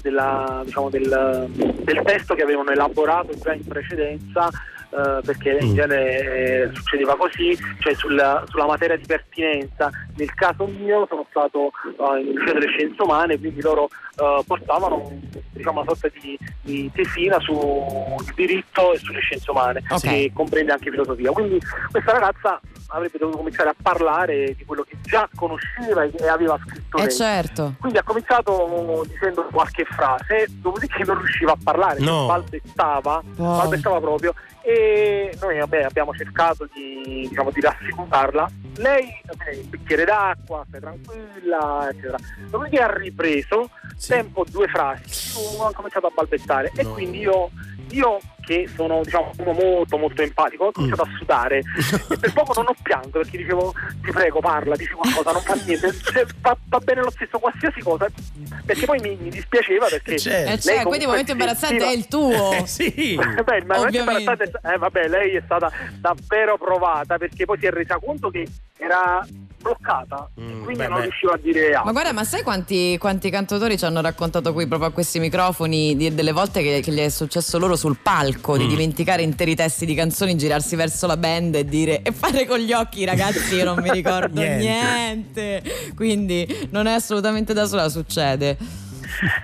della, 0.00 0.62
diciamo, 0.64 0.90
del, 0.90 1.46
del 1.48 2.02
testo 2.04 2.34
che 2.34 2.42
avevano 2.42 2.70
elaborato 2.70 3.34
già 3.38 3.52
in 3.52 3.66
precedenza 3.66 4.50
eh, 4.94 5.20
perché 5.24 5.58
in 5.60 5.74
genere 5.74 6.20
eh, 6.20 6.70
succedeva 6.72 7.16
così, 7.16 7.56
cioè 7.80 7.94
sulla, 7.94 8.44
sulla 8.48 8.66
materia 8.66 8.96
di 8.96 9.04
pertinenza. 9.06 9.90
Nel 10.16 10.32
caso 10.34 10.66
mio 10.66 11.06
sono 11.08 11.26
stato 11.30 11.70
eh, 11.84 12.20
in 12.20 12.32
liceo 12.38 12.52
delle 12.54 12.68
scienze 12.68 13.02
umane, 13.02 13.38
quindi 13.38 13.60
loro 13.60 13.88
eh, 14.16 14.42
portavano 14.46 15.10
diciamo, 15.50 15.80
una 15.80 15.88
sorta 15.94 16.08
di, 16.20 16.38
di 16.62 16.90
tesina 16.94 17.38
sul 17.40 18.24
diritto 18.34 18.92
e 18.92 18.98
sulle 18.98 19.20
scienze 19.20 19.50
umane, 19.50 19.82
Ok. 19.90 20.00
che 20.02 20.30
comprende 20.32 20.72
anche 20.72 20.90
filosofia. 20.90 21.30
Quindi 21.32 21.60
questa 21.90 22.12
ragazza 22.12 22.60
avrebbe 22.88 23.18
dovuto 23.18 23.38
cominciare 23.38 23.70
a 23.70 23.74
parlare 23.80 24.54
di 24.54 24.64
quello 24.64 24.82
che 24.82 24.96
già 25.02 25.28
conosceva 25.34 26.04
e 26.04 26.28
aveva 26.28 26.56
scritto 26.64 26.98
Eh 26.98 27.08
certo. 27.10 27.74
Quindi 27.80 27.98
ha 27.98 28.02
cominciato 28.04 29.04
dicendo 29.08 29.48
qualche 29.50 29.84
frase, 29.84 30.46
dopodiché 30.60 31.02
non 31.04 31.18
riusciva 31.18 31.52
a 31.52 31.58
parlare, 31.60 31.98
No. 32.00 32.26
balbettava, 32.26 33.20
balbettava 33.34 33.98
proprio 34.00 34.32
e 34.64 35.36
noi 35.40 35.58
vabbè, 35.58 35.82
abbiamo 35.82 36.14
cercato 36.14 36.66
di, 36.72 37.26
diciamo, 37.28 37.50
di 37.50 37.60
rassicurarla. 37.60 38.50
Lei 38.76 39.20
vabbè, 39.24 39.56
un 39.56 39.68
bicchiere 39.68 40.04
d'acqua, 40.04 40.64
stai 40.66 40.80
tranquilla, 40.80 41.88
eccetera. 41.90 42.16
Dopodiché 42.48 42.78
ha 42.80 42.92
ripreso, 42.92 43.68
tempo 44.06 44.44
due 44.50 44.66
frasi, 44.66 45.36
ha 45.60 45.72
cominciato 45.72 46.06
a 46.06 46.12
balbettare 46.14 46.72
e 46.74 46.84
quindi 46.86 47.18
io, 47.18 47.50
io 47.90 48.18
che 48.44 48.68
sono 48.74 49.00
diciamo, 49.02 49.30
uno 49.38 49.52
molto 49.52 49.96
molto 49.98 50.22
empatico, 50.22 50.64
ho 50.66 50.72
cominciato 50.72 51.02
a 51.02 51.08
sudare. 51.18 51.58
E 51.58 52.16
per 52.18 52.32
poco 52.32 52.52
non 52.54 52.66
ho 52.68 52.74
pianto 52.82 53.18
perché 53.20 53.38
dicevo 53.38 53.72
ti 54.02 54.10
prego 54.10 54.40
parla, 54.40 54.76
dici 54.76 54.92
qualcosa, 54.92 55.32
non 55.32 55.42
fa 55.42 55.54
niente, 55.64 55.92
va, 56.40 56.56
va 56.68 56.78
bene 56.78 57.02
lo 57.02 57.10
stesso 57.10 57.38
qualsiasi 57.38 57.80
cosa, 57.80 58.06
perché 58.64 58.86
poi 58.86 59.00
mi, 59.00 59.16
mi 59.20 59.30
dispiaceva 59.30 59.86
perché... 59.86 60.14
Eh 60.14 60.44
lei 60.44 60.58
cioè, 60.60 60.82
quindi 60.82 61.04
il 61.04 61.08
momento 61.08 61.32
imbarazzante 61.32 61.78
sentiva- 61.84 61.90
è 61.90 61.94
il 61.94 62.08
tuo. 62.08 62.52
Eh, 62.64 62.66
sì. 62.66 63.18
Beh, 63.44 63.56
il 63.56 63.66
momento 63.66 63.98
imbarazzante 63.98 64.44
è- 64.44 64.72
eh, 64.72 64.78
vabbè, 64.78 65.08
lei 65.08 65.34
è 65.36 65.42
stata 65.44 65.70
davvero 65.98 66.56
provata 66.56 67.18
perché 67.18 67.44
poi 67.44 67.58
si 67.58 67.66
è 67.66 67.70
resa 67.70 67.98
conto 67.98 68.30
che 68.30 68.46
era 68.76 69.26
bloccata 69.64 70.28
e 70.36 70.42
quindi 70.42 70.74
Mm, 70.74 70.76
beh, 70.76 70.88
non 70.88 70.96
beh. 70.98 71.02
riusciva 71.02 71.32
a 71.32 71.38
dire 71.38 71.66
altro. 71.68 71.84
Ma 71.84 71.92
guarda, 71.92 72.12
ma 72.12 72.24
sai 72.24 72.42
quanti, 72.42 72.98
quanti 72.98 73.30
cantautori 73.30 73.78
ci 73.78 73.84
hanno 73.86 74.00
raccontato 74.02 74.52
qui 74.52 74.66
proprio 74.66 74.88
a 74.90 74.92
questi 74.92 75.18
microfoni 75.18 75.96
di- 75.96 76.14
delle 76.14 76.32
volte 76.32 76.62
che, 76.62 76.80
che 76.80 76.92
gli 76.92 76.98
è 77.00 77.08
successo 77.08 77.58
loro 77.58 77.74
sul 77.76 77.96
palco 78.02 78.54
Mm. 78.54 78.58
di 78.58 78.66
dimenticare 78.66 79.22
interi 79.22 79.54
testi 79.54 79.86
di 79.86 79.94
canzoni, 79.94 80.36
girarsi 80.36 80.76
verso 80.76 81.06
la 81.06 81.16
band 81.16 81.54
e 81.54 81.64
dire 81.64 82.02
e 82.02 82.12
fare 82.12 82.46
con 82.46 82.58
gli 82.58 82.72
occhi 82.72 83.04
ragazzi 83.04 83.54
io 83.56 83.64
non 83.64 83.78
mi 83.80 83.90
ricordo 83.90 84.40
Niente. 84.42 84.62
niente. 85.62 85.62
Quindi 85.96 86.68
non 86.70 86.86
è 86.86 86.92
assolutamente 86.92 87.52
da 87.54 87.64
sola, 87.66 87.88
succede. 87.88 88.56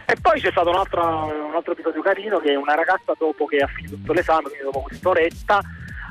E 0.07 0.17
poi 0.21 0.41
c'è 0.41 0.51
stato 0.51 0.71
un 0.71 0.77
altro, 0.77 1.01
un 1.49 1.55
altro 1.55 1.73
episodio 1.73 2.03
carino 2.03 2.39
che 2.41 2.55
una 2.57 2.75
ragazza 2.75 3.13
dopo 3.17 3.45
che 3.47 3.59
ha 3.59 3.67
finito 3.69 3.95
tutto 3.97 4.13
l'esame, 4.13 4.43
quindi 4.49 4.65
dopo 4.65 4.81
quest'oretta, 4.81 5.61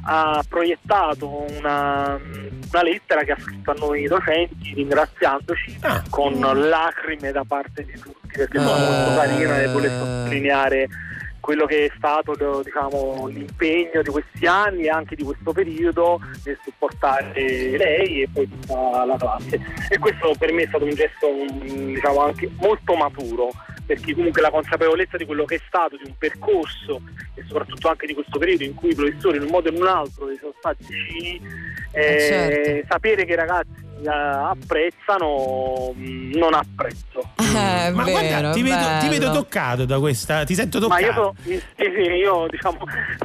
ha 0.03 0.43
proiettato 0.47 1.45
una, 1.57 2.19
una 2.71 2.83
lettera 2.83 3.23
che 3.23 3.31
ha 3.33 3.39
scritto 3.39 3.71
a 3.71 3.75
noi 3.77 4.07
docenti 4.07 4.73
ringraziandoci 4.73 5.77
Ah. 5.81 6.03
con 6.09 6.39
lacrime 6.39 7.31
da 7.31 7.43
parte 7.47 7.85
di 7.85 7.93
tutti 7.93 8.27
perché 8.37 8.57
è 8.57 8.61
stata 8.61 8.91
molto 8.91 9.15
carina 9.19 9.61
e 9.61 9.67
vuole 9.67 9.89
sottolineare 9.89 10.87
quello 11.39 11.65
che 11.65 11.85
è 11.85 11.91
stato 11.97 12.61
diciamo, 12.63 13.27
l'impegno 13.27 14.01
di 14.03 14.09
questi 14.09 14.45
anni 14.45 14.83
e 14.83 14.89
anche 14.89 15.15
di 15.15 15.23
questo 15.23 15.51
periodo 15.51 16.19
nel 16.43 16.59
supportare 16.63 17.33
lei 17.33 18.21
e 18.21 18.29
poi 18.31 18.47
tutta 18.47 19.03
la 19.05 19.15
classe. 19.17 19.59
E 19.89 19.97
questo 19.97 20.33
per 20.37 20.51
me 20.53 20.63
è 20.63 20.67
stato 20.67 20.83
un 20.83 20.93
gesto 20.93 21.27
diciamo, 21.59 22.21
anche 22.23 22.51
molto 22.59 22.95
maturo, 22.95 23.49
perché 23.89 24.13
comunque 24.13 24.39
la 24.43 24.51
consapevolezza 24.51 25.17
di 25.17 25.25
quello 25.25 25.45
che 25.45 25.55
è 25.55 25.61
stato, 25.65 25.95
di 25.97 26.03
un 26.05 26.13
percorso 26.15 27.01
e 27.33 27.43
soprattutto 27.47 27.87
anche 27.89 28.05
di 28.05 28.13
questo 28.13 28.37
periodo 28.37 28.63
in 28.63 28.75
cui 28.75 28.91
i 28.91 28.93
professori 28.93 29.37
in 29.37 29.43
un 29.45 29.49
modo 29.49 29.69
o 29.69 29.71
in 29.73 29.81
un 29.81 29.87
altro 29.87 30.27
sono 30.39 30.53
stati 30.59 30.85
vicini, 30.87 31.41
eh, 31.93 32.13
Eh, 32.13 32.19
certo. 32.19 32.85
sapere 32.87 33.25
che 33.25 33.31
i 33.31 33.35
ragazzi 33.35 33.87
apprezzano, 34.05 35.91
mh, 35.95 36.37
non 36.37 36.53
apprezzo. 36.53 37.27
Eh, 37.49 37.91
Ma 37.91 38.03
vero, 38.03 38.19
guarda, 38.27 38.51
ti 38.51 38.61
vedo, 38.61 38.85
ti 38.99 39.07
vedo 39.09 39.31
toccato 39.31 39.85
da 39.85 39.99
questa, 39.99 40.43
ti 40.43 40.53
sento 40.53 40.79
toccato. 40.79 41.01
Ma 41.01 41.07
io, 41.07 41.13
so- 41.13 41.33
sì, 41.43 41.59
sì, 41.77 42.01
io 42.11 42.45
diciamo, 42.47 42.77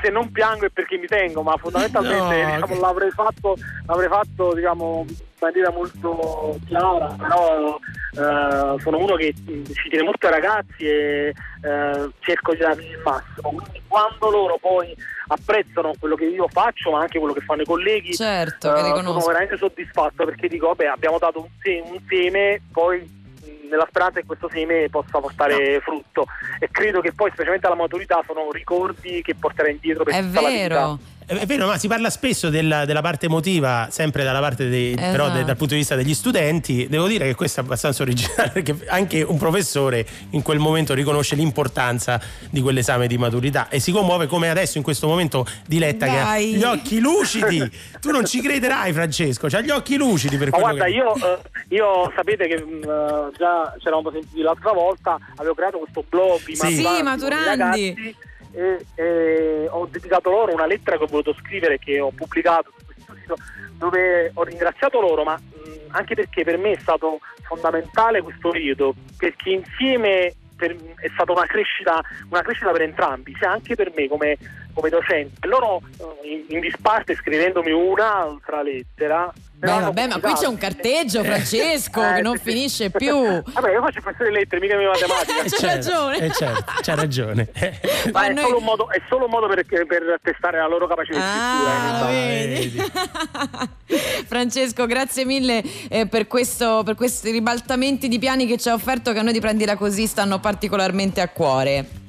se 0.02 0.08
non 0.10 0.30
piango 0.32 0.64
è 0.64 0.70
perché 0.70 0.96
mi 0.96 1.06
tengo, 1.06 1.42
ma 1.42 1.54
fondamentalmente 1.58 2.34
No, 2.42 2.44
diciamo, 2.54 2.66
che- 2.74 2.80
l'avrei 2.80 3.10
fatto, 3.10 3.56
l'avrei 3.86 4.08
fatto 4.08 4.54
diciamo, 4.54 5.04
maniera 5.40 5.70
molto 5.70 6.58
chiara, 6.66 7.06
però 7.18 7.78
eh, 8.12 8.80
sono 8.80 8.98
uno 8.98 9.14
che 9.16 9.34
mh, 9.36 9.64
ci 9.72 9.88
tiene 9.88 10.04
molto 10.04 10.26
ai 10.26 10.32
ragazzi 10.32 10.84
e 10.86 11.32
eh, 11.62 12.10
cerco 12.20 12.52
di 12.52 12.58
dargli 12.58 12.90
il 12.90 13.00
massimo. 13.04 13.50
Quindi 13.50 13.82
quando 13.86 14.30
loro 14.30 14.58
poi 14.60 14.94
apprezzano 15.28 15.92
quello 15.98 16.14
che 16.16 16.24
io 16.26 16.46
faccio, 16.48 16.90
ma 16.90 17.00
anche 17.00 17.18
quello 17.18 17.34
che 17.34 17.40
fanno 17.40 17.62
i 17.62 17.66
colleghi, 17.66 18.14
Certo, 18.14 18.74
eh, 18.74 19.02
sono 19.02 19.20
veramente 19.20 19.56
soddisfatto 19.56 20.24
perché 20.24 20.48
dico, 20.48 20.68
vabbè, 20.68 20.86
abbiamo 20.86 21.18
dato 21.18 21.40
un, 21.40 21.48
se- 21.60 21.82
un 21.84 21.98
seme, 22.08 22.60
poi 22.72 23.22
nella 23.68 23.86
speranza 23.88 24.20
che 24.20 24.26
questo 24.26 24.48
seme 24.52 24.88
possa 24.90 25.18
portare 25.20 25.80
frutto 25.80 26.26
e 26.60 26.68
credo 26.70 27.00
che 27.00 27.12
poi 27.12 27.30
specialmente 27.30 27.66
alla 27.66 27.74
maturità 27.76 28.22
sono 28.26 28.50
ricordi 28.52 29.22
che 29.22 29.34
porterai 29.34 29.72
indietro 29.72 30.04
per 30.04 30.14
È 30.14 30.20
tutta 30.20 30.40
la 30.42 30.48
vero. 30.48 30.74
vita. 30.74 30.98
È 31.26 31.46
vero, 31.46 31.66
ma 31.66 31.78
si 31.78 31.88
parla 31.88 32.10
spesso 32.10 32.50
della, 32.50 32.84
della 32.84 33.00
parte 33.00 33.26
emotiva, 33.26 33.88
sempre 33.90 34.24
dalla 34.24 34.40
parte 34.40 34.68
dei, 34.68 34.94
però 34.94 35.24
de- 35.26 35.30
Esatto. 35.32 35.44
dal 35.46 35.56
punto 35.56 35.72
di 35.72 35.80
vista 35.80 35.94
degli 35.96 36.12
studenti. 36.12 36.86
Devo 36.86 37.06
dire 37.06 37.24
che 37.26 37.34
questo 37.34 37.60
è 37.60 37.62
abbastanza 37.62 38.02
originale, 38.02 38.50
perché 38.52 38.76
anche 38.88 39.22
un 39.22 39.38
professore 39.38 40.06
in 40.30 40.42
quel 40.42 40.58
momento 40.58 40.92
riconosce 40.92 41.34
l'importanza 41.34 42.20
di 42.50 42.60
quell'esame 42.60 43.06
di 43.06 43.16
maturità 43.16 43.68
e 43.70 43.80
si 43.80 43.90
commuove 43.90 44.26
come 44.26 44.50
adesso 44.50 44.76
in 44.76 44.84
questo 44.84 45.06
momento 45.06 45.46
Diletta 45.66 46.06
che 46.06 46.18
ha 46.18 46.24
Dai. 46.24 46.54
gli 46.56 46.62
occhi 46.62 47.00
lucidi. 47.00 47.70
tu 48.00 48.10
non 48.10 48.26
ci 48.26 48.42
crederai, 48.42 48.92
Francesco, 48.92 49.48
c'ha 49.48 49.60
gli 49.62 49.70
occhi 49.70 49.96
lucidi 49.96 50.36
per 50.36 50.50
Ma 50.50 50.58
quello 50.58 50.74
guarda, 50.76 50.84
che... 50.84 50.90
io, 50.90 51.14
eh, 51.14 51.38
io 51.74 52.12
sapete 52.14 52.46
che 52.46 52.62
mh, 52.62 52.82
eh, 52.82 53.30
già 53.38 53.74
ci 53.78 53.86
eravamo 53.86 54.10
sentiti 54.10 54.42
l'altra 54.42 54.72
volta, 54.72 55.18
avevo 55.36 55.54
creato 55.54 55.78
questo 55.78 56.04
blog 56.06 56.40
i 56.48 56.54
Sì. 56.56 56.76
Sì, 56.76 56.82
con 56.82 56.96
i 56.96 57.02
Maturandi. 57.02 57.46
ragazzi, 57.48 58.16
e, 58.54 58.86
e 58.94 59.68
ho 59.68 59.86
dedicato 59.90 60.30
loro 60.30 60.52
una 60.52 60.66
lettera 60.66 60.96
che 60.96 61.04
ho 61.04 61.08
voluto 61.08 61.34
scrivere 61.34 61.78
che 61.78 62.00
ho 62.00 62.10
pubblicato 62.10 62.72
su 62.76 62.84
questo 62.84 63.14
sito 63.14 63.36
dove 63.76 64.30
ho 64.32 64.42
ringraziato 64.44 65.00
loro, 65.00 65.24
ma 65.24 65.34
mh, 65.36 65.90
anche 65.90 66.14
perché 66.14 66.44
per 66.44 66.56
me 66.58 66.72
è 66.72 66.78
stato 66.80 67.18
fondamentale 67.42 68.22
questo 68.22 68.50
periodo, 68.50 68.94
perché 69.18 69.50
insieme 69.50 70.32
per- 70.56 70.76
è 70.96 71.08
stata 71.12 71.32
una 71.32 71.46
crescita, 71.46 72.00
una 72.30 72.42
crescita 72.42 72.70
per 72.70 72.82
entrambi, 72.82 73.34
sia 73.38 73.50
anche 73.50 73.74
per 73.74 73.92
me 73.94 74.08
come, 74.08 74.36
come 74.74 74.90
docente. 74.90 75.46
Loro 75.46 75.80
eh, 76.22 76.44
in, 76.48 76.60
disparte 76.60 77.14
scrivendomi 77.14 77.70
un'altra 77.70 78.62
lettera. 78.62 79.32
Beh, 79.56 79.70
vabbè, 79.70 80.06
ma 80.08 80.20
qui 80.20 80.32
c'è 80.34 80.46
un 80.46 80.58
carteggio, 80.58 81.22
Francesco, 81.24 82.02
Eh, 82.02 82.14
che 82.16 82.20
non 82.20 82.36
sì, 82.36 82.42
sì. 82.42 82.50
finisce 82.50 82.90
più. 82.92 83.16
Vabbè, 83.42 83.70
io 83.72 83.80
faccio 83.82 84.02
queste 84.02 84.30
lettere, 84.30 84.60
mica 84.60 84.76
mi 84.76 84.84
matematica. 84.84 85.32
Eh, 85.44 85.48
c'ha 85.48 85.56
certo, 85.56 85.90
ragione. 86.08 86.16
eh, 86.18 86.30
certo, 86.32 86.72
c'ha 86.82 86.94
ragione. 86.94 87.48
Ma 88.12 88.26
è, 88.26 88.32
noi- 88.32 88.44
solo 88.44 88.58
un 88.58 88.64
modo, 88.64 88.90
è 88.90 89.00
solo 89.08 89.24
un 89.24 89.30
modo 89.30 89.46
per, 89.46 89.64
per 89.64 90.18
testare 90.22 90.58
la 90.58 90.66
loro 90.66 90.86
capacità 90.86 91.16
di 91.18 91.24
Ah, 91.24 92.06
scrittura. 92.06 92.10
lo 92.10 93.96
eh. 93.96 94.24
Francesco, 94.26 94.86
grazie 94.86 95.24
mille 95.24 95.62
eh, 95.88 96.06
per, 96.06 96.26
questo, 96.26 96.82
per 96.84 96.94
questi 96.94 97.30
ribaltamenti 97.30 98.08
di 98.08 98.18
piani 98.18 98.46
che 98.46 98.58
ci 98.58 98.68
ha 98.68 98.74
offerto 98.74 99.12
che 99.12 99.18
a 99.20 99.22
noi 99.22 99.32
di 99.32 99.40
Prendila 99.40 99.76
Così 99.76 100.06
stanno 100.06 100.40
particolarmente 100.40 101.20
a 101.20 101.28
cuore. 101.28 102.02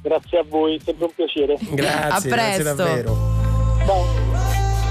Grazie 0.00 0.38
a 0.38 0.44
voi, 0.48 0.80
sempre 0.84 1.04
un 1.06 1.10
piacere. 1.14 1.56
Grazie, 1.70 2.30
A 2.30 2.34
grazie 2.34 2.62
presto. 2.62 2.74
davvero. 2.74 3.36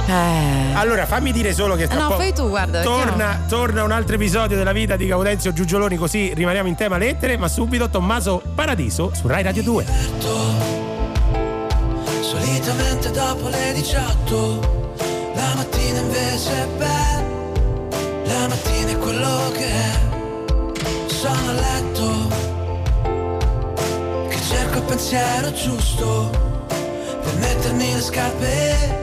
Eh. 0.07 0.73
Allora, 0.75 1.05
fammi 1.05 1.31
dire 1.33 1.53
solo 1.53 1.75
che 1.75 1.87
tra 1.87 1.99
no, 1.99 2.07
poco 2.07 2.19
fai 2.21 2.33
tu, 2.33 2.47
guarda. 2.47 2.81
torna, 2.81 3.43
torna 3.49 3.83
un 3.83 3.91
altro 3.91 4.15
episodio 4.15 4.55
della 4.55 4.71
vita 4.71 4.95
di 4.95 5.05
Gaudenzio 5.05 5.51
Giugioloni, 5.51 5.97
così 5.97 6.33
rimaniamo 6.33 6.67
in 6.69 6.75
tema 6.75 6.97
lettere, 6.97 7.35
ma 7.37 7.47
subito 7.49 7.89
Tommaso 7.89 8.41
Paradiso 8.55 9.11
su 9.13 9.27
Rai 9.27 9.43
Radio 9.43 9.63
2. 9.63 9.85
Solitamente 12.21 13.11
dopo 13.11 13.47
le 13.49 13.71
18 13.73 14.93
La 15.35 15.53
mattina 15.55 15.99
invece 15.99 16.51
è 16.51 16.67
bella 16.77 17.23
La 18.25 18.47
mattina 18.47 18.91
è 18.91 18.97
quello 18.97 19.51
che 19.53 19.65
è 19.67 19.91
Sono 21.07 21.49
a 21.49 21.53
letto 21.53 22.56
pensiero 24.87 25.51
giusto 25.51 26.29
Per 26.67 27.33
mettermi 27.39 27.93
le 27.93 28.01
scarpe 28.01 28.95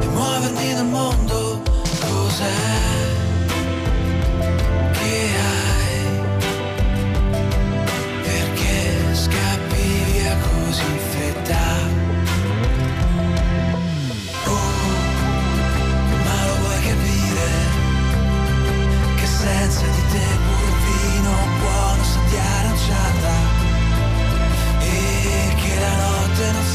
E 0.00 0.06
muovermi 0.06 0.72
nel 0.74 0.84
mondo. 0.84 1.62
Cos'è 2.00 3.03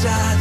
notte 0.02 0.39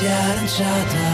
buono 0.00 0.46
se 0.46 1.05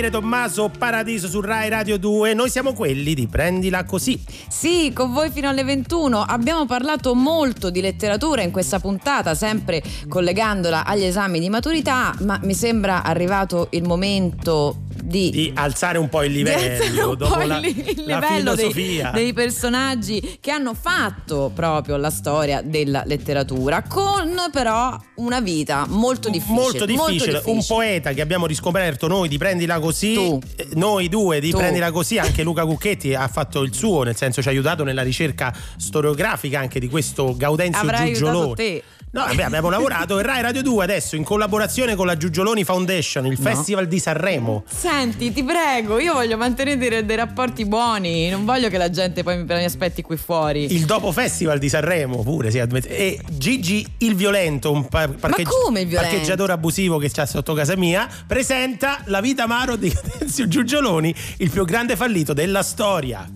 capire 0.00 0.10
Tommaso 0.10 0.70
Paradiso 0.70 1.28
su 1.28 1.42
Rai 1.42 1.68
Radio 1.68 1.98
2? 1.98 2.32
Noi 2.32 2.48
siamo 2.48 2.72
quelli 2.72 3.12
di 3.12 3.26
Prendila 3.26 3.84
Così. 3.84 4.18
Sì, 4.48 4.92
con 4.94 5.12
voi 5.12 5.30
fino 5.30 5.48
alle 5.48 5.62
21 5.62 6.22
abbiamo 6.22 6.64
parlato 6.64 7.14
molto 7.14 7.68
di 7.68 7.82
letteratura 7.82 8.40
in 8.40 8.50
questa 8.50 8.78
puntata, 8.78 9.34
sempre 9.34 9.82
collegandola 10.08 10.86
agli 10.86 11.04
esami 11.04 11.38
di 11.38 11.50
maturità, 11.50 12.14
ma 12.20 12.40
mi 12.44 12.54
sembra 12.54 13.02
arrivato 13.02 13.66
il 13.72 13.82
momento 13.82 14.88
di, 15.10 15.30
Di 15.30 15.52
alzare 15.54 15.98
un 15.98 16.08
po' 16.08 16.22
il 16.22 16.32
livello 16.32 17.14
dopo 17.16 17.34
po' 17.34 17.42
la, 17.42 17.58
il, 17.58 18.04
la 18.06 18.18
livello 18.20 18.54
dei, 18.54 19.02
dei 19.12 19.32
personaggi 19.32 20.38
che 20.40 20.50
hanno 20.52 20.74
fatto 20.74 21.50
proprio 21.52 21.96
la 21.96 22.10
storia 22.10 22.62
della 22.62 23.02
letteratura, 23.04 23.82
con 23.82 24.36
però 24.52 24.96
una 25.16 25.40
vita 25.40 25.84
molto 25.88 26.28
difficile. 26.30 26.54
Molto 26.54 26.84
difficile. 26.84 27.42
un 27.46 27.64
poeta 27.66 28.12
che 28.12 28.20
abbiamo 28.20 28.46
riscoperto 28.46 29.08
noi 29.08 29.28
di 29.28 29.36
Prendila 29.36 29.80
Così, 29.80 30.14
eh, 30.14 30.68
noi 30.74 31.08
due 31.08 31.40
di 31.40 31.50
Tu. 31.50 31.56
Prendila 31.56 31.90
Così, 31.90 32.18
anche 32.18 32.42
Luca 32.42 32.64
Cucchetti 32.64 33.14
ha 33.14 33.26
fatto 33.28 33.62
il 33.62 33.74
suo, 33.74 34.04
nel 34.04 34.16
senso 34.16 34.40
ci 34.40 34.48
ha 34.48 34.50
aiutato 34.52 34.84
nella 34.84 35.02
ricerca 35.02 35.52
storiografica 35.76 36.60
anche 36.60 36.78
di 36.78 36.88
questo 36.88 37.34
Gaudenzio 37.36 37.82
Avrai 37.82 38.12
aiutato 38.12 38.26
Giugioloni. 38.30 38.54
te. 38.54 38.82
No, 39.12 39.24
vabbè, 39.26 39.42
abbiamo 39.42 39.70
lavorato 39.70 40.20
e 40.20 40.22
Rai 40.22 40.40
Radio 40.40 40.62
2 40.62 40.84
adesso 40.84 41.16
in 41.16 41.24
collaborazione 41.24 41.96
con 41.96 42.06
la 42.06 42.16
Giugioloni 42.16 42.62
Foundation, 42.62 43.26
il 43.26 43.36
Festival 43.38 43.88
di 43.88 43.98
Sanremo. 43.98 44.62
Senti, 44.68 45.32
ti 45.32 45.42
prego, 45.42 45.98
io 45.98 46.12
voglio 46.12 46.36
mantenere 46.36 46.76
dei, 46.76 47.04
dei 47.04 47.16
rapporti 47.16 47.64
buoni, 47.64 48.28
non 48.28 48.44
voglio 48.44 48.68
che 48.68 48.78
la 48.78 48.88
gente 48.88 49.24
poi 49.24 49.38
mi, 49.38 49.42
mi 49.44 49.64
aspetti 49.64 50.02
qui 50.02 50.16
fuori. 50.16 50.72
Il 50.72 50.84
dopo 50.84 51.10
festival 51.10 51.58
di 51.58 51.68
Sanremo 51.68 52.22
pure, 52.22 52.52
sì, 52.52 52.60
ammette- 52.60 52.96
e 52.96 53.20
Gigi 53.30 53.84
il 53.98 54.14
Violento, 54.14 54.70
un 54.70 54.86
par- 54.86 55.10
parcheggi- 55.10 55.50
come 55.64 55.80
il 55.80 55.88
Violento? 55.88 56.12
parcheggiatore 56.14 56.52
abusivo 56.52 56.98
che 56.98 57.10
c'ha 57.10 57.26
sotto 57.26 57.52
casa 57.52 57.76
mia, 57.76 58.08
presenta 58.28 59.00
La 59.06 59.20
vita 59.20 59.42
amaro 59.42 59.74
di 59.74 59.88
Gaudenzio 59.92 60.46
Giugioloni, 60.46 61.12
il 61.38 61.50
più 61.50 61.64
grande 61.64 61.96
fallito 61.96 62.32
della 62.32 62.62
storia. 62.62 63.28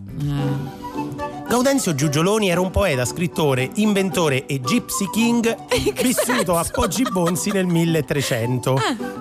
Gaudenzio 1.46 1.94
Giugioloni 1.94 2.48
era 2.48 2.60
un 2.60 2.70
poeta, 2.70 3.04
scrittore, 3.04 3.70
inventore 3.74 4.46
e 4.46 4.60
gypsy 4.60 5.08
king 5.10 5.54
vissuto 6.02 6.56
a 6.56 6.64
Poggibonsi 6.64 7.50
nel 7.52 7.66
1300 7.66 8.80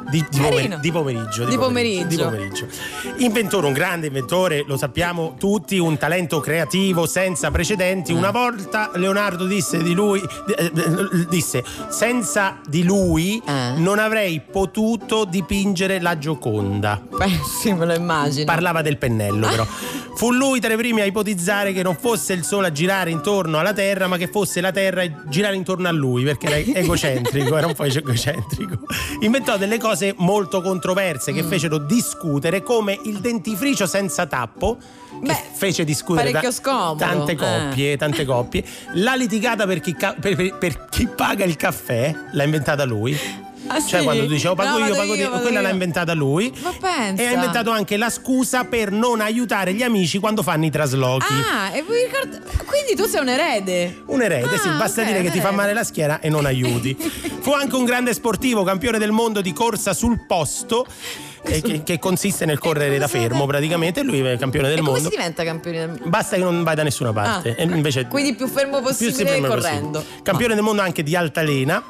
di, 0.09 0.25
di 0.29 0.39
pomer- 0.39 0.79
di 0.79 0.91
pomeriggio. 0.91 1.45
Di 1.45 1.57
pomeriggio. 1.57 2.05
di 2.07 2.17
pomeriggio. 2.17 2.67
Inventore, 3.17 3.67
un 3.67 3.73
grande 3.73 4.07
inventore, 4.07 4.63
lo 4.65 4.77
sappiamo 4.77 5.35
tutti, 5.37 5.77
un 5.77 5.97
talento 5.97 6.39
creativo 6.39 7.05
senza 7.05 7.51
precedenti. 7.51 8.13
Una 8.13 8.31
volta 8.31 8.89
Leonardo 8.95 9.45
disse 9.45 9.83
di 9.83 9.93
lui, 9.93 10.19
eh, 10.21 10.71
eh, 10.73 11.27
disse, 11.29 11.63
senza 11.89 12.59
di 12.67 12.83
lui 12.83 13.41
non 13.45 13.99
avrei 13.99 14.39
potuto 14.39 15.25
dipingere 15.25 15.99
la 15.99 16.17
Gioconda. 16.17 17.01
Beh, 17.09 17.39
sì, 17.59 17.73
me 17.73 17.85
lo 17.85 17.93
immagino. 17.93 18.45
Parlava 18.45 18.81
del 18.81 18.97
pennello 18.97 19.47
però. 19.47 19.67
Fu 20.15 20.31
lui 20.31 20.59
tra 20.59 20.71
i 20.71 20.77
primi 20.77 21.01
a 21.01 21.05
ipotizzare 21.05 21.73
che 21.73 21.81
non 21.81 21.95
fosse 21.95 22.12
il 22.33 22.43
Sole 22.43 22.67
a 22.67 22.71
girare 22.71 23.09
intorno 23.09 23.57
alla 23.59 23.73
Terra, 23.73 24.07
ma 24.07 24.17
che 24.17 24.27
fosse 24.27 24.61
la 24.61 24.71
Terra 24.71 25.01
a 25.03 25.11
girare 25.27 25.55
intorno 25.55 25.87
a 25.87 25.91
lui, 25.91 26.23
perché 26.23 26.47
era 26.47 26.57
egocentrico, 26.79 27.57
era 27.57 27.67
un 27.67 27.73
po' 27.73 27.83
egocentrico. 27.85 28.79
Inventò 29.21 29.57
delle 29.57 29.77
cose 29.77 30.13
molto 30.17 30.61
controverse 30.61 31.31
Mm. 31.31 31.35
che 31.35 31.43
fecero 31.43 31.77
discutere, 31.77 32.61
come 32.63 32.97
il 33.05 33.19
dentifricio 33.19 33.85
senza 33.85 34.25
tappo, 34.25 34.77
che 35.23 35.35
fece 35.53 35.83
discutere 35.83 36.31
scomodo. 36.51 36.95
tante 36.97 37.31
Eh. 37.33 37.35
coppie, 37.35 37.97
tante 37.97 38.25
coppie. 38.25 38.63
La 38.93 39.13
litigata 39.15 39.65
per 39.65 39.79
chi, 39.79 39.93
ca- 39.95 40.15
per- 40.19 40.35
per- 40.35 40.57
per 40.57 40.87
chi 40.89 41.07
paga 41.07 41.43
il 41.45 41.55
caffè 41.55 42.13
l'ha 42.31 42.43
inventata 42.43 42.83
lui. 42.83 43.17
Ah, 43.67 43.79
cioè 43.85 43.99
sì? 43.99 44.03
quando 44.05 44.23
tu 44.23 44.29
dici 44.33 44.45
oh 44.47 44.55
pago 44.55 44.77
No, 44.77 44.85
io, 44.87 44.95
pago 44.95 45.13
io, 45.15 45.31
te, 45.31 45.39
quella 45.41 45.57
io. 45.59 45.61
l'ha 45.61 45.69
inventata 45.69 46.13
lui. 46.13 46.53
Ma 46.61 46.73
pensa. 46.79 47.21
E 47.21 47.25
ha 47.27 47.31
inventato 47.31 47.69
anche 47.71 47.97
la 47.97 48.09
scusa 48.09 48.65
per 48.65 48.91
non 48.91 49.21
aiutare 49.21 49.73
gli 49.73 49.83
amici 49.83 50.19
quando 50.19 50.43
fanno 50.43 50.65
i 50.65 50.69
traslochi. 50.71 51.25
Ah, 51.51 51.73
e 51.75 51.81
voi 51.83 52.03
ricorda- 52.03 52.39
quindi 52.65 52.95
tu 52.95 53.05
sei 53.07 53.21
un 53.21 53.29
erede. 53.29 54.03
Un 54.07 54.21
erede, 54.21 54.57
sì, 54.57 54.67
Ah, 54.67 54.77
basta 54.77 55.01
ok, 55.01 55.07
dire 55.07 55.21
che 55.21 55.31
ti 55.31 55.39
fa 55.39 55.51
male 55.51 55.73
la 55.73 55.83
schiena 55.83 56.19
e 56.19 56.29
non 56.29 56.45
aiuti. 56.45 56.95
Fu 57.43 57.51
anche 57.53 57.75
un 57.75 57.85
grande 57.85 58.13
sportivo, 58.13 58.63
campione 58.63 58.97
del 58.97 59.11
mondo 59.11 59.41
di 59.41 59.51
corsa 59.53 59.93
sul 59.93 60.25
posto, 60.25 60.85
eh, 61.45 61.61
che, 61.61 61.83
che 61.83 61.99
consiste 61.99 62.45
nel 62.45 62.57
correre 62.59 62.97
da 62.97 63.07
fermo 63.07 63.45
praticamente. 63.45 64.01
Lui 64.03 64.19
è 64.21 64.37
campione 64.37 64.67
del 64.69 64.77
e 64.77 64.81
come 64.81 64.91
mondo. 64.93 65.09
si 65.09 65.15
diventa 65.15 65.43
campioni 65.43 65.77
del 65.77 65.89
mondo? 65.89 66.09
Basta 66.09 66.35
che 66.37 66.41
non 66.41 66.63
vai 66.63 66.75
da 66.75 66.83
nessuna 66.83 67.11
parte. 67.11 67.55
Ah. 67.57 67.63
Invece 67.63 68.07
Quindi 68.07 68.33
più 68.35 68.47
fermo 68.47 68.81
più 68.81 68.91
si 68.93 69.05
possibile 69.05 69.29
ferma 69.31 69.47
correndo. 69.47 69.99
possibile. 69.99 70.21
Campione 70.23 70.53
del 70.55 70.63
mondo 70.63 70.81
anche 70.81 71.03
di 71.03 71.15
altalena. 71.15 71.83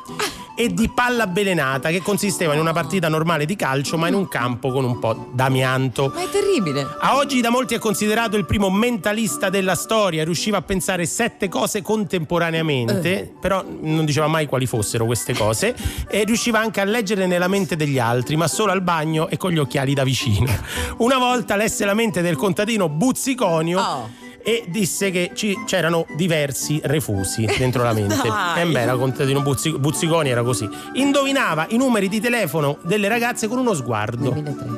E 0.56 0.72
di 0.72 0.88
palla 0.88 1.24
avvelenata 1.24 1.90
che 1.90 2.04
consisteva 2.04 2.54
in 2.54 2.60
una 2.60 2.74
partita 2.74 3.10
normale 3.10 3.46
di 3.46 3.56
calcio 3.56 3.98
ma 3.98 4.08
in 4.08 4.14
un 4.14 4.28
campo 4.28 4.72
con 4.72 4.86
un 4.86 5.00
po' 5.00 5.32
d'amianto. 5.34 6.12
Ma 6.14 6.22
è 6.22 6.30
terribile. 6.30 6.86
A 7.00 7.16
oggi 7.16 7.42
da 7.42 7.50
molti 7.50 7.74
è 7.74 7.80
considerato 7.80 8.38
il 8.38 8.46
primo 8.46 8.70
mentalista 8.70 9.50
della 9.50 9.74
storia, 9.74 10.24
riusciva 10.24 10.58
a 10.58 10.62
pensare 10.62 11.08
sette 11.08 11.50
cose 11.50 11.82
contemporaneamente, 11.82 13.34
però 13.42 13.66
non 13.82 14.06
diceva 14.06 14.28
mai 14.28 14.46
quali 14.46 14.68
fossero 14.68 15.06
queste 15.06 15.34
cose, 15.34 15.76
e 16.08 16.24
riusciva 16.24 16.60
anche 16.60 16.82
a 16.82 16.86
leggere 16.86 17.26
nella 17.26 17.48
mente 17.48 17.76
degli 17.76 17.98
altri, 17.98 18.36
ma 18.36 18.48
solo 18.48 18.72
al 18.72 18.82
bagno 18.82 19.30
e 19.30 19.38
con 19.38 19.50
gli 19.52 19.58
occhiali 19.58 19.96
da 19.96 20.04
vicino. 20.04 20.52
Una 20.98 21.18
volta 21.18 21.56
lesse 21.56 21.84
la 21.84 21.96
mente 21.96 22.22
del 22.22 22.36
contadino 22.36 22.90
Buzziconio. 22.90 24.22
E 24.46 24.66
disse 24.68 25.10
che 25.10 25.32
ci- 25.34 25.58
c'erano 25.66 26.06
diversi 26.16 26.80
refusi 26.84 27.46
dentro 27.58 27.84
la 27.84 27.94
mente. 27.94 28.12
E 28.58 28.66
beh, 28.66 28.82
era 28.82 28.96
contadino 28.96 29.42
Buzzi- 29.42 29.78
Buzziconi, 29.78 30.30
era 30.30 30.44
così. 30.44 30.68
Indovinava 30.94 31.66
i 31.70 31.78
numeri 31.78 32.08
di 32.10 32.20
telefono 32.20 32.78
delle 32.84 33.08
ragazze 33.08 33.48
con 33.48 33.58
uno 33.58 33.74
sguardo. 33.74 34.32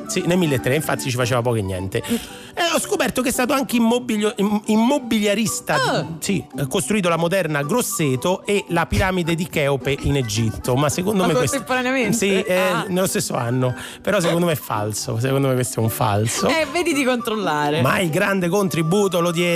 Sì, 0.07 0.21
nel 0.25 0.37
1300, 0.37 0.73
infatti 0.73 1.09
ci 1.09 1.15
faceva 1.17 1.41
poco 1.41 1.55
e 1.55 1.61
niente. 1.61 2.01
E 2.03 2.61
ho 2.73 2.79
scoperto 2.79 3.21
che 3.21 3.29
è 3.29 3.31
stato 3.31 3.53
anche 3.53 3.75
immobilio- 3.77 4.33
im- 4.37 4.61
immobiliarista. 4.65 6.05
Sì, 6.19 6.43
ha 6.57 6.67
costruito 6.67 7.09
la 7.09 7.17
moderna 7.17 7.63
Grosseto 7.63 8.45
e 8.45 8.65
la 8.69 8.85
piramide 8.85 9.35
di 9.35 9.47
Cheope 9.47 9.95
in 10.01 10.15
Egitto. 10.17 10.75
Ma 10.75 10.89
secondo 10.89 11.21
Ma 11.21 11.27
me 11.27 11.33
questo. 11.33 11.57
contemporaneamente? 11.57 12.15
Sì, 12.17 12.41
eh, 12.41 12.55
Ah. 12.57 12.85
nello 12.87 13.07
stesso 13.07 13.35
anno. 13.35 13.73
Però 14.01 14.19
secondo 14.19 14.45
me 14.45 14.53
è 14.53 14.57
falso. 14.57 15.17
Secondo 15.19 15.47
me 15.49 15.53
questo 15.55 15.79
è 15.79 15.83
un 15.83 15.89
falso. 15.89 16.47
Eh, 16.47 16.65
vedi 16.71 16.93
di 16.93 17.03
controllare. 17.03 17.81
Ma 17.81 17.99
il 17.99 18.09
grande 18.09 18.47
contributo 18.47 19.19
lo 19.19 19.31
diede 19.31 19.54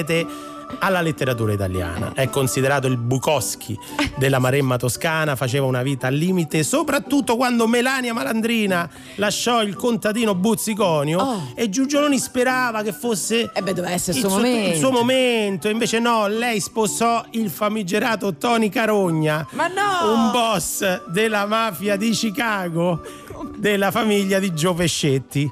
alla 0.80 1.02
letteratura 1.02 1.54
italiana. 1.54 2.12
È 2.14 2.30
considerato 2.30 2.88
il 2.88 2.98
Bukowski 2.98 3.78
della 4.18 4.40
Maremma 4.40 4.78
toscana, 4.78 5.36
faceva 5.36 5.66
una 5.66 5.82
vita 5.82 6.08
al 6.08 6.14
limite, 6.14 6.64
soprattutto 6.64 7.36
quando 7.36 7.68
Melania 7.68 8.14
Malandrina 8.14 8.90
lasciò 9.16 9.64
il 9.64 9.76
contadino 9.76 10.36
Buzziconio 10.36 11.54
e 11.56 11.70
Giugioloni 11.70 12.20
sperava 12.20 12.84
che 12.84 12.94
fosse 12.94 13.28
Oh. 13.40 13.52
Eh 13.54 13.62
beh, 13.62 13.72
il 13.72 14.00
suo 14.00 14.30
momento. 14.30 14.70
il 14.70 14.76
suo 14.78 14.92
momento. 14.92 15.70
Invece 15.70 16.00
no, 16.00 16.28
lei 16.28 16.60
sposò 16.60 17.24
il 17.32 17.50
famigerato 17.50 18.36
Tony 18.36 18.70
Carogna, 18.70 19.46
no! 19.52 20.14
un 20.14 20.32
boss 20.32 21.06
della 21.08 21.46
mafia 21.46 21.96
di 21.96 22.10
Chicago 22.12 23.02
della 23.56 23.92
famiglia 23.92 24.40
di 24.40 24.54
Gio 24.54 24.74
Pescetti. 24.74 25.52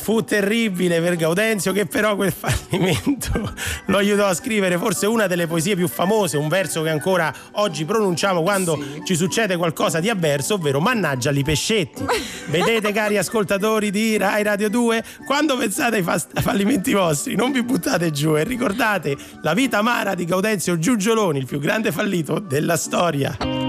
Fu 0.00 0.24
terribile 0.24 1.00
per 1.00 1.16
Gaudenzio 1.16 1.72
che 1.72 1.84
però 1.84 2.16
quel 2.16 2.32
fallimento 2.32 3.52
lo 3.86 3.98
aiutò 3.98 4.26
a 4.26 4.34
scrivere 4.34 4.78
forse 4.78 5.06
una 5.06 5.26
delle 5.26 5.46
poesie 5.46 5.76
più 5.76 5.86
famose, 5.86 6.36
un 6.36 6.48
verso 6.48 6.82
che 6.82 6.88
ancora 6.88 7.32
oggi 7.52 7.84
pronunciamo 7.84 8.42
quando 8.42 8.78
ci 9.04 9.14
succede 9.14 9.56
qualcosa 9.56 10.00
di 10.00 10.08
avverso, 10.08 10.54
ovvero 10.54 10.80
mannaggia 10.80 11.30
li 11.30 11.42
pescetti. 11.42 12.04
Vedete 12.46 12.92
cari 12.92 13.18
ascoltatori 13.18 13.90
di 13.90 14.16
Rai 14.16 14.42
Radio 14.42 14.70
2, 14.70 15.04
quando 15.26 15.56
pensate 15.56 15.96
ai 15.96 16.42
fallimenti 16.42 16.92
vostri 16.94 17.34
non 17.34 17.52
vi 17.52 17.62
buttate 17.62 18.10
giù 18.10 18.36
e 18.36 18.44
ricordate 18.44 19.16
la 19.42 19.52
vita 19.52 19.78
amara 19.78 20.14
di 20.14 20.24
Gaudenzio 20.24 20.78
Giugioloni, 20.78 21.38
il 21.38 21.46
più 21.46 21.58
grande 21.58 21.92
fallito 21.92 22.38
della 22.38 22.76
storia. 22.76 23.67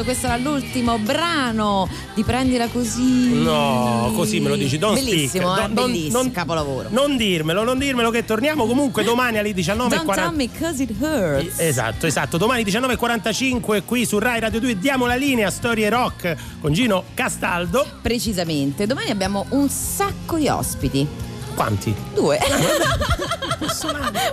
Doubt. 0.00 0.04
Questo 0.04 0.26
era 0.26 0.36
l'ultimo 0.36 0.98
brano 0.98 1.88
di 2.14 2.22
Prendila 2.24 2.66
così. 2.68 3.40
No, 3.42 4.12
così 4.14 4.40
me 4.40 4.48
lo 4.48 4.56
dici, 4.56 4.78
don't 4.78 4.94
Bellissimo, 4.94 5.52
speak. 5.54 5.70
eh? 5.70 5.72
Non- 5.72 5.86
bellissimo, 5.86 6.22
non- 6.22 6.30
capolavoro. 6.32 6.88
Non 6.90 7.16
dirmelo, 7.16 7.62
non 7.64 7.78
dirmelo 7.78 8.10
che 8.10 8.24
torniamo 8.24 8.66
comunque 8.66 9.04
domani 9.04 9.38
alle 9.38 9.52
19.40. 9.52 9.88
Don't 9.88 10.14
tell 10.14 10.34
me 10.34 10.48
cause 10.50 10.82
it 10.82 10.90
hurts. 10.98 11.58
Esatto, 11.60 12.06
esatto. 12.06 12.36
Domani 12.36 12.62
19.45 12.64 13.82
qui 13.84 14.04
su 14.06 14.18
Rai 14.18 14.40
Radio 14.40 14.60
2 14.60 14.78
diamo 14.78 15.06
la 15.06 15.14
linea 15.16 15.48
a 15.48 15.50
Storie 15.50 15.88
Rock 15.88 16.36
con 16.60 16.72
Gino 16.72 17.04
Castaldo. 17.14 17.86
Precisamente. 18.02 18.86
Domani 18.86 19.10
abbiamo 19.10 19.46
un 19.50 19.68
sacco 19.68 20.36
di 20.36 20.48
ospiti. 20.48 21.06
Quanti? 21.54 21.94
Due. 22.14 22.38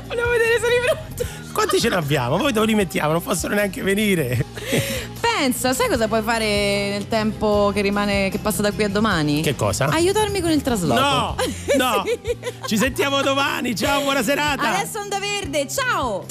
Volevo 0.07 0.29
vedere 0.29 0.59
se 0.59 0.67
li 0.67 0.79
pronto. 0.85 1.25
Quanti 1.51 1.79
ce 1.79 1.89
ne 1.89 1.95
abbiamo? 1.95 2.37
Poi 2.37 2.51
dove 2.53 2.67
li 2.67 2.75
mettiamo? 2.75 3.11
Non 3.13 3.21
possono 3.23 3.55
neanche 3.55 3.81
venire. 3.81 4.45
Pensa, 5.39 5.71
sai 5.71 5.87
cosa 5.87 6.07
puoi 6.07 6.23
fare 6.23 6.89
nel 6.89 7.07
tempo 7.07 7.69
che 7.71 7.81
rimane, 7.81 8.29
che 8.29 8.39
passa 8.39 8.63
da 8.63 8.71
qui 8.71 8.85
a 8.85 8.89
domani? 8.89 9.41
Che 9.43 9.55
cosa? 9.55 9.85
Aiutarmi 9.85 10.41
con 10.41 10.49
il 10.49 10.63
trasloco. 10.63 10.99
No, 10.99 11.35
no. 11.77 12.03
Ci 12.65 12.75
sentiamo 12.75 13.21
domani. 13.21 13.75
Ciao, 13.75 14.01
buona 14.01 14.23
serata. 14.23 14.73
Adesso 14.73 14.97
onda 14.99 15.19
verde, 15.19 15.67
ciao! 15.67 16.25